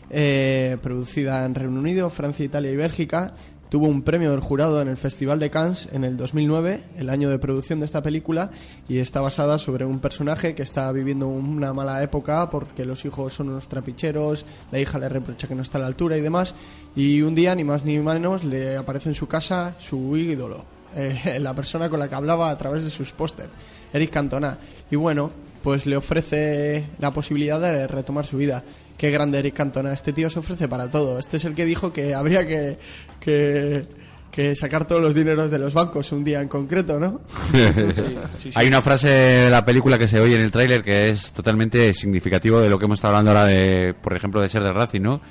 eh, 0.09 0.78
producida 0.82 1.43
en 1.43 1.53
Reino 1.53 1.78
Unido, 1.78 2.09
Francia, 2.09 2.45
Italia 2.45 2.72
y 2.72 2.78
Bélgica. 2.78 3.34
Tuvo 3.68 3.88
un 3.88 4.03
premio 4.03 4.32
del 4.32 4.39
jurado 4.39 4.82
en 4.82 4.88
el 4.88 4.95
Festival 4.95 5.39
de 5.39 5.49
Cannes 5.49 5.89
en 5.91 6.05
el 6.05 6.15
2009, 6.15 6.82
el 6.95 7.09
año 7.09 7.30
de 7.30 7.39
producción 7.39 7.82
de 7.82 7.88
esta 7.88 8.01
película, 8.01 8.51
y 8.88 8.99
está 8.99 9.20
basada 9.20 9.57
sobre 9.57 9.84
un 9.84 9.99
personaje 9.99 10.55
que 10.55 10.63
está 10.63 10.89
viviendo 10.93 11.28
una 11.28 11.74
mala 11.74 12.01
época 12.01 12.49
porque 12.49 12.86
los 12.86 13.03
hijos 13.03 13.34
son 13.34 13.49
unos 13.49 13.68
trapicheros, 13.68 14.45
la 14.72 14.80
hija 14.80 14.97
le 14.97 15.09
reprocha 15.09 15.49
que 15.49 15.55
no 15.55 15.63
está 15.63 15.78
a 15.78 15.82
la 15.82 15.88
altura 15.88 16.15
y 16.15 16.22
demás, 16.22 16.55
y 16.95 17.22
un 17.22 17.36
día, 17.36 17.53
ni 17.53 17.65
más 17.65 17.84
ni 17.84 17.99
menos, 17.99 18.45
le 18.45 18.78
aparece 18.78 19.09
en 19.09 19.15
su 19.15 19.28
casa 19.28 19.76
su 19.78 20.15
ídolo, 20.15 20.77
eh, 20.98 21.39
la 21.39 21.54
persona 21.54 21.89
con 21.89 22.00
la 22.00 22.08
que 22.08 22.16
hablaba 22.16 22.50
a 22.50 22.58
través 22.58 22.84
de 22.84 22.89
sus 22.89 23.12
póster, 23.12 23.50
Eric 23.93 24.10
Cantona. 24.10 24.58
Y 24.89 24.95
bueno, 24.95 25.32
pues 25.62 25.86
le 25.86 25.95
ofrece 25.95 26.88
la 27.00 27.12
posibilidad 27.12 27.60
de 27.60 27.88
retomar 27.88 28.26
su 28.26 28.38
vida. 28.38 28.64
Qué 28.98 29.12
grande 29.12 29.39
Eric 29.39 29.54
Cantona, 29.54 29.93
este 29.93 30.12
tío 30.12 30.30
se 30.30 30.39
ofrece 30.39 30.68
para 30.68 30.89
todo. 30.89 31.20
Este 31.20 31.38
es 31.38 31.45
el 31.45 31.54
que 31.54 31.66
dijo 31.66 31.93
que 31.93 32.16
habría 32.16 32.48
que, 32.48 32.80
que, 33.20 33.86
que 34.32 34.56
sacar 34.56 34.86
todos 34.86 35.02
los 35.02 35.14
dineros 35.14 35.52
de 35.52 35.60
los 35.60 35.74
bancos 35.74 36.12
un 36.12 36.24
día 36.24 36.41
en 36.41 36.48
concreto, 36.48 37.00
¿no? 37.00 37.22
Hay 38.56 38.68
una 38.68 38.82
frase 38.82 39.10
de 39.10 39.50
la 39.50 39.64
película 39.64 39.98
que 39.98 40.08
se 40.08 40.20
oye 40.20 40.36
en 40.36 40.41
el 40.41 40.52
tráiler 40.52 40.84
que 40.84 41.10
es 41.10 41.32
totalmente 41.32 41.93
significativo 41.93 42.60
de 42.60 42.70
lo 42.70 42.80
que 42.80 42.86
hemos 42.86 42.98
estado 42.98 43.16
hablando 43.16 43.38
ahora 43.38 43.52
de, 43.52 43.93
por 43.93 44.16
ejemplo, 44.16 44.41
de 44.41 44.50
ser 44.50 44.64
de 44.64 44.72
Racing, 44.72 45.02
¿no? 45.02 45.22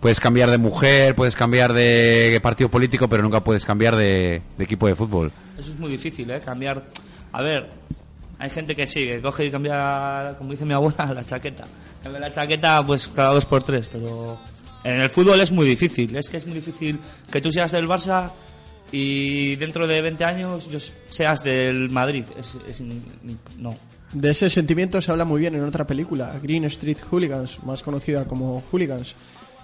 Puedes 0.00 0.18
cambiar 0.18 0.50
de 0.50 0.56
mujer, 0.58 1.14
puedes 1.14 1.34
cambiar 1.34 1.72
de 1.74 2.38
partido 2.42 2.70
político, 2.70 3.06
pero 3.08 3.22
nunca 3.22 3.44
puedes 3.44 3.64
cambiar 3.66 3.96
de, 3.96 4.40
de 4.56 4.64
equipo 4.64 4.86
de 4.86 4.94
fútbol. 4.94 5.30
Eso 5.58 5.70
es 5.72 5.78
muy 5.78 5.90
difícil, 5.90 6.30
¿eh? 6.30 6.40
Cambiar. 6.42 6.82
A 7.32 7.42
ver, 7.42 7.68
hay 8.38 8.48
gente 8.50 8.74
que 8.74 8.86
sí, 8.86 9.04
que 9.04 9.20
coge 9.20 9.44
y 9.46 9.50
cambia, 9.50 10.34
como 10.38 10.52
dice 10.52 10.64
mi 10.64 10.72
abuela, 10.72 11.12
la 11.14 11.24
chaqueta. 11.26 11.66
Cambia 12.02 12.18
la 12.20 12.30
chaqueta, 12.32 12.84
pues 12.86 13.08
cada 13.08 13.34
dos 13.34 13.44
por 13.44 13.62
tres, 13.62 13.88
pero 13.92 14.38
en 14.84 15.00
el 15.02 15.10
fútbol 15.10 15.38
es 15.42 15.52
muy 15.52 15.66
difícil. 15.66 16.16
Es 16.16 16.30
que 16.30 16.38
es 16.38 16.46
muy 16.46 16.54
difícil 16.54 16.98
que 17.30 17.42
tú 17.42 17.52
seas 17.52 17.72
del 17.72 17.86
Barça 17.86 18.30
y 18.90 19.54
dentro 19.56 19.86
de 19.86 20.00
20 20.00 20.24
años 20.24 20.70
yo 20.70 20.78
seas 21.10 21.44
del 21.44 21.90
Madrid. 21.90 22.24
Es, 22.38 22.56
es- 22.66 22.80
no. 23.58 23.76
De 24.14 24.30
ese 24.30 24.48
sentimiento 24.50 25.00
se 25.02 25.10
habla 25.12 25.24
muy 25.26 25.40
bien 25.40 25.54
en 25.54 25.62
otra 25.62 25.86
película, 25.86 26.36
Green 26.42 26.64
Street 26.64 26.96
Hooligans, 27.10 27.62
más 27.64 27.82
conocida 27.82 28.24
como 28.26 28.62
Hooligans. 28.72 29.14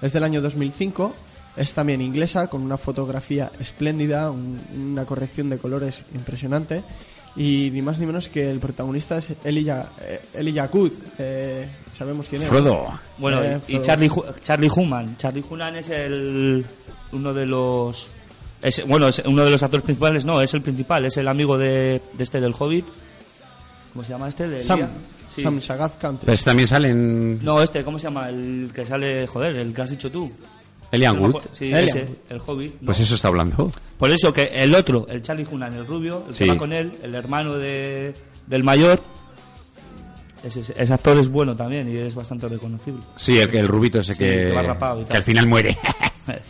Es 0.03 0.13
del 0.13 0.25
año 0.25 0.41
2005, 0.43 1.15
es 1.57 1.73
también 1.75 2.01
inglesa, 2.03 2.49
con 2.49 2.63
una 2.63 2.77
fotografía 2.77 3.51
espléndida, 3.59 4.31
un- 4.31 4.61
una 4.93 5.05
corrección 5.07 5.49
de 5.51 5.59
colores 5.59 6.03
impresionante. 6.15 6.83
Y 7.39 7.71
ni 7.73 7.83
más 7.83 7.99
ni 7.99 8.07
menos 8.07 8.29
que 8.29 8.49
el 8.51 8.61
protagonista 8.61 9.19
es 9.19 9.35
Elijah, 9.45 9.91
eh, 10.01 10.21
Elijah 10.35 10.71
Wood, 10.73 10.93
eh, 11.19 11.69
sabemos 11.93 12.29
quién 12.31 12.41
es. 12.43 12.49
Frodo. 12.49 12.89
Bueno, 13.19 13.43
Eh, 13.45 13.61
y 13.69 13.73
Frodo. 13.73 13.83
Charlie, 13.85 14.09
Hu- 14.09 14.25
Charlie 14.41 14.71
Hunnam. 14.75 15.17
Charlie 15.19 15.45
Hunnam 15.49 15.75
es 15.77 15.91
el 15.91 16.65
uno 17.13 17.35
de 17.35 17.45
los 17.47 18.09
es, 18.63 18.87
bueno, 18.87 19.07
es 19.09 19.23
uno 19.27 19.45
de 19.45 19.51
los 19.51 19.63
actores 19.63 19.85
principales, 19.85 20.25
no, 20.25 20.41
es 20.41 20.53
el 20.55 20.63
principal, 20.63 21.05
es 21.05 21.17
el 21.19 21.29
amigo 21.29 21.59
de, 21.59 22.01
de 22.15 22.25
este 22.25 22.41
del 22.41 22.55
Hobbit 22.59 22.87
¿Cómo 23.97 24.05
se 24.05 24.13
llama 24.13 24.29
este? 24.29 24.47
De 24.47 24.63
Sam. 24.63 24.87
Sí. 25.27 25.41
Sam 25.41 25.59
Sagat 25.59 25.97
Country. 25.99 26.27
Pues 26.27 26.45
también 26.45 26.69
salen 26.69 27.43
No, 27.43 27.63
este, 27.63 27.83
¿cómo 27.83 27.99
se 27.99 28.05
llama? 28.05 28.29
El 28.29 28.71
que 28.75 28.85
sale, 28.85 29.27
joder, 29.27 29.57
el 29.57 29.73
que 29.73 29.81
has 29.81 29.89
dicho 29.89 30.11
tú. 30.11 30.31
Elian 30.93 31.19
Wood. 31.19 31.29
acuerdo. 31.31 31.49
Sí, 31.51 31.73
Elian 31.73 31.85
ese, 31.89 32.07
el 32.29 32.39
Hobbit. 32.45 32.75
¿no? 32.83 32.87
Pues 32.87 33.01
eso 33.01 33.15
está 33.15 33.29
hablando. 33.29 33.73
Por 33.97 34.11
eso 34.11 34.35
que 34.35 34.51
el 34.53 34.75
otro, 34.75 35.07
el 35.09 35.23
Charlie 35.23 35.47
Hunnam, 35.51 35.73
el 35.73 35.87
rubio, 35.87 36.25
el 36.29 36.35
que 36.35 36.45
Sí. 36.45 36.51
va 36.51 36.59
con 36.59 36.75
él, 36.75 36.93
el 37.03 37.15
hermano 37.15 37.55
de, 37.57 38.15
del 38.47 38.63
mayor, 38.65 39.01
ese, 40.45 40.61
ese 40.77 40.93
actor 40.93 41.17
es 41.17 41.31
bueno 41.31 41.57
también 41.57 41.91
y 41.91 41.97
es 41.97 42.15
bastante 42.15 42.51
reconocible. 42.51 43.01
Sí, 43.17 43.39
el, 43.39 43.57
el 43.57 43.67
rubito 43.67 44.01
ese 44.01 44.13
Sí, 44.13 44.19
que, 44.19 44.31
que 44.45 44.53
va 44.53 44.61
rapado 44.63 45.01
y 45.01 45.05
tal. 45.05 45.11
que 45.13 45.17
al 45.17 45.25
final 45.25 45.47
muere. 45.47 45.79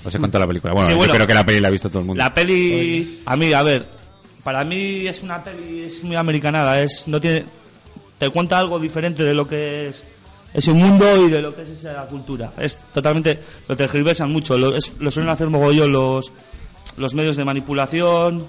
Os 0.05 0.13
he 0.13 0.19
contado 0.19 0.43
la 0.43 0.49
película. 0.49 0.75
Bueno, 0.75 0.89
Sí, 0.91 1.07
yo 1.07 1.15
creo 1.15 1.27
que 1.29 1.35
la 1.35 1.47
peli 1.47 1.61
la 1.61 1.69
ha 1.69 1.71
visto 1.71 1.89
todo 1.89 2.01
el 2.01 2.07
mundo. 2.07 2.19
La 2.23 2.35
peli, 2.35 3.21
a 3.25 3.37
mí, 3.37 3.53
a 3.53 3.63
ver, 3.63 3.87
para 4.47 4.65
mí 4.65 5.09
es 5.09 5.23
una 5.25 5.43
peli, 5.43 5.83
es 5.83 6.05
muy 6.05 6.15
americanada, 6.15 6.81
es, 6.81 7.09
no 7.09 7.21
tiene, 7.21 7.45
te 8.17 8.31
cuenta 8.31 8.57
algo 8.61 8.79
diferente 8.79 9.25
de 9.25 9.35
lo 9.35 9.49
que 9.49 9.89
es 9.89 10.05
ese 10.55 10.73
mundo 10.73 11.27
y 11.27 11.29
de 11.31 11.43
lo 11.43 11.53
que 11.53 11.63
es 11.63 11.71
esa 11.71 12.07
cultura. 12.07 12.53
Es 12.57 12.79
totalmente, 12.95 13.41
lo 13.67 13.77
tergiversan 13.77 14.31
mucho, 14.31 14.57
lo, 14.57 14.77
es- 14.77 14.93
lo 15.01 15.11
suelen 15.11 15.31
hacer 15.31 15.49
mogollón 15.51 15.91
los, 15.91 16.31
los 16.97 17.13
medios 17.15 17.35
de 17.37 17.45
manipulación, 17.45 18.47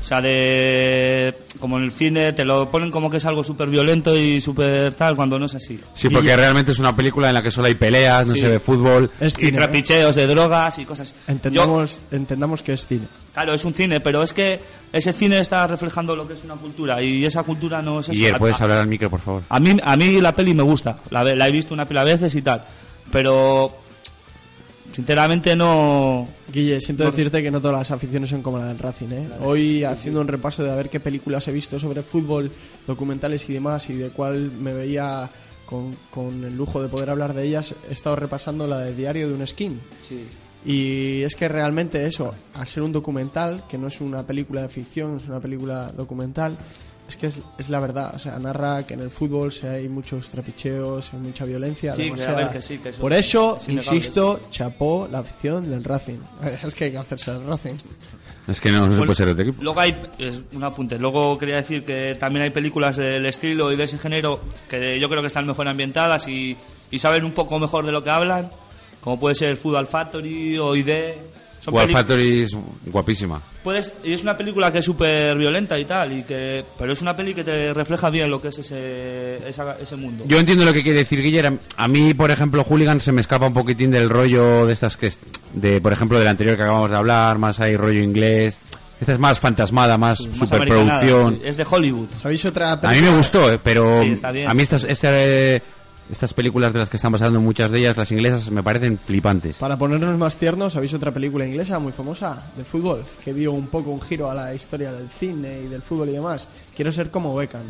o 0.00 0.04
sea, 0.04 0.22
de, 0.22 1.34
como 1.60 1.76
en 1.76 1.84
el 1.84 1.92
cine, 1.92 2.32
te 2.32 2.44
lo 2.44 2.70
ponen 2.70 2.90
como 2.90 3.10
que 3.10 3.16
es 3.18 3.24
algo 3.26 3.42
súper 3.44 3.68
violento 3.68 4.16
y 4.16 4.40
súper 4.40 4.94
tal, 4.94 5.14
cuando 5.16 5.38
no 5.38 5.46
es 5.46 5.54
así. 5.56 5.78
Sí, 5.94 6.08
porque 6.08 6.36
realmente 6.36 6.72
es 6.72 6.78
una 6.78 6.94
película 6.96 7.28
en 7.28 7.34
la 7.34 7.42
que 7.42 7.50
solo 7.50 7.66
hay 7.66 7.74
peleas, 7.74 8.26
no 8.26 8.34
Sí. 8.34 8.40
se 8.40 8.48
ve 8.48 8.60
fútbol. 8.60 9.10
Es 9.20 9.34
Y 9.34 9.36
cine. 9.46 9.48
¿eh? 9.50 9.52
trapicheos 9.60 10.14
de 10.16 10.26
drogas 10.26 10.78
y 10.78 10.84
cosas. 10.84 11.12
Yo- 11.26 11.32
Entendamos, 11.32 12.00
entendamos 12.12 12.62
que 12.62 12.72
es 12.74 12.86
cine. 12.86 13.06
Claro, 13.38 13.54
es 13.54 13.64
un 13.64 13.72
cine, 13.72 14.00
pero 14.00 14.22
es 14.24 14.32
que 14.32 14.58
ese 14.92 15.12
cine 15.12 15.38
está 15.38 15.64
reflejando 15.68 16.16
lo 16.16 16.26
que 16.26 16.34
es 16.34 16.42
una 16.42 16.56
cultura 16.56 17.00
y 17.00 17.24
esa 17.24 17.44
cultura 17.44 17.80
no 17.80 18.00
es 18.00 18.08
eso. 18.08 18.34
A- 18.34 18.38
¿puedes 18.38 18.60
hablar 18.60 18.80
al 18.80 18.88
micro, 18.88 19.08
por 19.08 19.20
favor? 19.20 19.44
A 19.48 19.60
mí, 19.60 19.76
a 19.80 19.96
mí 19.96 20.20
la 20.20 20.34
peli 20.34 20.54
me 20.54 20.64
gusta, 20.64 20.98
la, 21.10 21.22
la 21.22 21.46
he 21.46 21.52
visto 21.52 21.72
una 21.72 21.86
pila 21.86 22.04
de 22.04 22.12
veces 22.14 22.34
y 22.34 22.42
tal, 22.42 22.64
pero 23.12 23.76
sinceramente 24.90 25.54
no... 25.54 26.26
Guille, 26.52 26.80
siento 26.80 27.04
No- 27.04 27.10
decirte 27.10 27.42
que 27.42 27.50
no 27.50 27.60
todas 27.60 27.78
las 27.78 27.90
aficiones 27.92 28.30
son 28.30 28.42
como 28.42 28.58
la 28.58 28.66
del 28.66 28.78
Racing. 28.78 29.08
¿eh? 29.12 29.28
Hoy, 29.40 29.84
haciendo 29.84 30.20
un 30.20 30.28
repaso 30.28 30.64
de 30.64 30.70
a 30.72 30.74
ver 30.74 30.88
qué 30.90 30.98
películas 30.98 31.46
he 31.46 31.52
visto 31.52 31.78
sobre 31.78 32.02
fútbol, 32.02 32.50
documentales 32.88 33.48
y 33.48 33.52
demás, 33.52 33.88
y 33.90 33.94
de 33.94 34.08
cuál 34.10 34.50
me 34.50 34.72
veía 34.72 35.30
con, 35.66 35.94
con 36.10 36.42
el 36.42 36.56
lujo 36.56 36.82
de 36.82 36.88
poder 36.88 37.10
hablar 37.10 37.34
de 37.34 37.46
ellas, 37.46 37.74
he 37.88 37.92
estado 37.92 38.16
repasando 38.16 38.66
la 38.66 38.78
de 38.78 38.94
Diario 38.94 39.28
de 39.28 39.34
un 39.34 39.46
Skin. 39.46 39.80
Y 40.64 41.22
es 41.22 41.36
que 41.36 41.48
realmente 41.48 42.04
eso, 42.06 42.34
al 42.54 42.66
ser 42.66 42.82
un 42.82 42.92
documental, 42.92 43.64
que 43.68 43.78
no 43.78 43.88
es 43.88 44.00
una 44.00 44.26
película 44.26 44.62
de 44.62 44.68
ficción, 44.68 45.18
es 45.18 45.28
una 45.28 45.40
película 45.40 45.92
documental, 45.92 46.56
es 47.08 47.16
que 47.16 47.28
es, 47.28 47.40
es 47.58 47.70
la 47.70 47.80
verdad. 47.80 48.12
O 48.14 48.18
sea, 48.18 48.38
narra 48.38 48.86
que 48.86 48.94
en 48.94 49.00
el 49.00 49.10
fútbol 49.10 49.50
se 49.50 49.68
hay 49.68 49.88
muchos 49.88 50.30
trapicheos, 50.30 51.12
hay 51.14 51.20
mucha 51.20 51.44
violencia. 51.46 51.94
Sí, 51.94 52.02
que 52.02 52.10
demasiada. 52.10 52.60
sí, 52.60 52.78
que 52.78 52.90
eso 52.90 53.00
Por 53.00 53.12
eso, 53.14 53.56
es 53.56 53.68
insisto, 53.68 54.40
chapó 54.50 55.08
la 55.10 55.20
afición 55.20 55.70
del 55.70 55.84
Racing. 55.84 56.18
Es 56.62 56.74
que 56.74 56.84
hay 56.84 56.90
que 56.90 56.98
hacerse 56.98 57.30
el 57.30 57.44
Racing. 57.46 57.76
Es 58.46 58.60
que 58.60 58.72
no, 58.72 58.86
no 58.86 58.92
se 58.92 58.98
puede 58.98 59.14
ser 59.14 59.28
otro 59.28 59.42
equipo. 59.42 59.62
Luego 59.62 59.80
hay, 59.80 59.98
es 60.18 60.40
un 60.52 60.64
apunte, 60.64 60.98
luego 60.98 61.36
quería 61.38 61.56
decir 61.56 61.84
que 61.84 62.14
también 62.14 62.44
hay 62.44 62.50
películas 62.50 62.96
del 62.96 63.24
estilo 63.26 63.70
y 63.72 63.76
de 63.76 63.84
ese 63.84 63.98
género 63.98 64.40
que 64.68 64.98
yo 64.98 65.08
creo 65.08 65.20
que 65.20 65.26
están 65.26 65.46
mejor 65.46 65.68
ambientadas 65.68 66.28
y, 66.28 66.56
y 66.90 66.98
saben 66.98 67.24
un 67.24 67.32
poco 67.32 67.58
mejor 67.58 67.84
de 67.84 67.92
lo 67.92 68.02
que 68.02 68.08
hablan, 68.08 68.50
como 69.00 69.18
puede 69.18 69.34
ser 69.34 69.56
Football 69.56 69.86
Factory 69.86 70.58
o 70.58 70.74
ID. 70.76 70.90
Son 71.60 71.74
peli- 71.74 71.92
Factory 71.92 72.42
es 72.42 72.56
guapísima. 72.86 73.42
Puedes, 73.64 73.92
y 74.04 74.12
es 74.12 74.22
una 74.22 74.36
película 74.36 74.70
que 74.72 74.78
es 74.78 74.84
súper 74.84 75.36
violenta 75.36 75.78
y 75.78 75.84
tal, 75.84 76.12
y 76.12 76.22
que, 76.22 76.64
pero 76.78 76.92
es 76.92 77.02
una 77.02 77.14
peli 77.16 77.34
que 77.34 77.42
te 77.44 77.74
refleja 77.74 78.08
bien 78.10 78.30
lo 78.30 78.40
que 78.40 78.48
es 78.48 78.58
ese, 78.58 79.46
esa- 79.46 79.76
ese 79.78 79.96
mundo. 79.96 80.24
Yo 80.26 80.38
entiendo 80.38 80.64
lo 80.64 80.72
que 80.72 80.82
quiere 80.82 81.00
decir 81.00 81.20
Guillermo. 81.20 81.58
A 81.76 81.88
mí, 81.88 82.14
por 82.14 82.30
ejemplo, 82.30 82.62
Hooligan 82.64 83.00
se 83.00 83.12
me 83.12 83.20
escapa 83.20 83.46
un 83.48 83.54
poquitín 83.54 83.90
del 83.90 84.08
rollo 84.08 84.66
de 84.66 84.72
estas 84.72 84.96
que... 84.96 85.12
De, 85.52 85.80
por 85.80 85.92
ejemplo, 85.92 86.18
del 86.18 86.28
anterior 86.28 86.56
que 86.56 86.62
acabamos 86.62 86.90
de 86.90 86.96
hablar, 86.96 87.38
más 87.38 87.58
hay 87.60 87.76
rollo 87.76 88.02
inglés. 88.02 88.56
Esta 89.00 89.12
es 89.12 89.18
más 89.18 89.38
fantasmada, 89.38 89.96
más 89.98 90.26
Más 90.26 90.38
superproducción. 90.38 91.40
Es 91.44 91.56
de 91.56 91.66
Hollywood. 91.68 92.08
¿Sabéis 92.16 92.44
otra 92.46 92.72
A 92.72 92.76
mí 92.76 92.80
película? 92.82 93.10
me 93.10 93.16
gustó, 93.16 93.52
eh, 93.52 93.60
pero 93.62 94.02
Sí, 94.02 94.12
está 94.12 94.30
bien. 94.30 94.48
a 94.50 94.54
mí 94.54 94.62
estas, 94.62 94.84
este- 94.84 95.62
estas 96.10 96.34
películas 96.34 96.72
de 96.72 96.78
las 96.78 96.88
que 96.88 96.96
están 96.96 97.12
pasando 97.12 97.40
muchas 97.40 97.70
de 97.70 97.80
ellas, 97.80 97.96
las 97.96 98.10
inglesas, 98.12 98.50
me 98.50 98.62
parecen 98.62 98.98
flipantes. 98.98 99.56
Para 99.56 99.76
ponernos 99.76 100.16
más 100.16 100.36
tiernos, 100.36 100.72
¿sabéis 100.72 100.94
otra 100.94 101.12
película 101.12 101.46
inglesa 101.46 101.78
muy 101.78 101.92
famosa 101.92 102.50
de 102.56 102.64
fútbol? 102.64 103.04
Que 103.24 103.34
dio 103.34 103.52
un 103.52 103.68
poco 103.68 103.90
un 103.90 104.00
giro 104.00 104.30
a 104.30 104.34
la 104.34 104.54
historia 104.54 104.92
del 104.92 105.10
cine 105.10 105.60
y 105.62 105.68
del 105.68 105.82
fútbol 105.82 106.08
y 106.08 106.12
demás. 106.12 106.48
Quiero 106.74 106.92
ser 106.92 107.10
como 107.10 107.34
Beckham. 107.34 107.66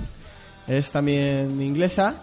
Es 0.67 0.91
también 0.91 1.61
inglesa 1.61 2.15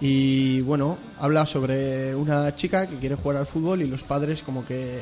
y, 0.00 0.60
bueno, 0.60 0.98
habla 1.18 1.46
sobre 1.46 2.14
una 2.14 2.54
chica 2.54 2.86
que 2.86 2.96
quiere 2.96 3.14
jugar 3.14 3.38
al 3.38 3.46
fútbol 3.46 3.82
y 3.82 3.86
los 3.86 4.04
padres 4.04 4.42
como 4.42 4.64
que 4.64 5.00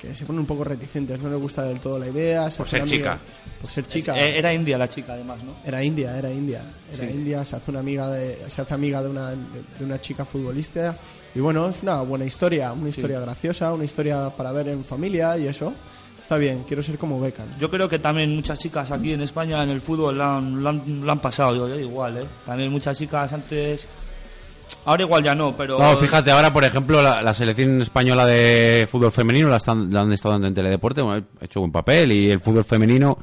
que 0.00 0.14
se 0.14 0.26
ponen 0.26 0.40
un 0.40 0.46
poco 0.46 0.62
reticentes, 0.64 1.18
no 1.20 1.28
les 1.30 1.38
gusta 1.40 1.62
del 1.64 1.80
todo 1.80 1.98
la 1.98 2.06
idea. 2.08 2.50
se 2.50 2.58
Por 2.58 2.68
ser 2.68 2.82
amiga- 2.82 2.96
chica. 2.96 3.18
Por 3.60 3.70
ser 3.70 3.86
chica. 3.86 4.18
Eh, 4.18 4.38
Era 4.38 4.52
india 4.52 4.76
la 4.78 4.88
chica, 4.88 5.14
además, 5.14 5.42
¿no? 5.44 5.56
Era 5.64 5.82
india, 5.82 6.16
era 6.18 6.30
india. 6.30 6.62
Era 6.92 7.04
Sí. 7.04 7.10
india, 7.14 7.44
se 7.44 7.56
hace 7.56 7.70
una 7.70 7.80
amiga 7.80 8.08
de, 8.10 8.34
se 8.48 8.60
hace 8.62 8.74
amiga 8.74 9.02
de 9.02 9.08
una, 9.08 9.30
de, 9.30 9.36
de 9.78 9.84
una 9.84 10.00
chica 10.00 10.24
futbolista. 10.24 10.96
Y 11.34 11.40
bueno, 11.40 11.68
es 11.68 11.82
una 11.82 12.00
buena 12.02 12.24
historia, 12.24 12.72
una 12.72 12.88
historia 12.88 13.20
graciosa, 13.20 13.72
una 13.72 13.84
historia 13.84 14.30
para 14.30 14.52
ver 14.52 14.68
en 14.68 14.84
familia 14.84 15.36
y 15.38 15.46
eso. 15.46 15.72
Está 16.20 16.38
bien, 16.38 16.64
quiero 16.66 16.82
ser 16.82 16.98
como 16.98 17.20
Beckham. 17.20 17.46
Yo 17.58 17.70
creo 17.70 17.88
que 17.88 17.98
también 18.00 18.34
muchas 18.34 18.58
chicas 18.58 18.90
aquí 18.90 19.12
en 19.12 19.20
España 19.20 19.62
en 19.62 19.70
el 19.70 19.80
fútbol 19.80 20.18
la 20.18 20.38
han, 20.38 20.62
la 20.64 20.70
han, 20.70 21.06
la 21.06 21.12
han 21.12 21.20
pasado, 21.20 21.54
yo, 21.54 21.68
yo 21.68 21.78
igual, 21.78 22.16
¿eh? 22.18 22.26
También 22.44 22.70
muchas 22.72 22.98
chicas 22.98 23.32
antes... 23.32 23.86
Ahora 24.86 25.02
igual 25.02 25.24
ya 25.24 25.34
no, 25.34 25.56
pero... 25.56 25.78
No, 25.80 25.96
fíjate, 25.96 26.30
ahora, 26.30 26.52
por 26.52 26.64
ejemplo, 26.64 27.02
la, 27.02 27.20
la 27.20 27.34
selección 27.34 27.82
española 27.82 28.24
de 28.24 28.86
fútbol 28.88 29.10
femenino 29.10 29.48
la, 29.48 29.56
están, 29.56 29.92
la 29.92 30.02
han 30.02 30.12
estado 30.12 30.34
dando 30.34 30.46
en 30.46 30.54
Teledeporte, 30.54 31.02
bueno, 31.02 31.26
ha 31.40 31.44
hecho 31.44 31.58
buen 31.58 31.72
papel 31.72 32.12
y 32.12 32.30
el 32.30 32.38
fútbol 32.38 32.62
femenino... 32.62 33.18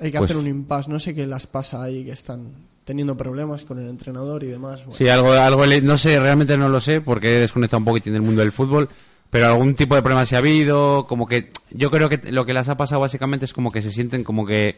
Hay 0.00 0.12
que 0.12 0.18
pues, 0.18 0.30
hacer 0.30 0.36
un 0.36 0.46
impasse, 0.46 0.88
no 0.88 1.00
sé 1.00 1.16
qué 1.16 1.26
las 1.26 1.48
pasa 1.48 1.82
ahí, 1.82 2.04
que 2.04 2.12
están 2.12 2.52
teniendo 2.84 3.16
problemas 3.16 3.64
con 3.64 3.80
el 3.80 3.88
entrenador 3.88 4.44
y 4.44 4.46
demás. 4.46 4.84
Bueno, 4.84 4.96
Sí, 4.96 5.08
algo, 5.08 5.32
algo, 5.32 5.66
no 5.82 5.98
sé, 5.98 6.20
realmente 6.20 6.56
no 6.56 6.68
lo 6.68 6.80
sé 6.80 7.00
porque 7.00 7.36
he 7.36 7.40
desconectado 7.40 7.78
un 7.78 7.86
poquitín 7.86 8.12
del 8.12 8.22
mundo 8.22 8.40
del 8.40 8.52
fútbol, 8.52 8.88
pero 9.28 9.46
algún 9.46 9.74
tipo 9.74 9.96
de 9.96 10.02
problema 10.02 10.24
se 10.24 10.36
ha 10.36 10.38
habido, 10.38 11.04
como 11.08 11.26
que 11.26 11.50
yo 11.72 11.90
creo 11.90 12.08
que 12.08 12.30
lo 12.30 12.46
que 12.46 12.54
les 12.54 12.68
ha 12.68 12.76
pasado 12.76 13.00
básicamente 13.00 13.44
es 13.44 13.52
como 13.52 13.72
que 13.72 13.80
se 13.80 13.90
sienten 13.90 14.22
como 14.22 14.46
que, 14.46 14.76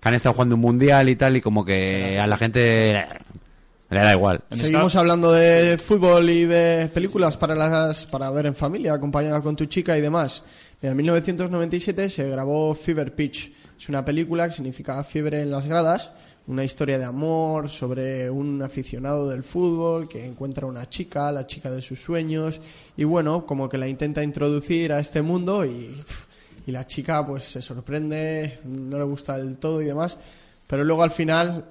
que 0.00 0.08
han 0.08 0.14
estado 0.14 0.34
jugando 0.34 0.54
un 0.54 0.60
mundial 0.60 1.08
y 1.08 1.16
tal 1.16 1.36
y 1.36 1.40
como 1.40 1.64
que 1.64 2.20
a 2.20 2.26
la 2.28 2.38
gente 2.38 3.04
le 3.92 4.00
da 4.00 4.12
igual. 4.12 4.42
Seguimos 4.50 4.96
hablando 4.96 5.32
de 5.32 5.76
fútbol 5.78 6.30
y 6.30 6.44
de 6.44 6.88
películas 6.92 7.36
para 7.36 7.54
las 7.54 8.06
para 8.06 8.30
ver 8.30 8.46
en 8.46 8.54
familia, 8.54 8.94
acompañada 8.94 9.42
con 9.42 9.54
tu 9.54 9.66
chica 9.66 9.96
y 9.96 10.00
demás. 10.00 10.42
En 10.80 10.96
1997 10.96 12.08
se 12.08 12.28
grabó 12.28 12.74
Fever 12.74 13.14
Pitch. 13.14 13.52
Es 13.78 13.88
una 13.88 14.04
película 14.04 14.48
que 14.48 14.54
significa 14.54 15.02
fiebre 15.04 15.40
en 15.42 15.50
las 15.50 15.66
gradas, 15.66 16.10
una 16.46 16.64
historia 16.64 16.98
de 16.98 17.04
amor 17.04 17.68
sobre 17.68 18.30
un 18.30 18.62
aficionado 18.62 19.28
del 19.28 19.42
fútbol 19.42 20.08
que 20.08 20.24
encuentra 20.24 20.66
una 20.66 20.88
chica, 20.88 21.30
la 21.30 21.46
chica 21.46 21.70
de 21.70 21.82
sus 21.82 22.00
sueños, 22.00 22.60
y 22.96 23.04
bueno, 23.04 23.46
como 23.46 23.68
que 23.68 23.78
la 23.78 23.88
intenta 23.88 24.22
introducir 24.22 24.92
a 24.92 25.00
este 25.00 25.22
mundo 25.22 25.64
y, 25.64 25.94
y 26.66 26.72
la 26.72 26.86
chica 26.86 27.26
pues 27.26 27.44
se 27.44 27.62
sorprende, 27.62 28.60
no 28.64 28.98
le 28.98 29.04
gusta 29.04 29.36
del 29.36 29.58
todo 29.58 29.82
y 29.82 29.86
demás, 29.86 30.16
pero 30.66 30.84
luego 30.84 31.02
al 31.02 31.10
final 31.10 31.66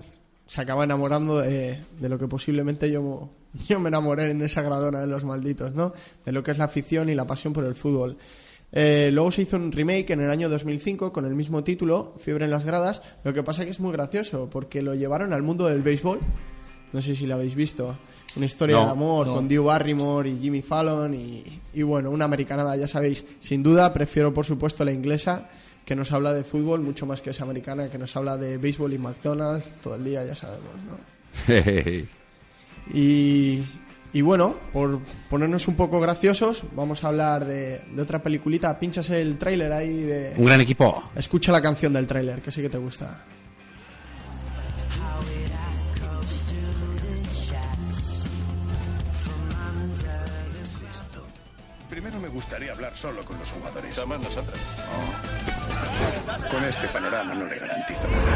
se 0.51 0.59
acaba 0.59 0.83
enamorando 0.83 1.39
de, 1.39 1.79
de 2.01 2.09
lo 2.09 2.19
que 2.19 2.27
posiblemente 2.27 2.91
yo, 2.91 3.29
yo 3.69 3.79
me 3.79 3.87
enamoré 3.87 4.31
en 4.31 4.41
esa 4.41 4.61
gradona 4.61 4.99
de 4.99 5.07
los 5.07 5.23
malditos, 5.23 5.73
¿no? 5.73 5.93
De 6.25 6.33
lo 6.33 6.43
que 6.43 6.51
es 6.51 6.57
la 6.57 6.65
afición 6.65 7.07
y 7.09 7.15
la 7.15 7.25
pasión 7.25 7.53
por 7.53 7.63
el 7.63 7.73
fútbol. 7.73 8.17
Eh, 8.73 9.11
luego 9.13 9.31
se 9.31 9.43
hizo 9.43 9.55
un 9.55 9.71
remake 9.71 10.09
en 10.11 10.19
el 10.19 10.29
año 10.29 10.49
2005 10.49 11.13
con 11.13 11.23
el 11.25 11.35
mismo 11.35 11.63
título, 11.63 12.15
Fiebre 12.19 12.43
en 12.43 12.51
las 12.51 12.65
gradas. 12.65 13.01
Lo 13.23 13.33
que 13.33 13.43
pasa 13.43 13.63
que 13.63 13.71
es 13.71 13.79
muy 13.79 13.93
gracioso 13.93 14.49
porque 14.49 14.81
lo 14.81 14.93
llevaron 14.93 15.31
al 15.31 15.41
mundo 15.41 15.67
del 15.67 15.81
béisbol. 15.83 16.19
No 16.91 17.01
sé 17.01 17.15
si 17.15 17.25
lo 17.27 17.35
habéis 17.35 17.55
visto. 17.55 17.97
Una 18.35 18.45
historia 18.45 18.75
No, 18.75 18.85
de 18.87 18.91
amor 18.91 19.27
no. 19.27 19.35
con 19.35 19.47
Drew 19.47 19.63
Barrymore 19.63 20.29
y 20.31 20.37
Jimmy 20.37 20.61
Fallon 20.61 21.13
y, 21.13 21.45
y 21.73 21.81
bueno, 21.83 22.11
una 22.11 22.25
americanada, 22.25 22.75
ya 22.75 22.89
sabéis. 22.89 23.23
Sin 23.39 23.63
duda, 23.63 23.93
prefiero 23.93 24.33
por 24.33 24.45
supuesto 24.45 24.83
la 24.83 24.91
inglesa 24.91 25.49
que 25.85 25.95
nos 25.95 26.11
habla 26.11 26.33
de 26.33 26.43
fútbol 26.43 26.81
mucho 26.81 27.05
más 27.05 27.21
que 27.21 27.31
esa 27.31 27.43
americana 27.43 27.89
que 27.89 27.97
nos 27.97 28.15
habla 28.15 28.37
de 28.37 28.57
béisbol 28.57 28.93
y 28.93 28.97
McDonald's 28.97 29.67
todo 29.81 29.95
el 29.95 30.03
día, 30.03 30.25
ya 30.25 30.35
sabemos, 30.35 30.71
¿no? 30.87 30.97
Y, 32.93 33.63
y 34.11 34.21
bueno, 34.21 34.55
por 34.73 34.99
ponernos 35.29 35.67
un 35.67 35.75
poco 35.75 35.99
graciosos, 36.01 36.63
vamos 36.75 37.03
a 37.03 37.09
hablar 37.09 37.45
de, 37.45 37.79
de 37.79 38.01
otra 38.01 38.21
peliculita. 38.21 38.77
Pinchas 38.79 39.09
el 39.11 39.37
tráiler 39.37 39.71
ahí 39.71 40.01
de... 40.01 40.33
Un 40.35 40.45
gran 40.45 40.59
equipo. 40.59 41.03
Escucha 41.15 41.51
la 41.51 41.61
canción 41.61 41.93
del 41.93 42.07
tráiler, 42.07 42.41
que 42.41 42.51
sé 42.51 42.61
que 42.61 42.69
te 42.69 42.79
gusta. 42.79 43.23
Primero 51.91 52.21
me 52.21 52.29
gustaría 52.29 52.71
hablar 52.71 52.95
solo 52.95 53.25
con 53.25 53.37
los 53.37 53.51
jugadores. 53.51 53.93
Somos 53.93 54.17
nosotros. 54.21 54.57
Con 56.49 56.63
este 56.63 56.87
panorama 56.87 57.33
no 57.33 57.45
le 57.45 57.59
garantizo 57.59 58.07
nada. 58.07 58.31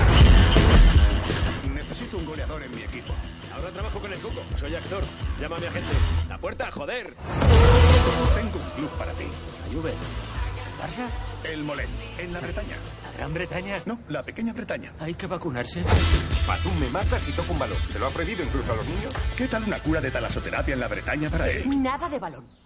Necesito 1.74 2.18
un 2.18 2.26
goleador 2.26 2.64
en 2.64 2.72
mi 2.76 2.82
equipo. 2.82 3.14
Ahora 3.54 3.70
trabajo 3.70 4.02
con 4.02 4.12
el 4.12 4.20
Coco. 4.20 4.44
Soy 4.56 4.76
actor. 4.76 5.06
Llámame 5.40 5.68
a 5.68 5.72
gente. 5.72 5.94
La 6.28 6.38
puerta, 6.38 6.70
joder. 6.70 7.16
Tengo 8.36 8.60
un 8.60 8.72
club 8.76 8.90
para 8.98 9.14
ti. 9.14 9.24
La 9.24 9.74
Juve. 9.74 9.94
¿Barça? 10.84 11.08
El 11.50 11.64
Molen, 11.64 11.88
en 12.20 12.34
la 12.34 12.42
Bretaña. 12.42 12.76
¿La 13.06 13.18
Gran 13.18 13.34
Bretaña? 13.34 13.78
No, 13.86 14.00
la 14.10 14.24
pequeña 14.24 14.52
Bretaña. 14.52 14.92
Hay 15.00 15.14
que 15.14 15.28
vacunarse. 15.28 15.82
Patú 16.46 16.70
me 16.78 16.90
mata 16.90 17.18
si 17.22 17.32
toco 17.32 17.54
un 17.54 17.60
balón. 17.60 17.78
¿Se 17.88 18.00
lo 18.00 18.08
ha 18.08 18.10
prohibido 18.10 18.44
incluso 18.44 18.74
a 18.74 18.76
los 18.76 18.86
niños? 18.86 19.14
¿Qué 19.38 19.48
tal 19.48 19.64
una 19.64 19.80
cura 19.80 20.02
de 20.02 20.12
talasoterapia 20.12 20.74
en 20.74 20.82
la 20.82 20.90
Bretaña 20.90 21.30
para 21.30 21.50
él? 21.50 21.82
Nada 21.82 22.10
de 22.10 22.20
balón. 22.20 22.65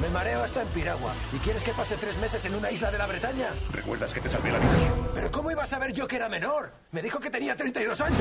Me 0.00 0.08
mareo 0.12 0.42
hasta 0.42 0.62
en 0.62 0.68
Piragua. 0.68 1.14
¿Y 1.32 1.38
quieres 1.38 1.62
que 1.62 1.72
pase 1.72 1.96
tres 1.96 2.16
meses 2.18 2.44
en 2.44 2.54
una 2.54 2.70
isla 2.70 2.90
de 2.90 2.98
la 2.98 3.06
Bretaña? 3.06 3.48
¿Recuerdas 3.72 4.12
que 4.12 4.20
te 4.20 4.28
salvé 4.28 4.52
la 4.52 4.58
vida? 4.58 4.70
¿Pero 5.14 5.30
cómo 5.30 5.50
iba 5.50 5.62
a 5.62 5.66
saber 5.66 5.92
yo 5.92 6.06
que 6.06 6.16
era 6.16 6.28
menor? 6.28 6.72
Me 6.90 7.02
dijo 7.02 7.20
que 7.20 7.30
tenía 7.30 7.56
32 7.56 8.00
años. 8.00 8.18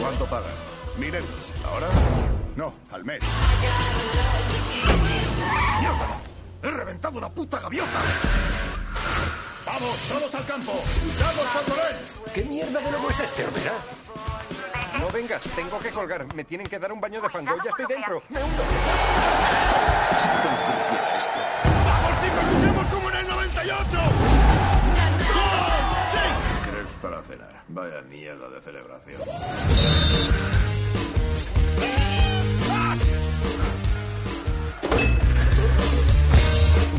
¿Cuánto 0.00 0.26
pagan? 0.26 0.52
Mil 0.98 1.14
euros. 1.14 1.52
¿Ahora? 1.66 1.88
No, 2.56 2.74
al 2.92 3.04
mes. 3.04 3.20
¡Mierda! 5.80 6.08
¡He 6.62 6.70
reventado 6.70 7.18
una 7.18 7.28
puta 7.28 7.60
gaviota! 7.60 8.00
¡Vamos, 9.66 9.96
todos 10.08 10.34
al 10.34 10.46
campo! 10.46 10.72
¡Vamos 10.72 11.44
por 11.52 11.68
Morel! 11.68 11.96
¿Qué 12.32 12.44
mierda 12.44 12.80
de 12.80 12.92
lobo 12.92 13.10
es 13.10 13.20
este, 13.20 13.44
Opera? 13.44 13.72
No 15.04 15.10
vengas, 15.10 15.42
tengo 15.54 15.78
que 15.80 15.90
colgar. 15.90 16.34
Me 16.34 16.44
tienen 16.44 16.66
que 16.66 16.78
dar 16.78 16.90
un 16.90 16.98
baño 16.98 17.20
de 17.20 17.28
fango. 17.28 17.54
Ya 17.62 17.68
estoy 17.68 17.84
dentro. 17.86 18.22
Me 18.30 18.42
hundo. 18.42 18.62
Tom 20.42 20.54
Cruise 20.64 20.88
mira 20.90 21.16
esto. 21.18 21.40
¡Vamos, 21.84 22.12
chicos! 22.22 22.44
¡Luchemos 22.54 22.86
como 22.86 23.10
en 23.10 23.16
el 23.16 23.28
98! 23.28 23.84
¡Gol! 23.92 24.08
¡Sí! 26.10 26.24
Crepes 26.70 26.94
para 27.02 27.22
cenar. 27.22 27.62
Vaya 27.68 28.00
mierda 28.08 28.48
de 28.48 28.60
celebración. 28.62 29.20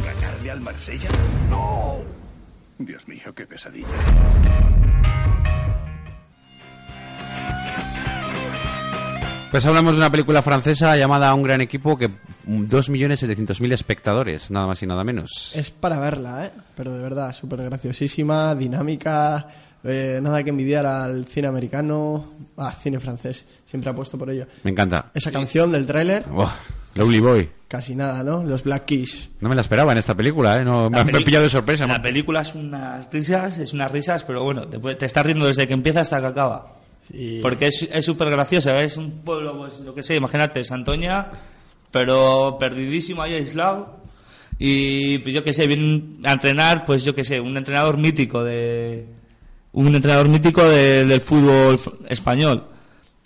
¿Ganarle 0.06 0.52
al 0.52 0.62
Marsella? 0.62 1.10
¡No! 1.50 2.04
Dios 2.78 3.08
mío, 3.08 3.34
qué 3.34 3.48
pesadilla. 3.48 3.88
Pues 9.52 9.66
hablamos 9.66 9.94
de 9.94 10.00
una 10.00 10.12
película 10.12 10.42
francesa 10.42 10.98
llamada 10.98 11.34
Un 11.34 11.44
gran 11.44 11.62
equipo 11.62 11.98
que 11.98 12.10
2.700.000 12.46 13.72
espectadores, 13.72 14.52
nada 14.52 14.68
más 14.68 14.84
y 14.84 14.88
nada 14.88 15.04
menos. 15.06 15.54
Es 15.56 15.70
para 15.72 15.98
verla, 15.98 16.46
¿eh? 16.46 16.52
Pero 16.76 16.94
de 16.94 17.02
verdad, 17.02 17.34
súper 17.34 17.64
graciosísima, 17.64 18.54
dinámica, 18.54 19.48
eh, 19.84 20.20
nada 20.22 20.44
que 20.44 20.50
envidiar 20.50 20.86
al 20.86 21.26
cine 21.26 21.48
americano, 21.48 22.26
ah, 22.58 22.72
cine 22.74 23.00
francés, 23.00 23.46
siempre 23.70 23.90
apuesto 23.92 24.18
por 24.18 24.30
ello. 24.30 24.46
Me 24.64 24.72
encanta. 24.72 25.10
Esa 25.14 25.32
canción 25.32 25.72
del 25.72 25.86
tráiler, 25.86 26.26
Oh, 26.34 26.52
Lovely 26.96 27.20
Boy. 27.22 27.50
casi 27.70 27.96
nada, 27.96 28.24
¿no? 28.24 28.44
Los 28.44 28.64
Black 28.64 28.84
Keys. 28.86 29.30
No 29.40 29.48
me 29.48 29.56
la 29.56 29.62
esperaba 29.62 29.94
en 29.94 30.00
esta 30.00 30.14
película, 30.16 30.60
¿eh? 30.60 30.66
No, 30.66 30.90
me, 30.90 31.06
peli- 31.06 31.24
pillado 31.24 31.46
de 31.46 31.50
sorpresa. 31.50 31.88
La 31.88 32.02
película 32.02 32.42
es 32.42 32.54
unas 32.56 33.10
risas, 33.10 33.58
es 33.60 33.72
unas 33.72 33.90
risas, 33.90 34.26
pero 34.26 34.44
bueno, 34.44 34.68
te, 34.68 34.80
te 34.96 35.06
estás 35.06 35.26
riendo 35.26 35.46
desde 35.48 35.66
que 35.66 35.74
empieza 35.74 36.02
hasta 36.02 36.20
que 36.20 36.26
acaba. 36.28 36.74
Porque 37.42 37.68
es 37.68 38.06
súper 38.06 38.30
graciosa, 38.30 38.82
es 38.82 38.98
un 38.98 39.12
pueblo, 39.22 39.58
pues 39.58 39.80
lo 39.82 39.94
que 39.94 40.02
sé, 40.04 40.16
imagínate, 40.16 40.64
Santoña, 40.64 41.30
pero 41.92 42.58
perdidísimo 42.60 43.22
ahí 43.22 43.34
aislado. 43.36 43.98
Y 44.58 45.20
pues 45.20 45.34
yo 45.36 45.44
que 45.44 45.54
sé, 45.54 45.68
viene 45.68 46.04
a 46.24 46.32
entrenar, 46.34 46.86
pues 46.86 47.04
yo 47.04 47.14
que 47.14 47.24
sé, 47.24 47.40
un 47.40 47.58
entrenador 47.58 47.98
mítico 47.98 48.44
de. 48.44 49.06
Un 49.74 49.94
entrenador 49.94 50.30
mítico 50.30 50.64
de- 50.64 51.06
del 51.06 51.20
fútbol 51.22 51.78
español. 52.08 52.64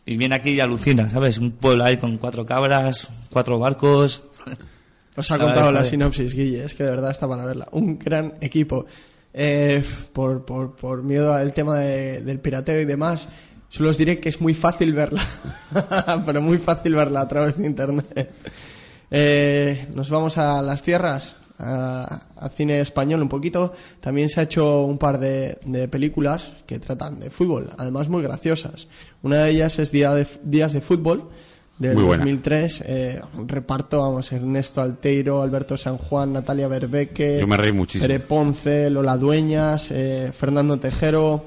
Y 0.05 0.17
viene 0.17 0.33
aquí 0.35 0.51
y 0.51 0.59
alucina, 0.59 1.07
¿sabes? 1.09 1.37
Un 1.37 1.51
pueblo 1.51 1.83
ahí 1.85 1.97
con 1.97 2.17
cuatro 2.17 2.43
cabras, 2.45 3.07
cuatro 3.29 3.59
barcos. 3.59 4.23
Os 5.15 5.29
ha 5.31 5.37
La 5.37 5.43
contado 5.45 5.71
la 5.71 5.83
sinopsis, 5.85 6.33
Guille, 6.33 6.63
es 6.65 6.73
que 6.73 6.83
de 6.83 6.89
verdad 6.91 7.11
está 7.11 7.27
para 7.27 7.45
verla. 7.45 7.67
Un 7.71 7.99
gran 7.99 8.33
equipo. 8.41 8.85
Eh, 9.31 9.83
por, 10.11 10.43
por, 10.43 10.75
por 10.75 11.03
miedo 11.03 11.31
al 11.31 11.53
tema 11.53 11.77
de- 11.77 12.21
del 12.23 12.39
pirateo 12.39 12.81
y 12.81 12.85
demás, 12.85 13.29
solo 13.69 13.89
os 13.89 13.97
diré 13.97 14.19
que 14.19 14.29
es 14.29 14.41
muy 14.41 14.53
fácil 14.53 14.93
verla. 14.93 15.21
Pero 16.25 16.41
muy 16.41 16.57
fácil 16.57 16.95
verla 16.95 17.21
a 17.21 17.27
través 17.27 17.57
de 17.57 17.65
internet. 17.65 18.31
Eh, 19.11 19.87
nos 19.95 20.09
vamos 20.09 20.37
a 20.37 20.61
las 20.61 20.83
tierras, 20.83 21.35
a, 21.57 22.21
a 22.35 22.49
cine 22.49 22.79
español 22.79 23.21
un 23.21 23.29
poquito. 23.29 23.73
También 23.99 24.29
se 24.29 24.39
ha 24.39 24.43
hecho 24.43 24.83
un 24.83 24.97
par 24.97 25.19
de, 25.19 25.57
de 25.63 25.87
películas 25.87 26.53
que 26.65 26.79
tratan 26.79 27.19
de 27.19 27.29
fútbol, 27.29 27.69
además 27.77 28.09
muy 28.09 28.23
graciosas. 28.23 28.87
Una 29.21 29.43
de 29.43 29.51
ellas 29.51 29.79
es 29.79 29.91
Día 29.91 30.13
de, 30.13 30.27
Días 30.43 30.73
de 30.73 30.81
Fútbol, 30.81 31.29
del 31.79 31.95
Muy 31.95 32.03
buena. 32.03 32.23
2003. 32.23 32.83
Eh, 32.85 33.21
reparto, 33.47 33.99
vamos, 33.99 34.31
Ernesto 34.31 34.81
Alteiro, 34.81 35.41
Alberto 35.41 35.77
San 35.77 35.97
Juan, 35.97 36.33
Natalia 36.33 36.67
Berbeque, 36.67 37.37
Yo 37.39 37.47
me 37.47 37.57
reí 37.57 37.71
muchísimo. 37.71 38.03
Pere 38.03 38.19
Ponce, 38.19 38.89
Lola 38.89 39.17
Dueñas, 39.17 39.89
eh, 39.91 40.31
Fernando 40.37 40.77
Tejero. 40.77 41.45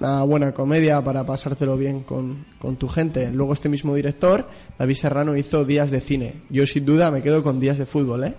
Una 0.00 0.22
buena 0.22 0.52
comedia 0.52 1.02
para 1.02 1.24
pasártelo 1.24 1.76
bien 1.76 2.02
con, 2.02 2.44
con 2.58 2.76
tu 2.76 2.88
gente. 2.88 3.32
Luego 3.32 3.52
este 3.52 3.68
mismo 3.68 3.94
director, 3.94 4.48
David 4.78 4.94
Serrano, 4.94 5.36
hizo 5.36 5.64
Días 5.64 5.90
de 5.90 6.00
Cine. 6.00 6.34
Yo 6.50 6.66
sin 6.66 6.84
duda 6.84 7.10
me 7.10 7.22
quedo 7.22 7.42
con 7.42 7.58
Días 7.58 7.78
de 7.78 7.86
Fútbol, 7.86 8.24
¿eh? 8.24 8.34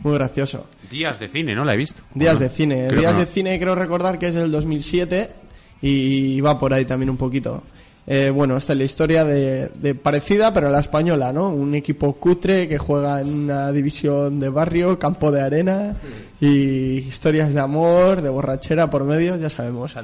Muy 0.00 0.14
gracioso. 0.14 0.66
Días 0.90 1.18
de 1.18 1.28
cine, 1.28 1.54
¿no? 1.54 1.64
La 1.64 1.74
he 1.74 1.76
visto. 1.76 2.02
Días 2.14 2.38
de 2.38 2.48
cine. 2.48 2.90
Días 2.92 3.14
no. 3.14 3.20
de 3.20 3.26
cine 3.26 3.58
creo 3.60 3.74
recordar 3.74 4.18
que 4.18 4.28
es 4.28 4.34
del 4.34 4.50
2007 4.50 5.28
y 5.82 6.40
va 6.40 6.58
por 6.58 6.72
ahí 6.72 6.84
también 6.84 7.10
un 7.10 7.16
poquito. 7.16 7.62
Eh, 8.12 8.30
bueno, 8.30 8.56
esta 8.56 8.72
es 8.72 8.78
la 8.80 8.84
historia 8.84 9.24
de, 9.24 9.68
de 9.80 9.94
parecida, 9.94 10.52
pero 10.52 10.66
a 10.66 10.70
la 10.72 10.80
española, 10.80 11.32
¿no? 11.32 11.50
Un 11.50 11.76
equipo 11.76 12.14
cutre 12.16 12.66
que 12.66 12.76
juega 12.76 13.20
en 13.20 13.32
una 13.44 13.70
división 13.70 14.40
de 14.40 14.48
barrio, 14.48 14.98
campo 14.98 15.30
de 15.30 15.40
arena 15.40 15.94
y 16.40 16.98
historias 17.06 17.54
de 17.54 17.60
amor, 17.60 18.20
de 18.20 18.28
borrachera 18.28 18.90
por 18.90 19.04
medio, 19.04 19.36
ya 19.36 19.48
sabemos. 19.48 19.94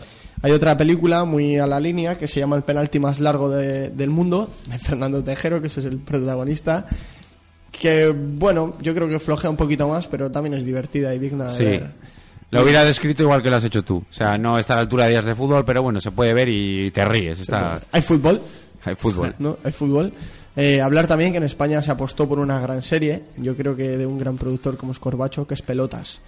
Hay 0.41 0.53
otra 0.53 0.77
película 0.77 1.25
muy 1.25 1.59
a 1.59 1.67
la 1.67 1.81
línea 1.81 2.17
que 2.17 2.29
se 2.29 2.39
llama 2.39 2.55
El 2.55 2.63
penalti 2.63 3.01
más 3.01 3.19
largo 3.19 3.51
de- 3.51 3.89
del 3.91 4.11
mundo, 4.11 4.51
de 4.71 4.79
Fernando 4.79 5.25
Tejero, 5.25 5.61
que 5.61 5.67
ese 5.67 5.81
es 5.81 5.87
el 5.87 5.99
protagonista. 5.99 6.87
Que, 7.73 8.09
bueno, 8.09 8.77
yo 8.81 8.95
creo 8.95 9.09
que 9.09 9.19
flojea 9.19 9.51
un 9.51 9.57
poquito 9.57 9.89
más, 9.89 10.07
pero 10.07 10.31
también 10.31 10.55
es 10.55 10.65
divertida 10.65 11.13
y 11.13 11.19
digna 11.19 11.51
de 11.51 11.57
Sí. 11.59 11.65
ver. 11.65 11.91
Lo 12.51 12.63
hubiera 12.63 12.85
descrito 12.85 13.23
igual 13.23 13.43
que 13.43 13.51
lo 13.51 13.57
has 13.57 13.65
hecho 13.65 13.83
tú. 13.83 13.97
O 14.09 14.13
sea, 14.13 14.39
no 14.39 14.59
está 14.59 14.75
a 14.75 14.77
la 14.77 14.83
altura 14.83 15.05
de 15.05 15.11
días 15.11 15.25
de 15.25 15.35
fútbol, 15.35 15.65
pero 15.65 15.83
bueno, 15.83 16.01
se 16.01 16.13
puede 16.13 16.33
ver 16.33 16.49
y 16.49 16.91
te 16.93 17.05
ríes. 17.05 17.41
Está... 17.41 17.81
Hay 17.91 18.03
fútbol. 18.03 18.41
Hay 18.85 18.95
fútbol. 18.95 19.35
¿no? 19.39 19.59
Hay 19.65 19.73
fútbol. 19.73 20.13
Eh, 20.55 20.81
hablar 20.81 21.07
también 21.07 21.33
que 21.33 21.39
en 21.39 21.45
España 21.45 21.83
se 21.83 21.91
apostó 21.91 22.29
por 22.29 22.39
una 22.39 22.59
gran 22.61 22.81
serie, 22.83 23.25
yo 23.37 23.57
creo 23.57 23.77
que 23.77 23.99
de 23.99 24.07
un 24.07 24.19
gran 24.19 24.39
productor 24.39 24.79
como 24.79 24.93
es 24.93 24.99
Corbacho, 24.99 25.47
que 25.47 25.55
es 25.55 25.63
Pelotas. 25.63 26.21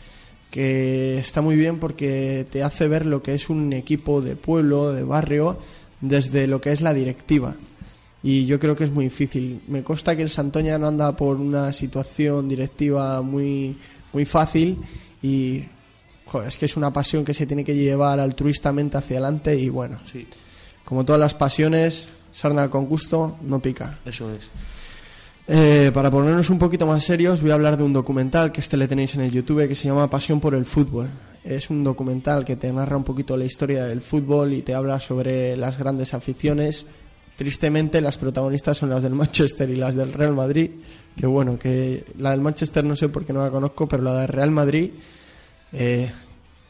Que 0.51 1.19
está 1.19 1.41
muy 1.41 1.57
bien 1.57 1.79
porque 1.79 2.47
te 2.51 2.62
hace 2.62 2.89
ver 2.89 3.07
lo 3.07 3.23
que 3.23 3.35
es 3.35 3.49
un 3.49 3.73
equipo 3.73 4.21
de 4.21 4.37
pueblo, 4.37 4.93
de 4.93 5.03
barrio, 5.03 5.59
desde 6.01 6.47
lo 6.47 6.61
que 6.61 6.73
es 6.73 6.81
la 6.81 6.93
directiva. 6.93 7.55
Y 8.23 8.47
yo 8.47 8.59
creo 8.59 8.75
que 8.75 8.85
es 8.85 8.91
muy 8.91 9.05
difícil. 9.05 9.62
Me 9.69 9.83
consta 9.83 10.16
que 10.16 10.23
el 10.23 10.31
Santoña 10.31 10.77
no 10.79 10.89
anda 10.89 11.14
por 11.14 11.37
una 11.37 11.73
situación 11.73 12.49
directiva 12.49 13.23
muy, 13.23 13.77
muy 14.12 14.25
fácil 14.25 14.79
y 15.23 15.64
joder, 16.29 16.49
es 16.49 16.57
que 16.57 16.66
es 16.66 16.76
una 16.76 16.93
pasión 16.93 17.24
que 17.24 17.35
se 17.35 17.47
tiene 17.47 17.64
que 17.64 17.74
llevar 17.74 18.20
altruistamente 18.20 18.99
hacia 18.99 19.18
adelante 19.18 19.57
y 19.57 19.68
bueno, 19.68 19.99
como 20.85 21.05
todas 21.05 21.20
las 21.20 21.35
pasiones, 21.35 22.09
sarna 22.33 22.70
con 22.70 22.87
gusto 22.87 23.39
no 23.43 23.61
pica. 23.61 23.99
Eso 24.05 24.31
es. 24.33 24.51
Eh, 25.51 25.91
para 25.95 26.11
ponernos 26.11 26.51
un 26.51 26.59
poquito 26.59 26.87
más 26.87 27.03
serios, 27.03 27.41
voy 27.41 27.53
a 27.53 27.55
hablar 27.55 27.79
de 27.79 27.83
un 27.83 27.95
documental 27.95 28.53
que 28.53 28.61
este 28.61 28.76
le 28.76 28.87
tenéis 28.87 29.14
en 29.14 29.22
el 29.22 29.31
YouTube 29.31 29.66
que 29.66 29.74
se 29.74 29.89
llama 29.89 30.11
Pasión 30.11 30.41
por 30.41 30.55
el 30.55 30.66
Fútbol. 30.66 31.09
Es 31.43 31.70
un 31.70 31.83
documental 31.83 32.45
que 32.45 32.57
te 32.57 32.70
narra 32.70 32.99
un 32.99 33.05
poquito 33.05 33.35
la 33.35 33.47
historia 33.47 33.87
del 33.87 34.03
fútbol 34.03 34.53
y 34.53 34.61
te 34.61 34.74
habla 34.74 35.01
sobre 35.01 35.57
las 35.57 35.79
grandes 35.79 36.12
aficiones. 36.12 36.85
Tristemente, 37.35 38.03
las 38.03 38.18
protagonistas 38.18 38.76
son 38.76 38.91
las 38.91 39.03
del 39.03 39.14
Manchester 39.14 39.70
y 39.70 39.76
las 39.76 39.97
del 39.97 40.12
Real 40.12 40.35
Madrid. 40.35 40.70
Que 41.16 41.26
bueno, 41.26 41.59
que 41.59 42.05
la 42.18 42.33
del 42.33 42.43
Manchester 42.43 42.85
no 42.85 42.95
sé 42.95 43.09
por 43.09 43.24
qué 43.24 43.33
no 43.33 43.43
la 43.43 43.51
conozco, 43.51 43.89
pero 43.89 44.03
la 44.03 44.20
del 44.20 44.29
Real 44.29 44.51
Madrid, 44.51 44.91
eh, 45.73 46.11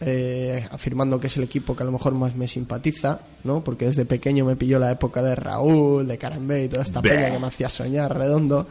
eh, 0.00 0.64
afirmando 0.70 1.18
que 1.18 1.26
es 1.26 1.36
el 1.36 1.42
equipo 1.44 1.74
que 1.74 1.82
a 1.82 1.86
lo 1.86 1.92
mejor 1.92 2.14
más 2.14 2.36
me 2.36 2.46
simpatiza, 2.48 3.20
¿no? 3.44 3.64
Porque 3.64 3.86
desde 3.86 4.04
pequeño 4.04 4.44
me 4.44 4.56
pilló 4.56 4.78
la 4.78 4.90
época 4.92 5.22
de 5.22 5.34
Raúl, 5.34 6.06
de 6.06 6.18
Carambé 6.18 6.64
y 6.64 6.68
toda 6.68 6.82
esta 6.82 7.00
Bleh. 7.00 7.14
peña 7.14 7.30
que 7.32 7.38
me 7.38 7.46
hacía 7.48 7.68
soñar 7.68 8.16
redondo. 8.16 8.66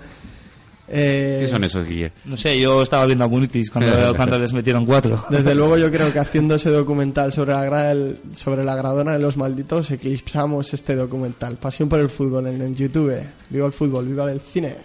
Eh, 0.89 1.39
¿Qué 1.41 1.47
son 1.49 1.65
esos, 1.65 1.85
Guille? 1.85 2.13
No 2.23 2.37
sé, 2.37 2.57
yo 2.57 2.81
estaba 2.81 3.05
viendo 3.05 3.25
a 3.25 3.27
Munitis 3.27 3.69
cuando, 3.71 3.91
cuando 4.15 4.39
les 4.39 4.53
metieron 4.53 4.85
cuatro. 4.85 5.21
Desde 5.29 5.53
luego 5.55 5.77
yo 5.77 5.91
creo 5.91 6.13
que 6.13 6.19
haciendo 6.19 6.55
ese 6.55 6.69
documental 6.69 7.33
sobre 7.33 7.51
la, 7.53 7.91
el- 7.91 8.17
sobre 8.31 8.63
la 8.63 8.73
gradona 8.75 9.11
de 9.11 9.19
los 9.19 9.35
malditos 9.35 9.91
eclipsamos 9.91 10.73
este 10.73 10.95
documental. 10.95 11.57
Pasión 11.57 11.89
por 11.89 11.99
el 11.99 12.09
fútbol 12.09 12.47
en 12.47 12.61
el 12.61 12.73
YouTube. 12.73 13.21
Viva 13.49 13.65
el 13.67 13.73
fútbol, 13.73 14.05
viva 14.07 14.31
el 14.31 14.39
cine. 14.39 14.75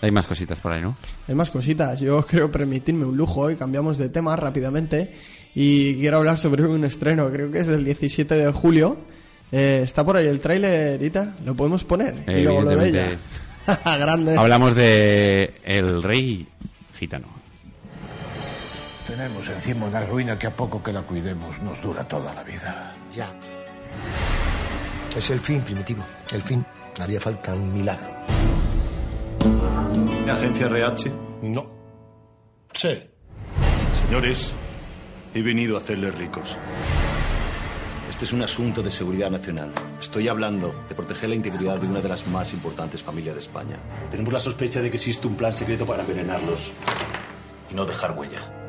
Hay 0.00 0.10
más 0.10 0.26
cositas 0.26 0.60
por 0.60 0.72
ahí, 0.72 0.82
¿no? 0.82 0.96
Hay 1.28 1.34
más 1.34 1.50
cositas. 1.50 2.00
Yo 2.00 2.22
creo 2.26 2.50
permitirme 2.50 3.04
un 3.04 3.16
lujo 3.16 3.40
hoy. 3.40 3.56
Cambiamos 3.56 3.98
de 3.98 4.08
tema 4.08 4.36
rápidamente. 4.36 5.14
Y 5.54 5.94
quiero 5.96 6.18
hablar 6.18 6.38
sobre 6.38 6.64
un 6.66 6.84
estreno. 6.84 7.30
Creo 7.30 7.50
que 7.50 7.60
es 7.60 7.66
del 7.66 7.84
17 7.84 8.34
de 8.34 8.52
julio. 8.52 8.98
Eh, 9.52 9.80
está 9.82 10.04
por 10.04 10.16
ahí 10.16 10.26
el 10.26 10.40
tráiler, 10.40 11.02
Ita. 11.02 11.34
Lo 11.44 11.54
podemos 11.54 11.84
poner. 11.84 12.14
Y 12.28 12.42
luego 12.42 12.62
lo 12.62 12.70
de 12.70 12.88
ella. 12.88 13.08
Grande. 13.98 14.36
Hablamos 14.36 14.74
de 14.74 15.54
El 15.64 16.02
Rey 16.02 16.46
Gitano. 16.98 17.28
Tenemos 19.06 19.48
encima 19.48 19.86
una 19.86 20.00
ruina 20.04 20.38
que 20.38 20.48
a 20.48 20.54
poco 20.54 20.82
que 20.82 20.92
la 20.92 21.02
cuidemos 21.02 21.60
nos 21.62 21.80
dura 21.80 22.06
toda 22.06 22.34
la 22.34 22.42
vida. 22.42 22.92
Ya. 23.14 23.30
Es 25.16 25.30
el 25.30 25.40
fin, 25.40 25.62
primitivo. 25.62 26.04
El 26.32 26.42
fin. 26.42 26.64
Haría 27.00 27.20
falta 27.20 27.54
un 27.54 27.72
milagro. 27.72 28.35
¿Agencia 30.28 30.66
RH? 30.66 31.12
No. 31.42 31.66
Sí. 32.72 32.88
Señores, 34.04 34.52
he 35.34 35.42
venido 35.42 35.76
a 35.76 35.78
hacerles 35.78 36.16
ricos. 36.18 36.56
Este 38.10 38.24
es 38.24 38.32
un 38.32 38.42
asunto 38.42 38.82
de 38.82 38.90
seguridad 38.90 39.30
nacional. 39.30 39.72
Estoy 40.00 40.28
hablando 40.28 40.74
de 40.88 40.94
proteger 40.94 41.28
la 41.28 41.34
integridad 41.34 41.78
de 41.78 41.86
una 41.86 42.00
de 42.00 42.08
las 42.08 42.26
más 42.28 42.52
importantes 42.52 43.02
familias 43.02 43.34
de 43.34 43.40
España. 43.40 43.76
Tenemos 44.10 44.32
la 44.32 44.40
sospecha 44.40 44.80
de 44.80 44.90
que 44.90 44.96
existe 44.96 45.26
un 45.26 45.36
plan 45.36 45.52
secreto 45.52 45.86
para 45.86 46.02
envenenarlos 46.02 46.70
y 47.70 47.74
no 47.74 47.84
dejar 47.84 48.18
huella. 48.18 48.65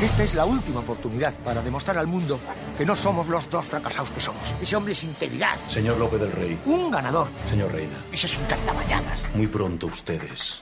Esta 0.00 0.22
es 0.22 0.34
la 0.34 0.44
última 0.44 0.80
oportunidad 0.80 1.34
para 1.44 1.60
demostrar 1.60 1.98
al 1.98 2.06
mundo 2.06 2.38
que 2.76 2.86
no 2.86 2.94
somos 2.94 3.26
los 3.28 3.50
dos 3.50 3.64
fracasados 3.66 4.10
que 4.10 4.20
somos. 4.20 4.54
Ese 4.62 4.76
hombre 4.76 4.92
es 4.92 5.02
integridad. 5.02 5.56
Señor 5.68 5.98
López 5.98 6.20
del 6.20 6.30
Rey, 6.32 6.58
Un 6.66 6.90
ganador. 6.90 7.26
señor 7.50 7.72
Reina, 7.72 7.96
Ese 8.12 8.26
es 8.28 8.38
un 8.38 8.44
cantamañanas. 8.44 9.20
muy 9.34 9.48
pronto 9.48 9.86
ustedes 9.88 10.60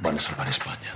van 0.00 0.16
a 0.16 0.20
salvar 0.20 0.48
España. 0.48 0.92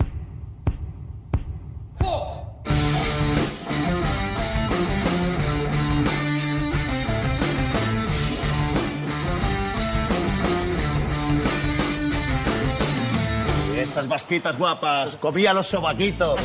Esas 13.76 14.08
vasquitas 14.08 14.56
guapas, 14.56 15.16
comía 15.16 15.52
los 15.52 15.66
sobaquitos. 15.66 16.40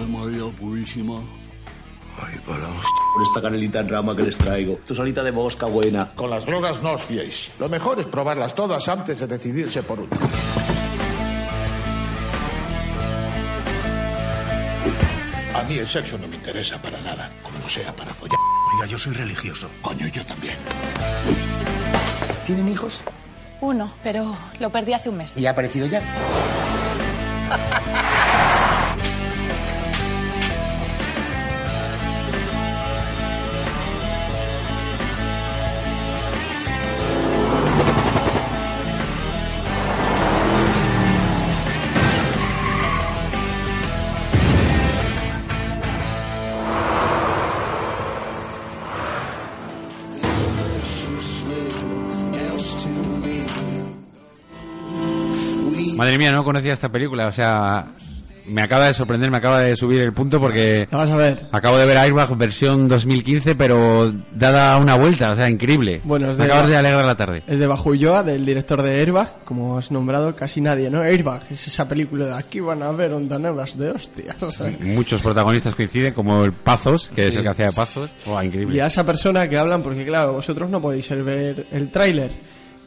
Ave 0.00 0.08
María 0.08 0.44
Purísima. 0.58 1.20
Ay, 2.16 2.38
para 2.46 2.66
hostia. 2.66 3.02
Por 3.14 3.22
esta 3.22 3.42
canelita 3.42 3.80
en 3.80 3.88
rama 3.88 4.16
que 4.16 4.22
les 4.22 4.36
traigo. 4.36 4.74
Esto 4.80 4.94
es 4.94 4.96
solita 4.96 5.22
de 5.22 5.30
mosca 5.30 5.66
buena. 5.66 6.10
Con 6.14 6.30
las 6.30 6.46
drogas 6.46 6.82
no 6.82 6.94
os 6.94 7.02
fiéis. 7.02 7.50
Lo 7.58 7.68
mejor 7.68 8.00
es 8.00 8.06
probarlas 8.06 8.54
todas 8.54 8.88
antes 8.88 9.20
de 9.20 9.26
decidirse 9.26 9.82
por 9.82 10.00
una. 10.00 10.16
A 15.54 15.62
mí 15.64 15.76
el 15.76 15.86
sexo 15.86 16.16
no 16.16 16.28
me 16.28 16.36
interesa 16.36 16.80
para 16.80 16.98
nada, 17.02 17.30
como 17.42 17.58
no 17.58 17.68
sea 17.68 17.94
para 17.94 18.14
follar. 18.14 18.38
Oiga, 18.74 18.86
yo 18.86 18.96
soy 18.96 19.12
religioso. 19.12 19.68
Coño, 19.82 20.08
yo 20.08 20.24
también. 20.24 20.56
¿Tienen 22.46 22.68
hijos? 22.68 23.02
Uno, 23.60 23.92
pero 24.02 24.34
lo 24.60 24.70
perdí 24.70 24.94
hace 24.94 25.10
un 25.10 25.18
mes. 25.18 25.36
¿Y 25.36 25.46
ha 25.46 25.50
aparecido 25.50 25.86
ya? 25.86 26.00
mía, 56.30 56.38
no 56.38 56.44
conocía 56.44 56.72
esta 56.72 56.88
película, 56.90 57.26
o 57.28 57.32
sea, 57.32 57.86
me 58.46 58.62
acaba 58.62 58.86
de 58.86 58.94
sorprender, 58.94 59.30
me 59.30 59.36
acaba 59.36 59.60
de 59.60 59.76
subir 59.76 60.00
el 60.00 60.12
punto 60.12 60.40
porque 60.40 60.88
Vamos 60.90 61.10
a 61.10 61.16
ver. 61.16 61.46
acabo 61.52 61.78
de 61.78 61.86
ver 61.86 61.96
Airbag 61.98 62.36
versión 62.36 62.88
2015, 62.88 63.54
pero 63.54 64.12
dada 64.34 64.76
una 64.78 64.96
vuelta, 64.96 65.30
o 65.30 65.34
sea, 65.36 65.48
increíble. 65.48 66.00
Bueno, 66.02 66.30
es 66.30 66.38
me 66.38 66.46
de- 66.46 66.52
acabas 66.52 66.68
de 66.68 66.76
alegrar 66.76 67.04
la 67.04 67.16
tarde. 67.16 67.44
Es 67.46 67.58
de 67.60 67.66
Bajo 67.68 67.90
Ulloa, 67.90 68.22
del 68.24 68.44
director 68.44 68.82
de 68.82 68.98
Airbag, 69.00 69.44
como 69.44 69.78
has 69.78 69.90
nombrado 69.92 70.34
casi 70.34 70.60
nadie, 70.60 70.90
¿no? 70.90 71.00
Airbag 71.02 71.42
es 71.50 71.68
esa 71.68 71.88
película 71.88 72.26
de 72.26 72.34
aquí 72.34 72.58
van 72.58 72.82
a 72.82 72.90
ver 72.90 73.12
ondaneras 73.12 73.78
de 73.78 73.90
hostias. 73.90 74.36
Muchos 74.80 75.20
protagonistas 75.22 75.74
coinciden, 75.76 76.12
como 76.12 76.44
el 76.44 76.52
Pazos, 76.52 77.08
que 77.14 77.28
es 77.28 77.36
el 77.36 77.42
que 77.42 77.50
hacía 77.50 77.66
de 77.66 77.72
Pazos. 77.72 78.10
Buah, 78.26 78.44
increíble. 78.44 78.74
Y 78.76 78.80
a 78.80 78.86
esa 78.86 79.04
persona 79.04 79.48
que 79.48 79.58
hablan, 79.58 79.82
porque 79.82 80.04
claro, 80.04 80.32
vosotros 80.32 80.68
no 80.70 80.80
podéis 80.80 81.08
ver 81.24 81.66
el 81.70 81.90
tráiler, 81.90 82.32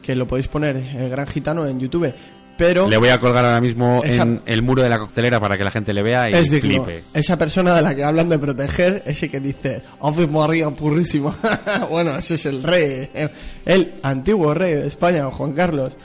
que 0.02 0.14
lo 0.14 0.26
podéis 0.26 0.48
poner, 0.48 0.76
el 0.76 1.08
Gran 1.08 1.26
Gitano, 1.26 1.66
en 1.66 1.80
YouTube, 1.80 2.12
pero... 2.56 2.88
Le 2.88 2.96
voy 2.96 3.08
a 3.08 3.18
colgar 3.18 3.44
ahora 3.44 3.60
mismo 3.60 4.02
Esa- 4.04 4.22
en 4.22 4.42
el 4.46 4.62
muro 4.62 4.82
de 4.82 4.88
la 4.88 4.98
coctelera 4.98 5.40
para 5.40 5.56
que 5.58 5.64
la 5.64 5.70
gente 5.70 5.92
le 5.92 6.02
vea 6.02 6.30
y 6.30 6.34
es 6.34 6.50
digno. 6.50 6.84
flipe. 6.84 7.04
Esa 7.12 7.36
persona 7.38 7.74
de 7.74 7.82
la 7.82 7.94
que 7.94 8.04
hablan 8.04 8.28
de 8.28 8.38
proteger, 8.38 9.02
ese 9.06 9.28
que 9.28 9.40
dice, 9.40 9.82
Ave 10.00 10.26
María 10.26 10.70
Purísima. 10.70 11.34
bueno, 11.90 12.16
ese 12.16 12.34
es 12.34 12.46
el 12.46 12.62
rey, 12.62 13.08
eh, 13.14 13.28
el 13.64 13.94
antiguo 14.02 14.54
rey 14.54 14.74
de 14.74 14.86
España, 14.86 15.24
Juan 15.30 15.52
Carlos. 15.52 15.96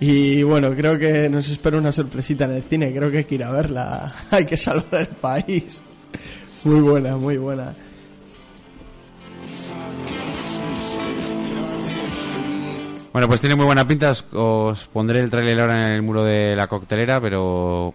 Y 0.00 0.42
bueno, 0.42 0.74
creo 0.74 0.98
que 0.98 1.28
nos 1.28 1.48
espera 1.48 1.78
una 1.78 1.92
sorpresita 1.92 2.46
en 2.46 2.52
el 2.54 2.62
cine, 2.64 2.92
creo 2.92 3.10
que 3.10 3.18
hay 3.18 3.24
que 3.24 3.36
ir 3.36 3.44
a 3.44 3.52
verla. 3.52 4.12
hay 4.30 4.44
que 4.44 4.56
salvar 4.56 5.02
el 5.02 5.06
país. 5.08 5.82
Muy 6.64 6.80
buena, 6.80 7.16
muy 7.16 7.36
buena. 7.36 7.72
Bueno, 13.12 13.28
pues 13.28 13.40
tiene 13.40 13.56
muy 13.56 13.66
buena 13.66 13.86
pinta. 13.86 14.10
Os, 14.10 14.24
os 14.32 14.86
pondré 14.86 15.20
el 15.20 15.30
trailer 15.30 15.60
ahora 15.60 15.88
en 15.88 15.94
el 15.94 16.02
muro 16.02 16.24
de 16.24 16.56
la 16.56 16.66
coctelera, 16.66 17.20
pero 17.20 17.92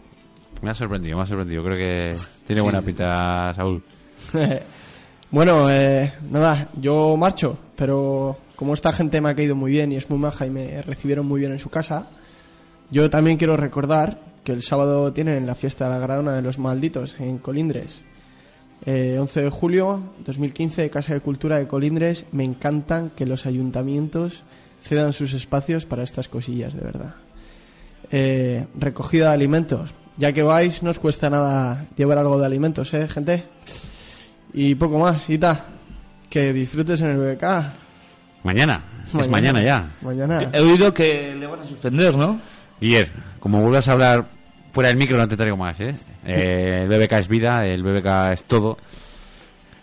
me 0.61 0.69
ha 0.69 0.73
sorprendido, 0.73 1.15
me 1.17 1.23
ha 1.23 1.25
sorprendido. 1.25 1.63
Creo 1.63 1.77
que 1.77 2.15
tiene 2.45 2.61
Sí. 2.61 2.63
buena 2.63 2.81
pinta, 2.81 3.53
Saúl. 3.55 3.81
bueno, 5.31 5.69
eh, 5.71 6.13
nada, 6.29 6.69
yo 6.79 7.17
marcho, 7.17 7.57
pero 7.75 8.37
como 8.55 8.73
esta 8.73 8.93
gente 8.93 9.19
me 9.21 9.29
ha 9.29 9.35
caído 9.35 9.55
muy 9.55 9.71
bien 9.71 9.91
y 9.91 9.95
es 9.95 10.09
muy 10.09 10.19
maja 10.19 10.45
y 10.45 10.49
me 10.51 10.81
recibieron 10.83 11.25
muy 11.25 11.39
bien 11.39 11.51
en 11.51 11.59
su 11.59 11.69
casa, 11.69 12.07
yo 12.91 13.09
también 13.09 13.37
quiero 13.37 13.57
recordar 13.57 14.19
que 14.43 14.51
el 14.53 14.63
sábado 14.63 15.11
tienen 15.13 15.45
la 15.45 15.55
fiesta 15.55 15.85
de 15.85 15.91
la 15.95 15.99
Gradona 15.99 16.33
de 16.33 16.41
los 16.41 16.57
Malditos 16.59 17.15
en 17.19 17.37
Colindres. 17.39 17.99
Eh, 18.85 19.17
11 19.19 19.41
de 19.41 19.49
julio 19.49 20.13
2015, 20.25 20.89
Casa 20.91 21.13
de 21.13 21.19
Cultura 21.19 21.57
de 21.57 21.67
Colindres. 21.67 22.25
Me 22.31 22.43
encantan 22.43 23.09
que 23.15 23.25
los 23.25 23.45
ayuntamientos 23.45 24.43
cedan 24.81 25.13
sus 25.13 25.33
espacios 25.33 25.85
para 25.85 26.03
estas 26.03 26.27
cosillas, 26.27 26.73
de 26.73 26.81
verdad. 26.81 27.15
Eh, 28.11 28.65
recogida 28.77 29.29
de 29.29 29.33
alimentos. 29.33 29.93
Ya 30.17 30.33
que 30.33 30.43
vais, 30.43 30.81
no 30.81 30.89
os 30.89 30.99
cuesta 30.99 31.29
nada 31.29 31.85
llevar 31.95 32.17
algo 32.17 32.39
de 32.39 32.45
alimentos, 32.45 32.93
¿eh, 32.93 33.07
gente? 33.07 33.43
Y 34.53 34.75
poco 34.75 34.99
más, 34.99 35.29
y 35.29 35.37
ta. 35.37 35.65
Que 36.29 36.53
disfrutes 36.53 37.01
en 37.01 37.11
el 37.11 37.17
BBK. 37.17 37.43
Mañana, 38.43 38.83
es 39.05 39.29
mañana 39.29 39.63
ya. 39.63 39.89
Mañana. 40.01 40.49
He 40.51 40.61
oído 40.61 40.93
que 40.93 41.35
le 41.35 41.45
van 41.45 41.59
a 41.59 41.63
suspender, 41.63 42.15
¿no? 42.15 42.39
Guiller, 42.79 43.11
como 43.39 43.61
vuelvas 43.61 43.87
a 43.87 43.91
hablar 43.91 44.25
fuera 44.71 44.89
del 44.89 44.97
micro 44.97 45.17
no 45.17 45.27
te 45.27 45.35
traigo 45.35 45.57
más, 45.57 45.79
¿eh? 45.79 45.95
Eh, 46.29 46.81
el 46.83 46.89
BBK 46.89 47.13
es 47.13 47.27
vida, 47.29 47.65
el 47.65 47.83
BBK 47.83 48.33
es 48.33 48.43
todo. 48.43 48.77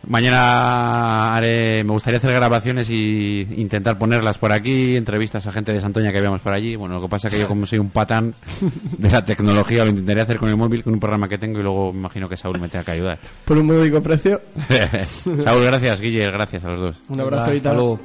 Mañana 0.06 1.34
haré, 1.34 1.82
me 1.84 1.92
gustaría 1.92 2.18
hacer 2.18 2.32
grabaciones 2.32 2.90
y 2.90 3.40
intentar 3.56 3.98
ponerlas 3.98 4.38
por 4.38 4.52
aquí, 4.52 4.96
entrevistas 4.96 5.46
a 5.46 5.52
gente 5.52 5.72
de 5.72 5.80
Santoña 5.80 6.12
que 6.12 6.20
veamos 6.20 6.40
por 6.40 6.52
allí. 6.52 6.76
Bueno, 6.76 6.96
lo 6.96 7.02
que 7.02 7.08
pasa 7.08 7.28
es 7.28 7.34
que 7.34 7.40
yo 7.40 7.48
como 7.48 7.66
soy 7.66 7.78
un 7.78 7.90
patán 7.90 8.34
de 8.98 9.10
la 9.10 9.24
tecnología 9.24 9.84
lo 9.84 9.90
intentaré 9.90 10.20
hacer 10.20 10.38
con 10.38 10.48
el 10.48 10.56
móvil, 10.56 10.84
con 10.84 10.94
un 10.94 11.00
programa 11.00 11.28
que 11.28 11.38
tengo 11.38 11.60
y 11.60 11.62
luego 11.62 11.92
me 11.92 12.00
imagino 12.00 12.28
que 12.28 12.36
Saúl 12.36 12.60
me 12.60 12.68
tenga 12.68 12.84
que 12.84 12.90
ayudar. 12.92 13.18
Por 13.44 13.58
un 13.58 13.66
módico 13.66 14.02
precio. 14.02 14.40
Saúl, 15.44 15.64
gracias, 15.64 16.00
Guiller, 16.00 16.30
gracias 16.32 16.64
a 16.64 16.68
los 16.68 16.80
dos. 16.80 16.96
Un 17.08 17.20
abrazo 17.20 17.54
y 17.54 17.60
tal. 17.60 17.98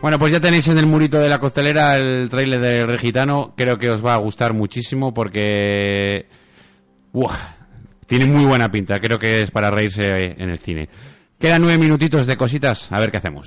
Bueno, 0.00 0.18
pues 0.18 0.32
ya 0.32 0.40
tenéis 0.40 0.66
en 0.68 0.78
el 0.78 0.86
murito 0.86 1.18
de 1.18 1.28
la 1.28 1.38
costelera 1.38 1.96
el 1.96 2.30
tráiler 2.30 2.60
de 2.60 2.86
Regitano. 2.86 3.52
Creo 3.54 3.76
que 3.76 3.90
os 3.90 4.04
va 4.04 4.14
a 4.14 4.18
gustar 4.18 4.54
muchísimo 4.54 5.12
porque... 5.12 6.26
¡Buah! 7.12 7.59
Tiene 8.10 8.26
muy 8.26 8.44
buena 8.44 8.68
pinta. 8.68 8.98
Creo 8.98 9.20
que 9.20 9.42
es 9.42 9.52
para 9.52 9.70
reírse 9.70 10.02
en 10.02 10.50
el 10.50 10.58
cine. 10.58 10.88
Quedan 11.38 11.62
nueve 11.62 11.78
minutitos 11.78 12.26
de 12.26 12.36
cositas. 12.36 12.90
A 12.90 12.98
ver 12.98 13.12
qué 13.12 13.18
hacemos. 13.18 13.46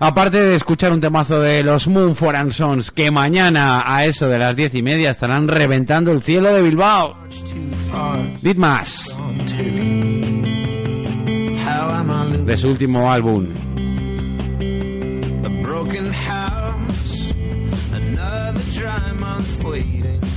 Aparte 0.00 0.42
de 0.42 0.56
escuchar 0.56 0.92
un 0.92 1.00
temazo 1.00 1.40
de 1.40 1.62
los 1.62 1.86
Moon 1.86 2.16
and 2.34 2.50
Sons, 2.50 2.90
que 2.90 3.12
mañana 3.12 3.84
a 3.86 4.04
eso 4.06 4.28
de 4.28 4.38
las 4.38 4.56
diez 4.56 4.74
y 4.74 4.82
media 4.82 5.10
estarán 5.10 5.46
reventando 5.46 6.10
el 6.10 6.20
cielo 6.20 6.52
de 6.52 6.62
Bilbao. 6.62 7.16
I 8.42 8.54
losing 12.02 12.46
de 12.46 12.56
su 12.56 12.68
último 12.68 13.12
álbum. 13.12 13.46
a 15.44 15.62
broken 15.62 16.12
house? 16.12 17.32
Another 17.92 18.60
dry 18.72 19.12
month 19.12 19.62
waiting 19.62 20.00
for 20.00 20.00
the 20.00 20.18
rain. 20.18 20.29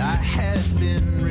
I 0.00 0.14
had 0.14 0.80
been 0.80 1.20